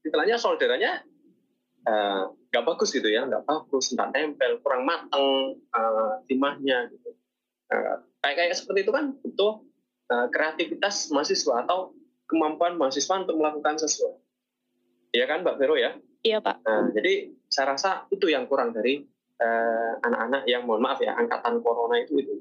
istilahnya 0.05 0.38
saudaranya 0.38 1.01
nggak 2.51 2.63
uh, 2.63 2.67
bagus 2.67 2.91
gitu 2.91 3.07
ya 3.07 3.26
nggak 3.26 3.47
bagus 3.47 3.95
nggak 3.95 4.13
tempel 4.13 4.51
kurang 4.61 4.84
mateng 4.86 5.57
uh, 5.74 6.22
timahnya 6.28 6.91
gitu. 6.91 7.15
Uh, 7.70 8.03
kayak 8.22 8.36
kayak 8.45 8.55
seperti 8.57 8.84
itu 8.86 8.91
kan 8.93 9.15
butuh 9.26 9.63
uh, 9.63 9.68
kreativitas 10.10 11.14
mahasiswa 11.14 11.66
atau 11.66 11.93
kemampuan 12.30 12.78
mahasiswa 12.78 13.26
untuk 13.26 13.38
melakukan 13.38 13.78
sesuatu. 13.82 14.22
Iya 15.10 15.26
kan, 15.26 15.41
Mbak 15.41 15.57
Vero 15.57 15.76
ya? 15.78 15.97
Iya, 16.22 16.38
Pak. 16.41 16.62
Nah, 16.62 16.93
jadi 16.93 17.34
saya 17.49 17.74
rasa 17.74 18.05
itu 18.14 18.30
yang 18.30 18.45
kurang 18.45 18.70
dari 18.70 19.01
eh, 19.41 19.91
anak-anak 20.05 20.45
uh, 20.45 20.49
yang 20.49 20.70
mohon 20.70 20.86
maaf 20.86 21.01
ya 21.01 21.18
angkatan 21.18 21.66
corona 21.66 21.97
itu 21.97 22.22
itu. 22.22 22.34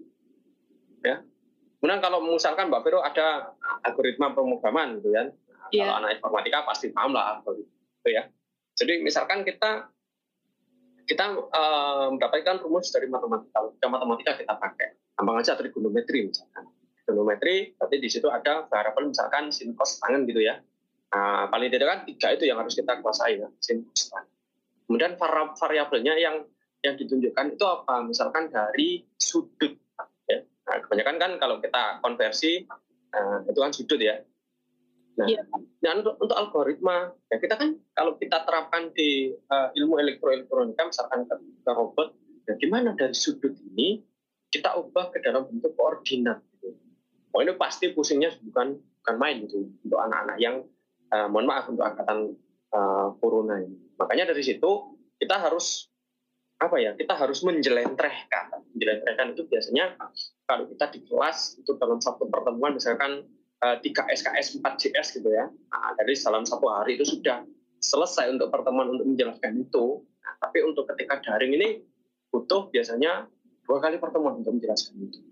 Ya. 1.00 1.24
Kemudian 1.80 2.02
kalau 2.04 2.20
misalkan 2.20 2.68
Mbak 2.68 2.82
Vero 2.84 3.00
ada 3.00 3.56
algoritma 3.86 4.36
pemrograman 4.36 5.00
gitu 5.00 5.16
kan. 5.16 5.32
Nah, 5.32 5.68
yeah. 5.72 5.88
Kalau 5.88 5.94
anak 6.04 6.10
informatika 6.20 6.58
pasti 6.68 6.92
paham 6.92 7.16
lah 7.16 7.40
gitu 7.46 8.08
ya. 8.12 8.28
Jadi 8.76 9.00
misalkan 9.00 9.48
kita 9.48 9.88
kita 11.08 11.24
uh, 11.40 12.12
mendapatkan 12.12 12.60
rumus 12.60 12.92
dari 12.92 13.08
matematika, 13.08 13.64
kalau 13.80 13.92
matematika 13.96 14.36
kita 14.36 14.52
pakai, 14.60 14.92
gampang 15.16 15.40
aja 15.40 15.56
trigonometri 15.56 16.28
misalkan 16.28 16.68
volumetri, 17.08 17.72
berarti 17.80 17.96
di 17.96 18.08
situ 18.12 18.28
ada 18.28 18.68
variabel 18.68 19.08
misalkan 19.08 19.48
sin 19.48 19.72
cos 19.72 19.96
tangan 20.04 20.28
gitu 20.28 20.44
ya. 20.44 20.60
Nah, 21.08 21.48
paling 21.48 21.72
tidak 21.72 21.88
kan 21.88 22.00
tiga 22.04 22.36
itu 22.36 22.44
yang 22.44 22.60
harus 22.60 22.76
kita 22.76 23.00
kuasai 23.00 23.40
ya, 23.40 23.48
sin 23.64 23.88
cos 23.88 24.12
tangan. 24.12 24.28
Kemudian 24.84 25.16
variabelnya 25.56 26.14
yang 26.20 26.44
yang 26.84 26.94
ditunjukkan 27.00 27.56
itu 27.56 27.64
apa? 27.64 28.04
Misalkan 28.04 28.52
dari 28.52 29.08
sudut. 29.16 29.72
Ya. 30.28 30.44
Nah, 30.68 30.76
kebanyakan 30.84 31.16
kan 31.16 31.30
kalau 31.40 31.56
kita 31.64 32.04
konversi 32.04 32.68
nah, 33.12 33.40
itu 33.48 33.58
kan 33.58 33.72
sudut 33.72 34.00
ya. 34.00 34.20
Nah, 35.18 35.26
ya. 35.26 35.42
nah 35.82 35.98
untuk, 35.98 36.14
untuk 36.22 36.36
algoritma 36.38 37.10
ya 37.26 37.42
kita 37.42 37.58
kan 37.58 37.74
kalau 37.90 38.14
kita 38.14 38.46
terapkan 38.46 38.94
di 38.94 39.34
uh, 39.50 39.74
ilmu 39.74 39.98
elektroelektronika 39.98 40.86
misalkan 40.86 41.26
ke, 41.26 41.34
ke 41.42 41.70
robot, 41.74 42.14
ya 42.46 42.54
gimana 42.54 42.94
dari 42.94 43.16
sudut 43.18 43.50
ini 43.74 43.98
kita 44.48 44.78
ubah 44.78 45.10
ke 45.10 45.18
dalam 45.20 45.44
bentuk 45.50 45.74
koordinat 45.74 46.38
oh 47.32 47.40
ini 47.44 47.52
pasti 47.56 47.92
pusingnya 47.92 48.32
bukan 48.40 48.78
bukan 48.78 49.16
main 49.16 49.36
gitu 49.44 49.68
untuk 49.84 49.98
anak-anak 50.00 50.36
yang 50.40 50.64
uh, 51.12 51.26
mohon 51.28 51.48
maaf 51.48 51.68
untuk 51.68 51.84
angkatan 51.84 52.36
uh, 52.72 53.14
corona 53.20 53.60
ini. 53.60 53.76
Makanya 53.96 54.32
dari 54.32 54.42
situ 54.44 54.96
kita 55.18 55.40
harus 55.40 55.88
apa 56.58 56.76
ya 56.82 56.92
kita 56.98 57.14
harus 57.14 57.40
menjelentrehkan. 57.46 58.66
Menjelentrehkan 58.74 59.32
itu 59.32 59.46
biasanya 59.46 59.96
kalau 60.44 60.66
kita 60.68 60.90
di 60.92 61.00
kelas 61.06 61.56
itu 61.60 61.72
dalam 61.78 62.02
satu 62.02 62.26
pertemuan 62.28 62.74
misalkan 62.74 63.24
uh, 63.62 63.76
3 63.78 63.86
SKS 63.88 64.58
4 64.60 64.82
JS 64.82 65.08
gitu 65.20 65.30
ya. 65.30 65.46
Nah, 65.48 65.92
dari 65.96 66.14
dalam 66.18 66.44
satu 66.44 66.66
hari 66.68 66.98
itu 66.98 67.06
sudah 67.06 67.44
selesai 67.78 68.34
untuk 68.34 68.50
pertemuan 68.50 68.90
untuk 68.90 69.06
menjelaskan 69.06 69.54
itu. 69.62 70.02
Nah, 70.02 70.34
tapi 70.42 70.66
untuk 70.66 70.84
ketika 70.94 71.22
daring 71.22 71.54
ini 71.54 71.68
butuh 72.28 72.68
biasanya 72.68 73.24
dua 73.64 73.78
kali 73.80 73.96
pertemuan 73.96 74.40
untuk 74.40 74.56
menjelaskan 74.56 74.96
itu 75.00 75.27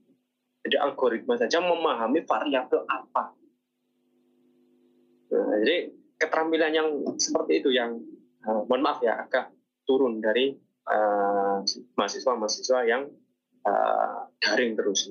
jadi 0.66 0.82
algoritma 0.82 1.38
saja 1.38 1.62
memahami 1.62 2.26
variabel 2.26 2.82
apa. 2.90 3.30
Nah, 5.30 5.54
jadi 5.62 5.94
keterampilan 6.18 6.72
yang 6.74 6.88
seperti 7.22 7.62
itu 7.62 7.70
yang 7.70 8.02
uh, 8.42 8.66
mohon 8.66 8.82
maaf 8.82 8.98
ya 8.98 9.22
agak 9.22 9.54
turun 9.86 10.18
dari 10.18 10.58
mahasiswa-mahasiswa 11.98 12.78
uh, 12.82 12.86
yang 12.86 13.02
uh, 13.62 14.26
daring 14.42 14.74
terus. 14.74 15.10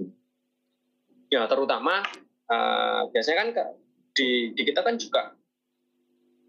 Ya 1.31 1.47
terutama 1.47 2.03
uh, 2.51 3.01
biasanya 3.11 3.37
kan 3.39 3.49
di, 4.15 4.55
di 4.55 4.61
kita 4.63 4.83
kan 4.83 4.99
juga 4.99 5.35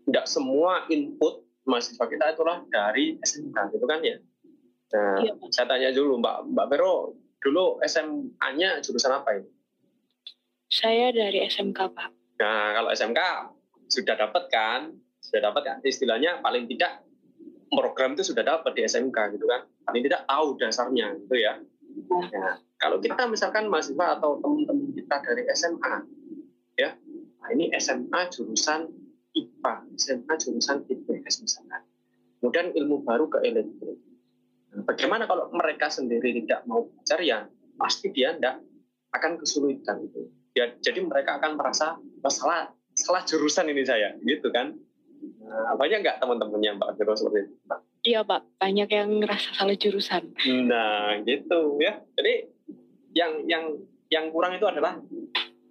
tidak 0.07 0.27
semua 0.31 0.87
input 0.91 1.47
mahasiswa 1.67 2.07
kita 2.07 2.35
itulah 2.35 2.63
dari 2.71 3.19
SMK 3.23 3.75
gitu 3.75 3.87
kan 3.87 4.03
ya. 4.03 4.19
Nah, 4.87 5.19
iya. 5.19 5.35
saya 5.51 5.67
tanya 5.67 5.91
dulu 5.91 6.23
Mbak 6.23 6.55
Mbak 6.55 6.67
Vero 6.71 7.19
dulu 7.41 7.81
SMA-nya 7.85 8.81
jurusan 8.83 9.13
apa 9.13 9.41
ini? 9.41 9.51
Saya 10.67 11.15
dari 11.15 11.47
SMK, 11.47 11.79
Pak. 11.95 12.11
Nah, 12.43 12.75
kalau 12.75 12.91
SMK 12.93 13.21
sudah 13.87 14.15
dapat 14.19 14.45
kan? 14.51 14.81
Sudah 15.23 15.51
dapat 15.51 15.63
kan? 15.65 15.77
Istilahnya 15.83 16.43
paling 16.43 16.67
tidak 16.67 17.07
program 17.71 18.15
itu 18.15 18.33
sudah 18.33 18.43
dapat 18.47 18.75
di 18.75 18.83
SMK 18.87 19.39
gitu 19.39 19.47
kan? 19.47 19.67
Paling 19.87 20.03
tidak 20.05 20.27
tahu 20.27 20.59
dasarnya 20.59 21.15
gitu 21.23 21.37
ya. 21.39 21.63
Nah, 22.11 22.61
kalau 22.77 23.01
kita 23.01 23.25
misalkan 23.25 23.73
mahasiswa 23.73 24.21
atau 24.21 24.37
teman-teman 24.45 24.93
kita 24.93 25.17
dari 25.25 25.49
SMA, 25.57 25.95
ya, 26.77 26.93
nah 27.41 27.49
ini 27.57 27.73
SMA 27.81 28.29
jurusan 28.29 28.93
IPA, 29.33 29.75
SMA 29.97 30.35
jurusan 30.37 30.85
IPS 30.85 31.41
misalkan. 31.41 31.83
Kemudian 32.41 32.77
ilmu 32.77 33.01
baru 33.01 33.33
ke 33.33 33.41
elektro. 33.49 33.97
Bagaimana 34.85 35.25
kalau 35.25 35.49
mereka 35.55 35.89
sendiri 35.89 36.45
tidak 36.45 36.67
mau 36.69 36.85
belajar 36.85 37.19
ya 37.25 37.39
pasti 37.81 38.13
dia 38.13 38.37
tidak 38.37 38.61
akan 39.17 39.41
kesulitan 39.41 40.05
gitu. 40.09 40.29
Ya, 40.57 40.73
jadi 40.81 41.05
mereka 41.05 41.37
akan 41.41 41.57
merasa 41.61 41.97
oh, 42.01 42.33
salah 42.33 42.73
salah 42.97 43.23
jurusan 43.25 43.69
ini 43.69 43.85
saya 43.85 44.17
gitu 44.25 44.49
kan. 44.53 44.77
Nah, 45.17 45.77
banyak 45.77 46.05
nggak 46.05 46.19
teman-temannya 46.21 46.81
Mbak 46.81 46.91
Vero 46.97 47.13
seperti 47.17 47.49
itu? 47.49 47.55
Iya 48.07 48.21
Pak, 48.23 48.61
banyak 48.63 48.89
yang 48.89 49.09
ngerasa 49.21 49.49
salah 49.57 49.77
jurusan. 49.77 50.33
Nah 50.65 51.19
gitu 51.27 51.81
ya. 51.83 52.01
Jadi 52.17 52.35
yang 53.17 53.33
yang 53.49 53.65
yang 54.13 54.31
kurang 54.31 54.55
itu 54.55 54.65
adalah 54.69 55.01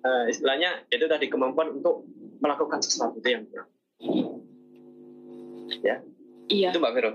uh, 0.03 0.26
istilahnya 0.28 0.84
itu 0.91 1.06
tadi 1.08 1.32
kemampuan 1.32 1.80
untuk 1.80 2.03
melakukan 2.43 2.84
sesuatu 2.84 3.24
itu 3.24 3.30
yang 3.32 3.43
kurang. 3.47 3.70
Ya. 5.82 5.97
Iya. 6.45 6.70
Itu 6.76 6.80
Mbak 6.84 6.93
Vero. 6.93 7.12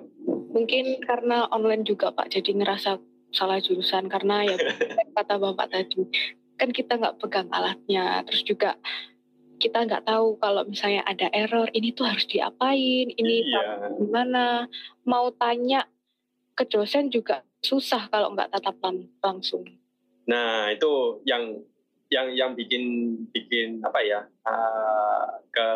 Mungkin 0.50 1.02
karena 1.06 1.46
online 1.54 1.86
juga 1.86 2.10
Pak, 2.10 2.34
jadi 2.34 2.50
ngerasa 2.58 2.98
salah 3.30 3.62
jurusan 3.62 4.10
karena 4.10 4.42
ya 4.42 4.56
kata 5.16 5.38
Bapak 5.38 5.70
tadi 5.70 6.02
kan 6.58 6.74
kita 6.74 7.00
nggak 7.00 7.16
pegang 7.22 7.48
alatnya, 7.48 8.20
terus 8.28 8.44
juga 8.44 8.76
kita 9.60 9.86
nggak 9.86 10.04
tahu 10.08 10.36
kalau 10.40 10.64
misalnya 10.68 11.04
ada 11.08 11.28
error 11.32 11.68
ini 11.72 11.92
tuh 11.96 12.04
harus 12.04 12.28
diapain, 12.28 13.08
ini 13.08 13.48
iya. 13.48 13.92
gimana, 13.96 14.68
mau 15.08 15.32
tanya 15.32 15.88
ke 16.52 16.68
dosen 16.68 17.08
juga 17.08 17.40
susah 17.64 18.08
kalau 18.12 18.36
nggak 18.36 18.52
tatapan 18.52 19.08
langsung. 19.24 19.64
Nah 20.28 20.68
itu 20.72 21.24
yang 21.24 21.64
yang 22.10 22.34
yang 22.34 22.50
bikin 22.58 23.14
bikin 23.30 23.78
apa 23.86 24.02
ya 24.02 24.20
uh, 24.44 25.26
ke 25.54 25.68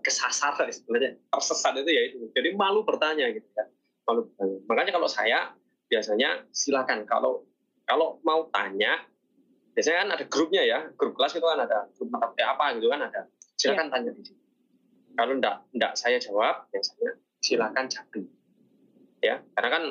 kesasar 0.00 0.56
sebenarnya 0.74 1.20
tersesat 1.28 1.76
itu 1.84 1.90
ya 1.92 2.02
itu 2.08 2.16
jadi 2.32 2.56
malu 2.56 2.82
bertanya 2.82 3.28
gitu 3.30 3.46
kan 3.52 3.68
malu 4.06 4.30
bertanya 4.30 4.58
makanya 4.70 4.92
kalau 4.94 5.08
saya 5.10 5.38
biasanya 5.90 6.46
silakan. 6.54 7.02
Kalau 7.06 7.42
kalau 7.86 8.18
mau 8.22 8.46
tanya 8.54 9.02
biasanya 9.74 10.06
kan 10.06 10.10
ada 10.14 10.24
grupnya 10.30 10.62
ya. 10.62 10.78
Grup 10.94 11.18
kelas 11.18 11.34
itu 11.34 11.46
kan 11.46 11.60
ada. 11.60 11.90
Grup 11.98 12.08
mata 12.14 12.30
apa 12.30 12.78
gitu 12.78 12.86
kan 12.88 13.02
ada. 13.02 13.26
Silakan 13.58 13.90
ya. 13.90 13.92
tanya 13.92 14.10
di 14.14 14.22
sini 14.22 14.46
kalau 15.16 15.32
enggak 15.40 15.64
enggak 15.72 15.92
saya 15.96 16.20
jawab 16.20 16.68
biasanya 16.68 17.16
silakan 17.40 17.88
japri 17.88 18.28
ya 19.24 19.40
karena 19.56 19.68
kan 19.72 19.84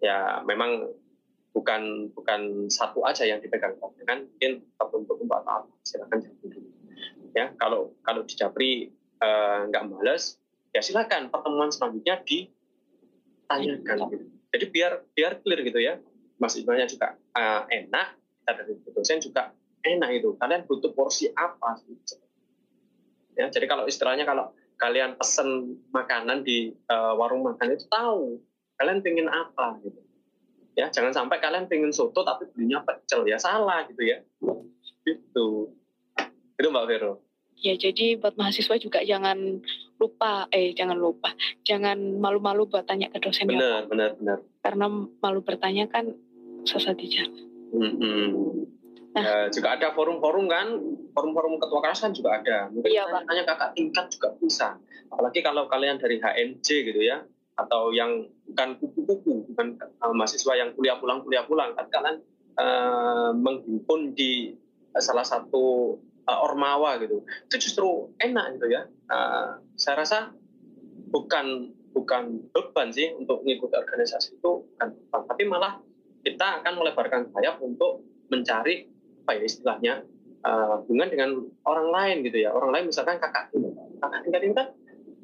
ya 0.00 0.40
memang 0.48 0.88
bukan 1.52 2.08
bukan 2.16 2.72
satu 2.72 3.04
aja 3.04 3.28
yang 3.28 3.38
dipegang. 3.44 3.76
Kan 4.08 4.26
mungkin 4.26 4.64
terbentuk 4.80 5.20
empat 5.20 5.40
tahap 5.44 5.64
silakan 5.84 6.18
jawab 6.24 6.38
dulu. 6.48 6.70
Ya 7.36 7.46
kalau 7.60 7.92
kalau 8.02 8.24
di 8.24 8.34
Japri 8.34 8.70
eh, 9.20 9.60
nggak 9.68 9.84
males 9.86 10.40
ya 10.72 10.80
silakan 10.80 11.28
pertemuan 11.28 11.68
selanjutnya 11.70 12.24
ditanyakan 12.24 12.59
gitu. 13.58 14.26
jadi 14.52 14.64
biar 14.70 14.92
biar 15.14 15.32
clear 15.42 15.60
gitu 15.66 15.80
ya. 15.80 15.94
Mas 16.40 16.56
Iqbalnya 16.56 16.88
juga 16.88 17.20
uh, 17.36 17.62
enak 17.68 18.16
kita 18.16 18.50
dari 18.56 18.72
dosen 18.96 19.20
juga 19.20 19.52
enak 19.84 20.10
itu 20.16 20.36
kalian 20.40 20.64
butuh 20.64 20.92
porsi 20.96 21.28
apa 21.32 21.80
gitu. 21.84 22.16
ya 23.36 23.48
jadi 23.52 23.68
kalau 23.68 23.84
istilahnya 23.84 24.24
kalau 24.24 24.52
kalian 24.80 25.16
pesen 25.20 25.80
makanan 25.92 26.40
di 26.40 26.72
uh, 26.88 27.12
warung 27.16 27.44
makan 27.44 27.76
itu 27.76 27.84
tahu 27.92 28.40
kalian 28.80 29.04
pengen 29.04 29.28
apa 29.28 29.76
gitu. 29.84 30.00
Ya 30.72 30.88
jangan 30.88 31.12
sampai 31.12 31.36
kalian 31.44 31.68
pengen 31.68 31.92
soto 31.92 32.24
tapi 32.24 32.48
belinya 32.56 32.80
pecel. 32.80 33.28
Ya 33.28 33.36
salah 33.36 33.84
gitu 33.84 34.00
ya. 34.00 34.24
Gitu. 35.04 35.76
Itu 36.56 36.68
mbak 36.72 36.88
Vero 36.88 37.29
ya 37.60 37.76
jadi 37.76 38.16
buat 38.16 38.34
mahasiswa 38.40 38.76
juga 38.80 39.04
jangan 39.04 39.60
lupa 40.00 40.48
eh 40.48 40.72
jangan 40.72 40.96
lupa 40.96 41.36
jangan 41.62 41.96
malu-malu 42.16 42.66
buat 42.66 42.88
tanya 42.88 43.12
ke 43.12 43.20
dosen 43.20 43.46
benar 43.48 43.84
ya, 43.84 43.88
benar 43.88 44.10
benar. 44.16 44.38
Karena 44.64 44.86
malu 45.20 45.40
bertanya 45.44 45.88
kan 45.92 46.16
sesat 46.64 46.96
di 46.96 47.06
jalan 47.12 47.44
mm-hmm. 47.76 48.24
nah. 49.12 49.22
Ya, 49.22 49.36
juga 49.52 49.76
ada 49.76 49.92
forum-forum 49.92 50.48
kan 50.48 50.66
forum-forum 51.12 51.58
ketua 51.58 51.80
kelas 51.82 52.00
kan 52.00 52.12
juga 52.14 52.40
ada. 52.40 52.70
Mungkin 52.70 52.90
iya, 52.90 53.04
tanya 53.10 53.42
kakak 53.42 53.74
tingkat 53.74 54.06
juga 54.14 54.28
bisa. 54.38 54.78
Apalagi 55.10 55.42
kalau 55.42 55.66
kalian 55.66 55.98
dari 55.98 56.22
HMJ 56.22 56.66
gitu 56.86 57.02
ya 57.02 57.26
atau 57.58 57.92
yang 57.92 58.24
bukan 58.48 58.68
kupu-kupu, 58.80 59.52
bukan 59.52 59.76
uh, 60.00 60.14
mahasiswa 60.16 60.56
yang 60.56 60.72
kuliah 60.72 60.96
pulang 60.96 61.20
kuliah 61.20 61.44
pulang, 61.44 61.76
kan 61.76 61.86
kalian 61.92 62.16
uh, 62.56 63.36
menghimpun 63.36 64.16
di 64.16 64.56
salah 64.96 65.26
satu 65.26 65.98
uh, 66.30 66.46
ormawa 66.46 67.02
gitu, 67.02 67.26
itu 67.50 67.56
justru 67.58 68.14
enak 68.22 68.54
gitu 68.54 68.70
ya. 68.70 68.86
Uh, 69.10 69.58
saya 69.74 70.06
rasa 70.06 70.30
bukan 71.10 71.74
bukan 71.90 72.46
beban 72.54 72.94
sih 72.94 73.10
untuk 73.18 73.42
mengikuti 73.42 73.74
organisasi 73.74 74.38
itu 74.38 74.70
kan 74.78 74.94
tapi 75.10 75.42
malah 75.42 75.82
kita 76.22 76.62
akan 76.62 76.78
melebarkan 76.78 77.34
sayap 77.34 77.58
untuk 77.58 78.06
mencari 78.30 78.86
apa 79.26 79.30
ya 79.34 79.42
istilahnya 79.42 79.94
uh, 80.46 80.86
hubungan 80.86 81.08
dengan 81.10 81.30
orang 81.66 81.88
lain 81.90 82.16
gitu 82.30 82.46
ya. 82.46 82.54
Orang 82.54 82.70
lain 82.70 82.88
misalkan 82.88 83.18
kakak 83.18 83.50
kakak 83.98 84.20
tingkat 84.22 84.40
tingkat 84.46 84.66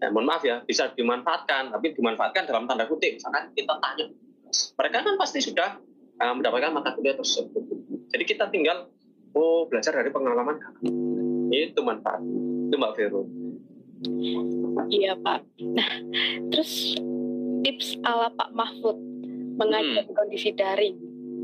ya, 0.02 0.11
mohon 0.11 0.26
maaf 0.26 0.42
ya 0.42 0.66
bisa 0.66 0.90
dimanfaatkan 0.92 1.70
tapi 1.70 1.94
dimanfaatkan 1.94 2.50
dalam 2.50 2.66
tanda 2.66 2.90
kutip. 2.90 3.14
Misalkan 3.14 3.54
kita 3.54 3.78
tanya 3.78 4.07
mereka 4.50 4.96
kan 5.07 5.14
pasti 5.20 5.38
sudah 5.38 5.78
uh, 6.18 6.34
mendapatkan 6.34 6.70
mata 6.74 6.90
kuliah 6.98 7.14
tersebut. 7.14 7.62
Jadi 8.11 8.24
kita 8.26 8.48
tinggal 8.50 8.90
oh 9.37 9.68
belajar 9.68 9.93
dari 9.93 10.09
pengalaman 10.09 10.57
itu 11.53 11.80
manfaat 11.84 12.24
itu 12.24 12.74
mbak 12.74 12.93
Vero 12.97 13.22
iya 14.89 15.12
pak 15.20 15.45
nah 15.61 15.91
terus 16.51 16.97
tips 17.64 17.99
ala 18.07 18.30
Pak 18.30 18.55
Mahfud 18.55 18.95
mengajar 19.57 20.07
hmm. 20.07 20.14
kondisi 20.14 20.55
daring 20.55 20.97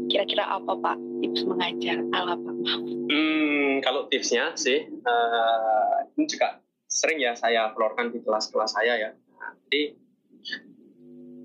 kira-kira 0.08 0.44
apa 0.46 0.72
Pak 0.72 0.98
tips 1.24 1.42
mengajar 1.44 2.00
ala 2.16 2.34
Pak 2.36 2.56
Mahfud 2.64 2.98
hmm, 3.10 3.84
kalau 3.84 4.08
tipsnya 4.08 4.56
sih 4.56 4.88
uh, 4.88 5.96
ini 6.16 6.24
juga 6.28 6.62
sering 6.86 7.18
ya 7.20 7.32
saya 7.32 7.72
keluarkan 7.72 8.12
di 8.12 8.20
kelas-kelas 8.20 8.76
saya 8.76 9.00
ya. 9.00 9.10
jadi 9.66 9.96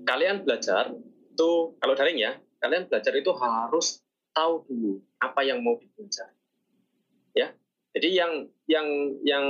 kalian 0.08 0.40
belajar 0.40 0.92
itu 1.38 1.76
kalau 1.78 1.94
daring 1.94 2.18
ya, 2.18 2.32
kalian 2.58 2.88
belajar 2.88 3.12
itu 3.12 3.30
harus 3.36 4.00
tahu 4.32 4.64
dulu 4.64 4.98
apa 5.20 5.40
yang 5.44 5.60
mau 5.60 5.76
dibelajar. 5.76 6.32
Ya. 7.38 7.54
Jadi 7.94 8.08
yang 8.18 8.32
yang 8.66 8.88
yang 9.22 9.46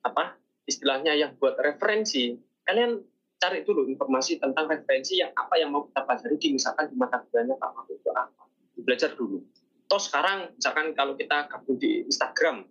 apa 0.00 0.40
istilahnya 0.64 1.12
yang 1.12 1.36
buat 1.36 1.60
referensi, 1.60 2.34
kalian 2.64 3.04
cari 3.36 3.62
dulu 3.62 3.84
informasi 3.86 4.40
tentang 4.40 4.66
referensi 4.66 5.20
yang 5.20 5.30
apa 5.36 5.60
yang 5.60 5.70
mau 5.70 5.84
kita 5.86 6.02
pelajari 6.08 6.36
di 6.40 6.48
misalkan 6.56 6.88
di 6.88 6.96
mata 6.96 7.20
kuliahnya 7.20 7.60
apa 7.60 7.84
itu 7.92 8.10
apa. 8.10 8.42
Belajar 8.80 9.12
dulu. 9.12 9.44
Toh 9.86 10.00
sekarang 10.02 10.56
misalkan 10.56 10.96
kalau 10.96 11.14
kita 11.14 11.46
gabung 11.46 11.78
di 11.78 12.02
Instagram, 12.08 12.66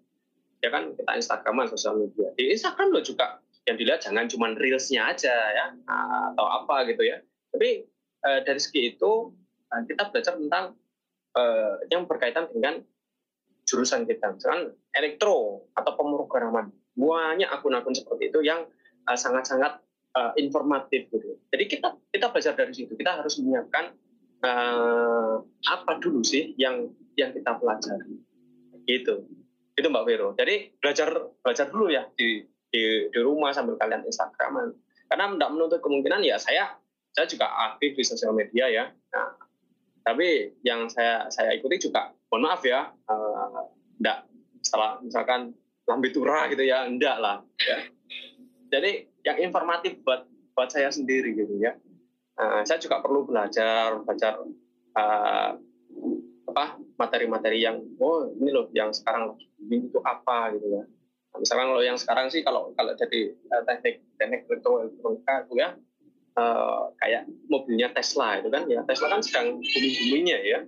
ya 0.65 0.73
kan 0.73 0.97
kita 0.97 1.11
Instagraman 1.15 1.69
sosial 1.69 2.01
media 2.01 2.33
di 2.33 2.49
Instagram 2.49 2.89
lo 2.89 3.05
juga 3.05 3.39
yang 3.65 3.77
dilihat 3.77 4.01
jangan 4.01 4.25
cuma 4.29 4.49
reelsnya 4.53 5.09
aja 5.09 5.33
ya 5.33 5.65
atau 6.33 6.45
apa 6.45 6.85
gitu 6.89 7.01
ya 7.01 7.17
tapi 7.53 7.85
uh, 8.25 8.39
dari 8.45 8.61
segi 8.61 8.97
itu 8.97 9.33
uh, 9.73 9.81
kita 9.85 10.09
belajar 10.09 10.33
tentang 10.37 10.65
uh, 11.37 11.75
yang 11.89 12.09
berkaitan 12.09 12.49
dengan 12.53 12.81
jurusan 13.65 14.05
kita 14.05 14.33
misalkan 14.37 14.73
elektro 14.93 15.67
atau 15.73 15.91
pemrograman 15.97 16.69
banyak 16.95 17.49
akun-akun 17.49 17.97
seperti 17.97 18.31
itu 18.31 18.39
yang 18.45 18.69
sangat-sangat 19.05 19.81
uh, 20.15 20.31
informatif 20.37 21.09
gitu 21.11 21.37
jadi 21.49 21.63
kita 21.65 21.89
kita 22.13 22.29
belajar 22.31 22.53
dari 22.55 22.73
situ 22.73 22.93
kita 22.95 23.19
harus 23.19 23.35
menyiapkan 23.41 23.93
uh, 24.45 25.41
apa 25.69 25.91
dulu 25.99 26.21
sih 26.21 26.53
yang 26.55 26.89
yang 27.17 27.33
kita 27.33 27.57
pelajari 27.57 28.21
gitu 28.85 29.25
itu 29.75 29.87
Mbak 29.91 30.05
Vero. 30.07 30.29
Jadi 30.33 30.71
belajar 30.79 31.09
belajar 31.43 31.67
dulu 31.67 31.91
ya 31.91 32.07
di 32.15 32.43
di, 32.71 32.83
di 33.11 33.19
rumah 33.19 33.51
sambil 33.51 33.75
kalian 33.75 34.07
Instagraman. 34.07 34.71
Karena 35.05 35.31
tidak 35.35 35.49
menuntut 35.51 35.79
kemungkinan 35.83 36.23
ya 36.23 36.39
saya 36.39 36.79
saya 37.15 37.27
juga 37.27 37.47
aktif 37.71 37.95
di 37.95 38.03
sosial 38.03 38.31
media 38.35 38.67
ya. 38.71 38.85
Nah, 38.91 39.35
tapi 40.03 40.55
yang 40.63 40.87
saya 40.87 41.27
saya 41.31 41.55
ikuti 41.55 41.87
juga 41.87 42.11
mohon 42.31 42.41
maaf 42.45 42.61
ya, 42.65 42.91
uh, 43.09 43.61
enggak 44.01 44.27
salah 44.65 44.97
misalkan 45.01 45.53
lambe 45.85 46.09
tura 46.09 46.49
gitu 46.49 46.63
ya, 46.65 46.85
enggak 46.85 47.17
lah 47.21 47.45
ya. 47.61 47.77
Jadi 48.73 49.07
yang 49.25 49.37
informatif 49.51 50.01
buat 50.01 50.25
buat 50.57 50.69
saya 50.71 50.89
sendiri 50.89 51.35
gitu 51.37 51.57
ya. 51.61 51.77
Uh, 52.35 52.65
saya 52.67 52.81
juga 52.83 52.99
perlu 52.99 53.23
belajar 53.23 54.03
belajar 54.03 54.43
uh, 54.95 55.55
apa 56.55 56.79
materi-materi 56.95 57.67
yang 57.67 57.83
oh 57.99 58.31
ini 58.31 58.49
loh 58.55 58.71
yang 58.71 58.95
sekarang 58.95 59.35
ini 59.59 59.91
itu 59.91 59.99
apa 59.99 60.55
gitu 60.55 60.67
ya 60.71 60.83
nah, 60.87 61.37
misalkan 61.43 61.67
kalau 61.67 61.83
yang 61.83 61.99
sekarang 61.99 62.31
sih 62.31 62.41
kalau 62.47 62.71
kalau 62.79 62.95
jadi 62.95 63.35
uh, 63.51 63.63
teknik 63.67 64.07
teknik 64.15 64.47
elektronika 64.47 65.43
itu 65.43 65.53
ya 65.59 65.75
uh, 66.39 66.95
kayak 67.03 67.27
mobilnya 67.51 67.91
Tesla 67.91 68.39
itu 68.39 68.47
kan 68.47 68.63
ya 68.71 68.87
Tesla 68.87 69.11
kan 69.11 69.19
sedang 69.19 69.59
booming-boomingnya 69.59 70.39
ya 70.47 70.59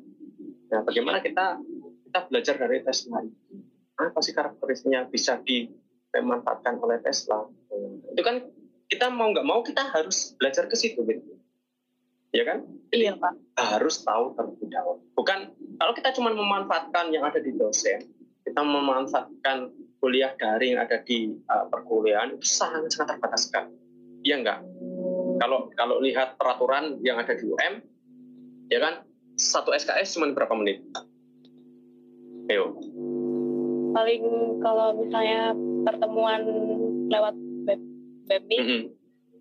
nah 0.67 0.83
bagaimana 0.83 1.23
kita 1.23 1.59
kita 2.07 2.19
belajar 2.31 2.55
dari 2.55 2.77
Tesla? 2.83 3.19
Itu 3.23 3.61
apa 3.97 4.19
sih 4.21 4.33
karakteristiknya 4.33 5.09
bisa 5.09 5.41
dimanfaatkan 5.43 6.79
oleh 6.79 7.01
Tesla? 7.03 7.45
Nah, 7.45 8.13
itu 8.13 8.21
kan 8.23 8.45
kita 8.87 9.11
mau 9.11 9.29
nggak 9.35 9.47
mau 9.47 9.59
kita 9.61 9.91
harus 9.91 10.37
belajar 10.39 10.71
ke 10.71 10.75
situ 10.79 11.03
gitu. 11.03 11.35
Ya 12.31 12.43
kan? 12.47 12.63
Iya 12.91 13.19
pak. 13.19 13.33
harus 13.57 14.03
tahu 14.03 14.35
terlebih 14.35 14.67
dahulu. 14.71 15.03
Bukan 15.15 15.39
Kalau 15.77 15.93
kita 15.93 16.09
cuma 16.17 16.33
memanfaatkan 16.33 17.13
yang 17.13 17.21
ada 17.21 17.37
di 17.37 17.53
dosen, 17.53 18.09
kita 18.41 18.65
memanfaatkan 18.65 19.69
kuliah 20.01 20.33
daring 20.33 20.77
ada 20.77 20.97
di 21.05 21.37
uh, 21.45 21.69
perkuliahan 21.69 22.33
itu 22.33 22.45
sangat 22.49 22.89
sangat 22.89 23.17
terbatas 23.17 23.45
sekali. 23.45 23.77
Iya 24.25 24.41
enggak? 24.41 24.59
Kalau 25.37 25.69
kalau 25.77 26.01
lihat 26.01 26.33
peraturan 26.41 26.97
yang 27.05 27.21
ada 27.21 27.37
di 27.37 27.45
UM, 27.45 27.73
ya 28.73 28.79
kan 28.81 29.05
satu 29.37 29.69
SKS 29.71 30.17
cuma 30.17 30.33
berapa 30.33 30.53
menit? 30.57 30.81
Ayo. 32.49 32.73
Paling 33.93 34.23
kalau 34.65 34.97
misalnya 34.97 35.53
pertemuan 35.85 36.41
lewat 37.07 37.35
web 37.69 37.81
web 38.27 38.43
mm 38.49 38.65
-hmm. 38.65 38.81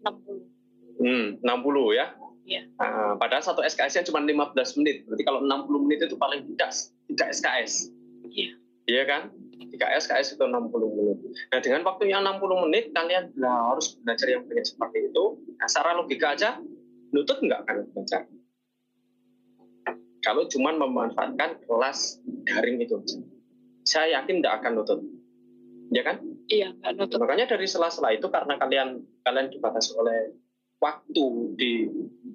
60. 0.06 1.02
Hmm, 1.02 1.26
60 1.42 1.98
ya? 1.98 2.06
Iya. 2.46 2.62
Uh, 2.78 3.18
padahal 3.18 3.42
satu 3.42 3.60
SKS-nya 3.66 4.06
cuma 4.06 4.22
15 4.22 4.78
menit. 4.78 5.02
Berarti 5.10 5.24
kalau 5.26 5.42
60 5.42 5.84
menit 5.88 5.98
itu 6.06 6.14
paling 6.14 6.46
tidak 6.54 6.70
tidak 7.10 7.28
SKS. 7.34 7.90
Iya. 8.30 8.50
Iya 8.86 9.02
kan? 9.02 9.22
3 9.58 9.98
SKS 9.98 10.38
itu 10.38 10.44
60 10.46 10.70
menit. 10.70 11.18
Nah, 11.50 11.58
dengan 11.58 11.82
waktu 11.82 12.06
yang 12.06 12.22
60 12.22 12.64
menit, 12.70 12.94
kalian 12.94 13.34
nah, 13.34 13.74
harus 13.74 13.98
belajar 13.98 14.30
yang 14.30 14.46
banyak 14.46 14.62
seperti 14.62 15.10
itu. 15.10 15.24
Nah, 15.58 15.66
secara 15.66 15.98
logika 15.98 16.38
aja, 16.38 16.62
nutut 17.10 17.42
nggak 17.42 17.66
akan 17.66 17.76
belajar. 17.90 18.30
Kalau 20.24 20.48
cuma 20.50 20.74
memanfaatkan 20.74 21.64
kelas 21.64 22.20
daring 22.48 22.82
itu 22.82 22.98
Saya 23.86 24.20
yakin 24.20 24.42
nggak 24.42 24.54
akan 24.62 24.72
nutut. 24.82 25.00
Ya 25.94 26.02
kan? 26.02 26.18
Iya, 26.50 26.74
nutut. 26.98 27.22
Makanya 27.22 27.46
dari 27.46 27.66
sela-sela 27.70 28.10
itu 28.10 28.26
karena 28.26 28.58
kalian 28.58 29.02
kalian 29.22 29.46
dibatasi 29.54 29.94
oleh 29.94 30.34
waktu 30.82 31.24
di 31.54 31.72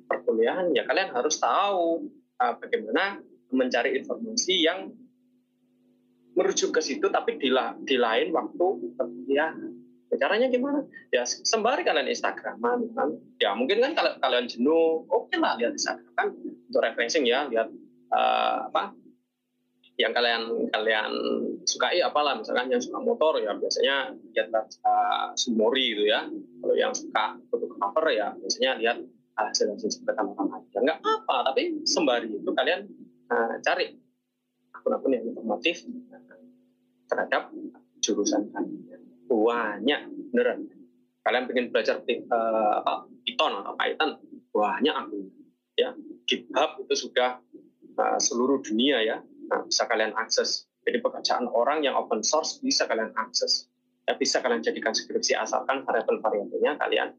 perkuliahan, 0.08 0.72
ya 0.72 0.88
kalian 0.88 1.12
harus 1.12 1.38
tahu 1.38 2.08
uh, 2.40 2.54
bagaimana 2.58 3.20
mencari 3.52 4.00
informasi 4.00 4.64
yang 4.64 4.96
merujuk 6.32 6.72
ke 6.72 6.82
situ 6.82 7.12
tapi 7.12 7.36
di, 7.36 7.52
di 7.84 7.96
lain 8.00 8.32
waktu 8.32 8.66
ya 9.28 9.52
caranya 10.20 10.48
gimana? 10.52 10.84
Ya 11.14 11.24
sembari 11.24 11.88
kalian 11.88 12.12
Instagraman 12.12 12.92
kan? 12.92 13.10
Ya 13.40 13.56
mungkin 13.56 13.80
kan 13.80 13.92
kalau 13.96 14.12
kalian 14.20 14.46
jenuh 14.52 15.08
oke 15.08 15.32
okay 15.32 15.38
lah 15.40 15.56
lihat 15.56 15.76
Instagram 15.76 16.12
kan? 16.18 16.28
Untuk 16.68 16.82
refreshing 16.84 17.24
ya 17.24 17.48
lihat 17.48 17.72
uh, 18.12 18.68
apa 18.68 18.92
yang 20.00 20.12
kalian 20.16 20.72
kalian 20.74 21.12
sukai 21.68 22.02
apalah 22.02 22.34
misalkan 22.34 22.72
yang 22.74 22.82
suka 22.82 22.98
motor 22.98 23.38
ya 23.38 23.54
biasanya 23.54 24.16
lihat 24.34 24.50
uh, 24.84 25.32
Sumori 25.38 25.96
gitu 25.96 26.04
ya. 26.10 26.28
Kalau 26.32 26.76
yang 26.76 26.92
suka 26.92 27.38
fotografer 27.48 28.06
ya 28.12 28.28
biasanya 28.36 28.72
lihat 28.80 28.98
hasil-hasil 29.38 29.96
seperti 29.96 30.12
pertama 30.12 30.36
aja. 30.60 30.78
Nggak 30.82 31.00
apa 31.00 31.36
tapi 31.52 31.88
sembari 31.88 32.28
itu 32.32 32.52
kalian 32.52 32.88
uh, 33.32 33.56
cari 33.64 33.96
akun-akun 34.76 35.14
yang 35.14 35.26
informatif 35.30 35.86
terhadap 37.12 37.52
jurusan 38.02 38.50
kalian. 38.50 39.11
Banyak, 39.32 40.12
beneran. 40.36 40.68
Kalian 41.24 41.48
pengen 41.48 41.72
belajar 41.72 42.04
uh, 42.04 42.84
apa, 42.84 43.08
Python 43.24 43.64
atau 43.64 43.74
Python, 43.80 44.12
banyak 44.52 44.92
akun. 44.92 45.32
Ya, 45.80 45.96
GitHub 46.28 46.84
itu 46.84 47.08
sudah 47.08 47.40
uh, 47.96 48.20
seluruh 48.20 48.60
dunia 48.60 49.00
ya, 49.00 49.24
nah, 49.48 49.64
bisa 49.64 49.88
kalian 49.88 50.12
akses. 50.20 50.68
Jadi 50.84 51.00
pekerjaan 51.00 51.48
orang 51.48 51.86
yang 51.88 51.96
open 51.96 52.26
source 52.26 52.60
bisa 52.60 52.84
kalian 52.90 53.16
akses. 53.16 53.72
Ya, 54.04 54.20
bisa 54.20 54.44
kalian 54.44 54.60
jadikan 54.66 54.92
skripsi 54.92 55.38
asalkan 55.40 55.88
variabel-variabelnya 55.88 56.76
kalian 56.76 57.16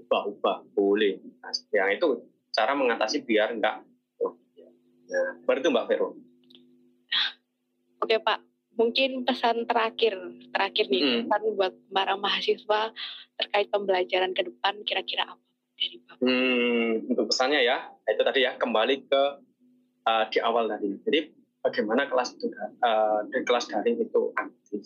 ubah-ubah 0.00 0.74
boleh. 0.74 1.22
Nah, 1.38 1.54
yang 1.70 1.94
itu 1.94 2.26
cara 2.50 2.74
mengatasi 2.74 3.22
biar 3.22 3.54
enggak. 3.54 3.86
Nah, 5.04 5.30
baru 5.46 5.58
itu 5.62 5.70
Mbak 5.70 5.86
Vero. 5.86 6.08
Oke 8.00 8.16
Pak, 8.20 8.40
mungkin 8.74 9.22
pesan 9.22 9.66
terakhir 9.66 10.14
terakhir 10.50 10.86
nih 10.90 11.02
hmm. 11.02 11.14
pesan 11.26 11.42
buat 11.54 11.74
para 11.90 12.14
mahasiswa 12.18 12.90
terkait 13.38 13.68
pembelajaran 13.70 14.34
ke 14.34 14.42
depan 14.46 14.74
kira-kira 14.86 15.26
apa 15.30 15.44
dari 15.74 15.96
Bapak? 16.06 16.22
Hmm, 16.22 16.90
untuk 17.10 17.24
pesannya 17.30 17.60
ya 17.66 17.90
itu 18.06 18.22
tadi 18.22 18.40
ya 18.46 18.54
kembali 18.54 18.96
ke 19.10 19.22
uh, 20.06 20.24
di 20.30 20.38
awal 20.38 20.70
tadi. 20.70 20.94
Jadi 21.02 21.18
bagaimana 21.64 22.06
kelas 22.06 22.38
itu 22.38 22.46
uh, 22.82 23.26
di 23.26 23.42
kelas 23.42 23.66
daring 23.70 23.98
itu 23.98 24.30
aktif 24.36 24.82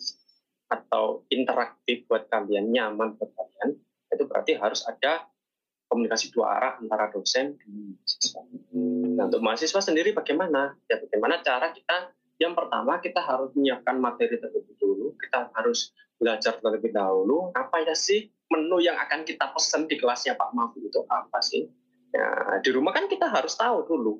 atau 0.69 1.25
interaktif 1.33 2.05
buat 2.05 2.29
kalian 2.29 2.69
nyaman 2.69 3.17
buat 3.17 3.33
kalian 3.33 3.77
itu 4.09 4.23
berarti 4.25 4.57
harus 4.57 4.85
ada 4.85 5.29
komunikasi 5.89 6.29
dua 6.29 6.57
arah 6.57 6.73
antara 6.77 7.09
dosen 7.09 7.57
dan 7.57 7.69
mahasiswa. 7.97 8.41
Nah, 9.17 9.25
untuk 9.25 9.41
mahasiswa 9.41 9.81
sendiri 9.81 10.13
bagaimana? 10.13 10.77
Ya 10.85 11.01
bagaimana 11.01 11.41
cara 11.41 11.73
kita 11.73 12.13
yang 12.39 12.55
pertama 12.55 13.03
kita 13.03 13.19
harus 13.19 13.51
menyiapkan 13.51 13.99
materi 13.99 14.39
terlebih 14.39 14.75
dulu, 14.79 15.13
kita 15.19 15.51
harus 15.51 15.91
belajar 16.15 16.55
terlebih 16.59 16.91
dahulu 16.91 17.51
apa 17.55 17.83
ya 17.83 17.95
sih 17.95 18.27
menu 18.51 18.79
yang 18.83 18.95
akan 18.99 19.23
kita 19.23 19.51
pesan 19.55 19.87
di 19.87 19.95
kelasnya 19.95 20.35
Pak 20.35 20.51
Mahfud 20.55 20.87
itu 20.87 21.03
apa 21.07 21.39
sih? 21.43 21.67
Ya, 22.09 22.57
di 22.65 22.73
rumah 22.73 22.95
kan 22.95 23.05
kita 23.05 23.29
harus 23.29 23.53
tahu 23.53 23.85
dulu 23.85 24.17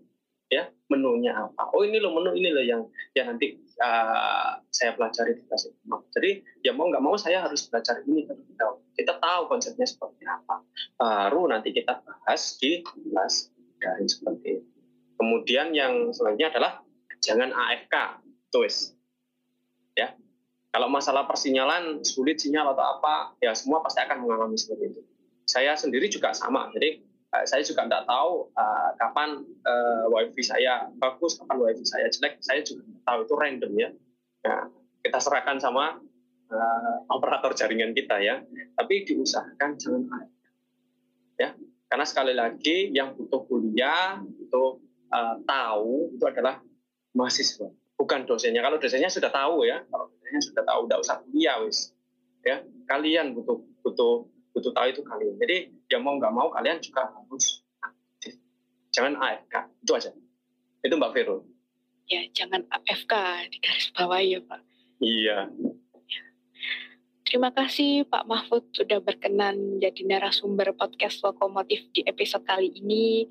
ya 0.49 0.65
menunya 0.89 1.31
apa. 1.33 1.69
Oh 1.71 1.85
ini 1.85 2.01
loh 2.01 2.11
menu 2.17 2.33
ini 2.33 2.49
loh 2.49 2.65
yang 2.65 2.81
yang 3.13 3.33
nanti 3.33 3.57
uh, 3.81 4.57
saya 4.73 4.97
pelajari 4.97 5.37
di 5.37 5.43
kelas 5.45 5.69
itu. 5.69 5.77
Jadi 6.13 6.31
ya 6.65 6.73
mau 6.73 6.89
nggak 6.89 7.01
mau 7.05 7.15
saya 7.15 7.45
harus 7.45 7.69
belajar 7.69 8.01
ini 8.03 8.25
terlebih 8.25 8.57
dahulu. 8.57 8.81
Kita 8.97 9.15
tahu 9.21 9.41
konsepnya 9.47 9.85
seperti 9.85 10.25
apa. 10.25 10.65
Baru 10.97 11.47
nanti 11.47 11.71
kita 11.71 12.01
bahas 12.01 12.57
di 12.57 12.81
kelas 12.83 13.53
dari 13.79 14.05
seperti 14.09 14.47
itu. 14.59 14.77
Kemudian 15.15 15.71
yang 15.71 16.09
selanjutnya 16.11 16.49
adalah 16.49 16.73
jangan 17.19 17.51
AFK 17.51 18.23
tulis 18.49 18.95
ya. 19.95 20.15
Kalau 20.69 20.85
masalah 20.85 21.25
persinyalan 21.25 22.05
sulit 22.05 22.37
sinyal 22.37 22.77
atau 22.77 23.01
apa 23.01 23.33
ya 23.41 23.57
semua 23.57 23.81
pasti 23.81 24.05
akan 24.05 24.21
mengalami 24.21 24.53
seperti 24.53 24.93
itu. 24.93 25.01
Saya 25.49 25.73
sendiri 25.73 26.05
juga 26.13 26.29
sama. 26.37 26.69
Jadi 26.77 27.01
uh, 27.33 27.45
saya 27.49 27.65
juga 27.65 27.89
tidak 27.89 28.05
tahu 28.05 28.53
uh, 28.53 28.89
kapan 29.01 29.41
uh, 29.65 30.05
wifi 30.13 30.45
saya 30.45 30.85
bagus 31.01 31.41
kapan 31.41 31.57
wifi 31.57 31.85
saya 31.89 32.05
jelek. 32.13 32.37
Saya 32.45 32.61
juga 32.61 32.85
tidak 32.85 33.01
tahu. 33.01 33.19
Itu 33.25 33.33
random 33.33 33.71
ya. 33.73 33.89
Nah, 34.45 34.69
kita 35.01 35.19
serahkan 35.19 35.57
sama 35.57 35.97
operator 37.13 37.53
jaringan 37.53 37.93
kita 37.93 38.21
ya. 38.21 38.41
Tapi 38.77 39.09
diusahakan 39.09 39.73
jangan 39.73 40.05
AFK 40.05 40.45
ya. 41.41 41.49
Karena 41.89 42.05
sekali 42.05 42.37
lagi 42.37 42.93
yang 42.93 43.17
butuh 43.17 43.41
kuliah 43.49 44.21
butuh 44.21 44.77
uh, 45.09 45.35
tahu 45.49 46.13
itu 46.13 46.25
adalah 46.29 46.61
mahasiswa, 47.13 47.69
bukan 47.97 48.25
dosennya. 48.25 48.61
Kalau 48.61 48.77
dosennya 48.77 49.09
sudah 49.11 49.31
tahu 49.31 49.65
ya, 49.65 49.81
kalau 49.89 50.09
dosennya 50.13 50.41
sudah 50.43 50.63
tahu, 50.65 50.81
tidak 50.85 50.99
usah 51.01 51.15
kuliah 51.25 51.57
wis. 51.63 51.79
Ya, 52.45 52.63
kalian 52.87 53.35
butuh 53.35 53.59
butuh 53.83 54.25
butuh 54.55 54.71
tahu 54.71 54.87
itu 54.91 55.01
kalian. 55.03 55.35
Jadi 55.37 55.57
ya 55.91 55.97
mau 55.99 56.15
nggak 56.15 56.33
mau 56.33 56.47
kalian 56.53 56.79
juga 56.79 57.11
harus 57.11 57.61
aktif. 57.83 58.39
Jangan 58.95 59.19
AFK, 59.19 59.55
itu 59.83 59.91
aja. 59.93 60.11
Itu 60.83 60.95
Mbak 60.95 61.11
Vero. 61.11 61.43
Ya, 62.09 62.25
jangan 62.33 62.65
AFK 62.71 63.13
di 63.53 63.57
garis 63.61 63.93
bawah 63.93 64.17
ya 64.17 64.39
Pak. 64.41 64.61
Iya. 64.99 65.51
Terima 67.29 67.53
kasih 67.53 68.09
Pak 68.09 68.25
Mahfud 68.25 68.73
sudah 68.73 68.97
berkenan 69.05 69.77
menjadi 69.77 70.01
narasumber 70.01 70.73
podcast 70.73 71.21
Lokomotif 71.21 71.85
di 71.93 72.01
episode 72.09 72.41
kali 72.41 72.73
ini. 72.73 73.29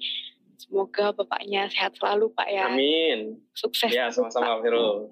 Semoga 0.58 1.14
bapaknya 1.14 1.70
sehat 1.70 1.94
selalu 1.94 2.34
Pak 2.34 2.48
ya. 2.50 2.66
Amin. 2.66 3.38
Sukses. 3.54 3.94
Ya 3.94 4.10
sama-sama 4.10 4.58
Vero. 4.58 5.06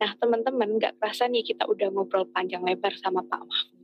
Nah 0.00 0.16
teman-teman 0.16 0.80
nggak 0.80 0.96
kerasa 0.96 1.28
nih 1.28 1.44
kita 1.44 1.68
udah 1.68 1.92
ngobrol 1.92 2.24
panjang 2.32 2.64
lebar 2.64 2.96
sama 2.96 3.20
Pak 3.22 3.44
Mahfud. 3.44 3.82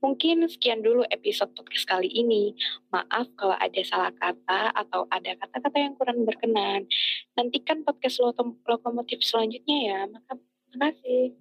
Mungkin 0.00 0.48
sekian 0.48 0.80
dulu 0.80 1.04
episode 1.12 1.52
podcast 1.52 1.84
kali 1.84 2.08
ini. 2.08 2.56
Maaf 2.88 3.28
kalau 3.36 3.54
ada 3.54 3.80
salah 3.84 4.10
kata 4.16 4.72
atau 4.72 5.04
ada 5.12 5.36
kata-kata 5.36 5.76
yang 5.76 5.94
kurang 5.94 6.24
berkenan. 6.24 6.88
Nantikan 7.36 7.84
podcast 7.84 8.18
lokomotif 8.64 9.20
selanjutnya 9.20 9.78
ya. 9.78 10.00
Terima 10.08 10.88
kasih. 10.90 11.36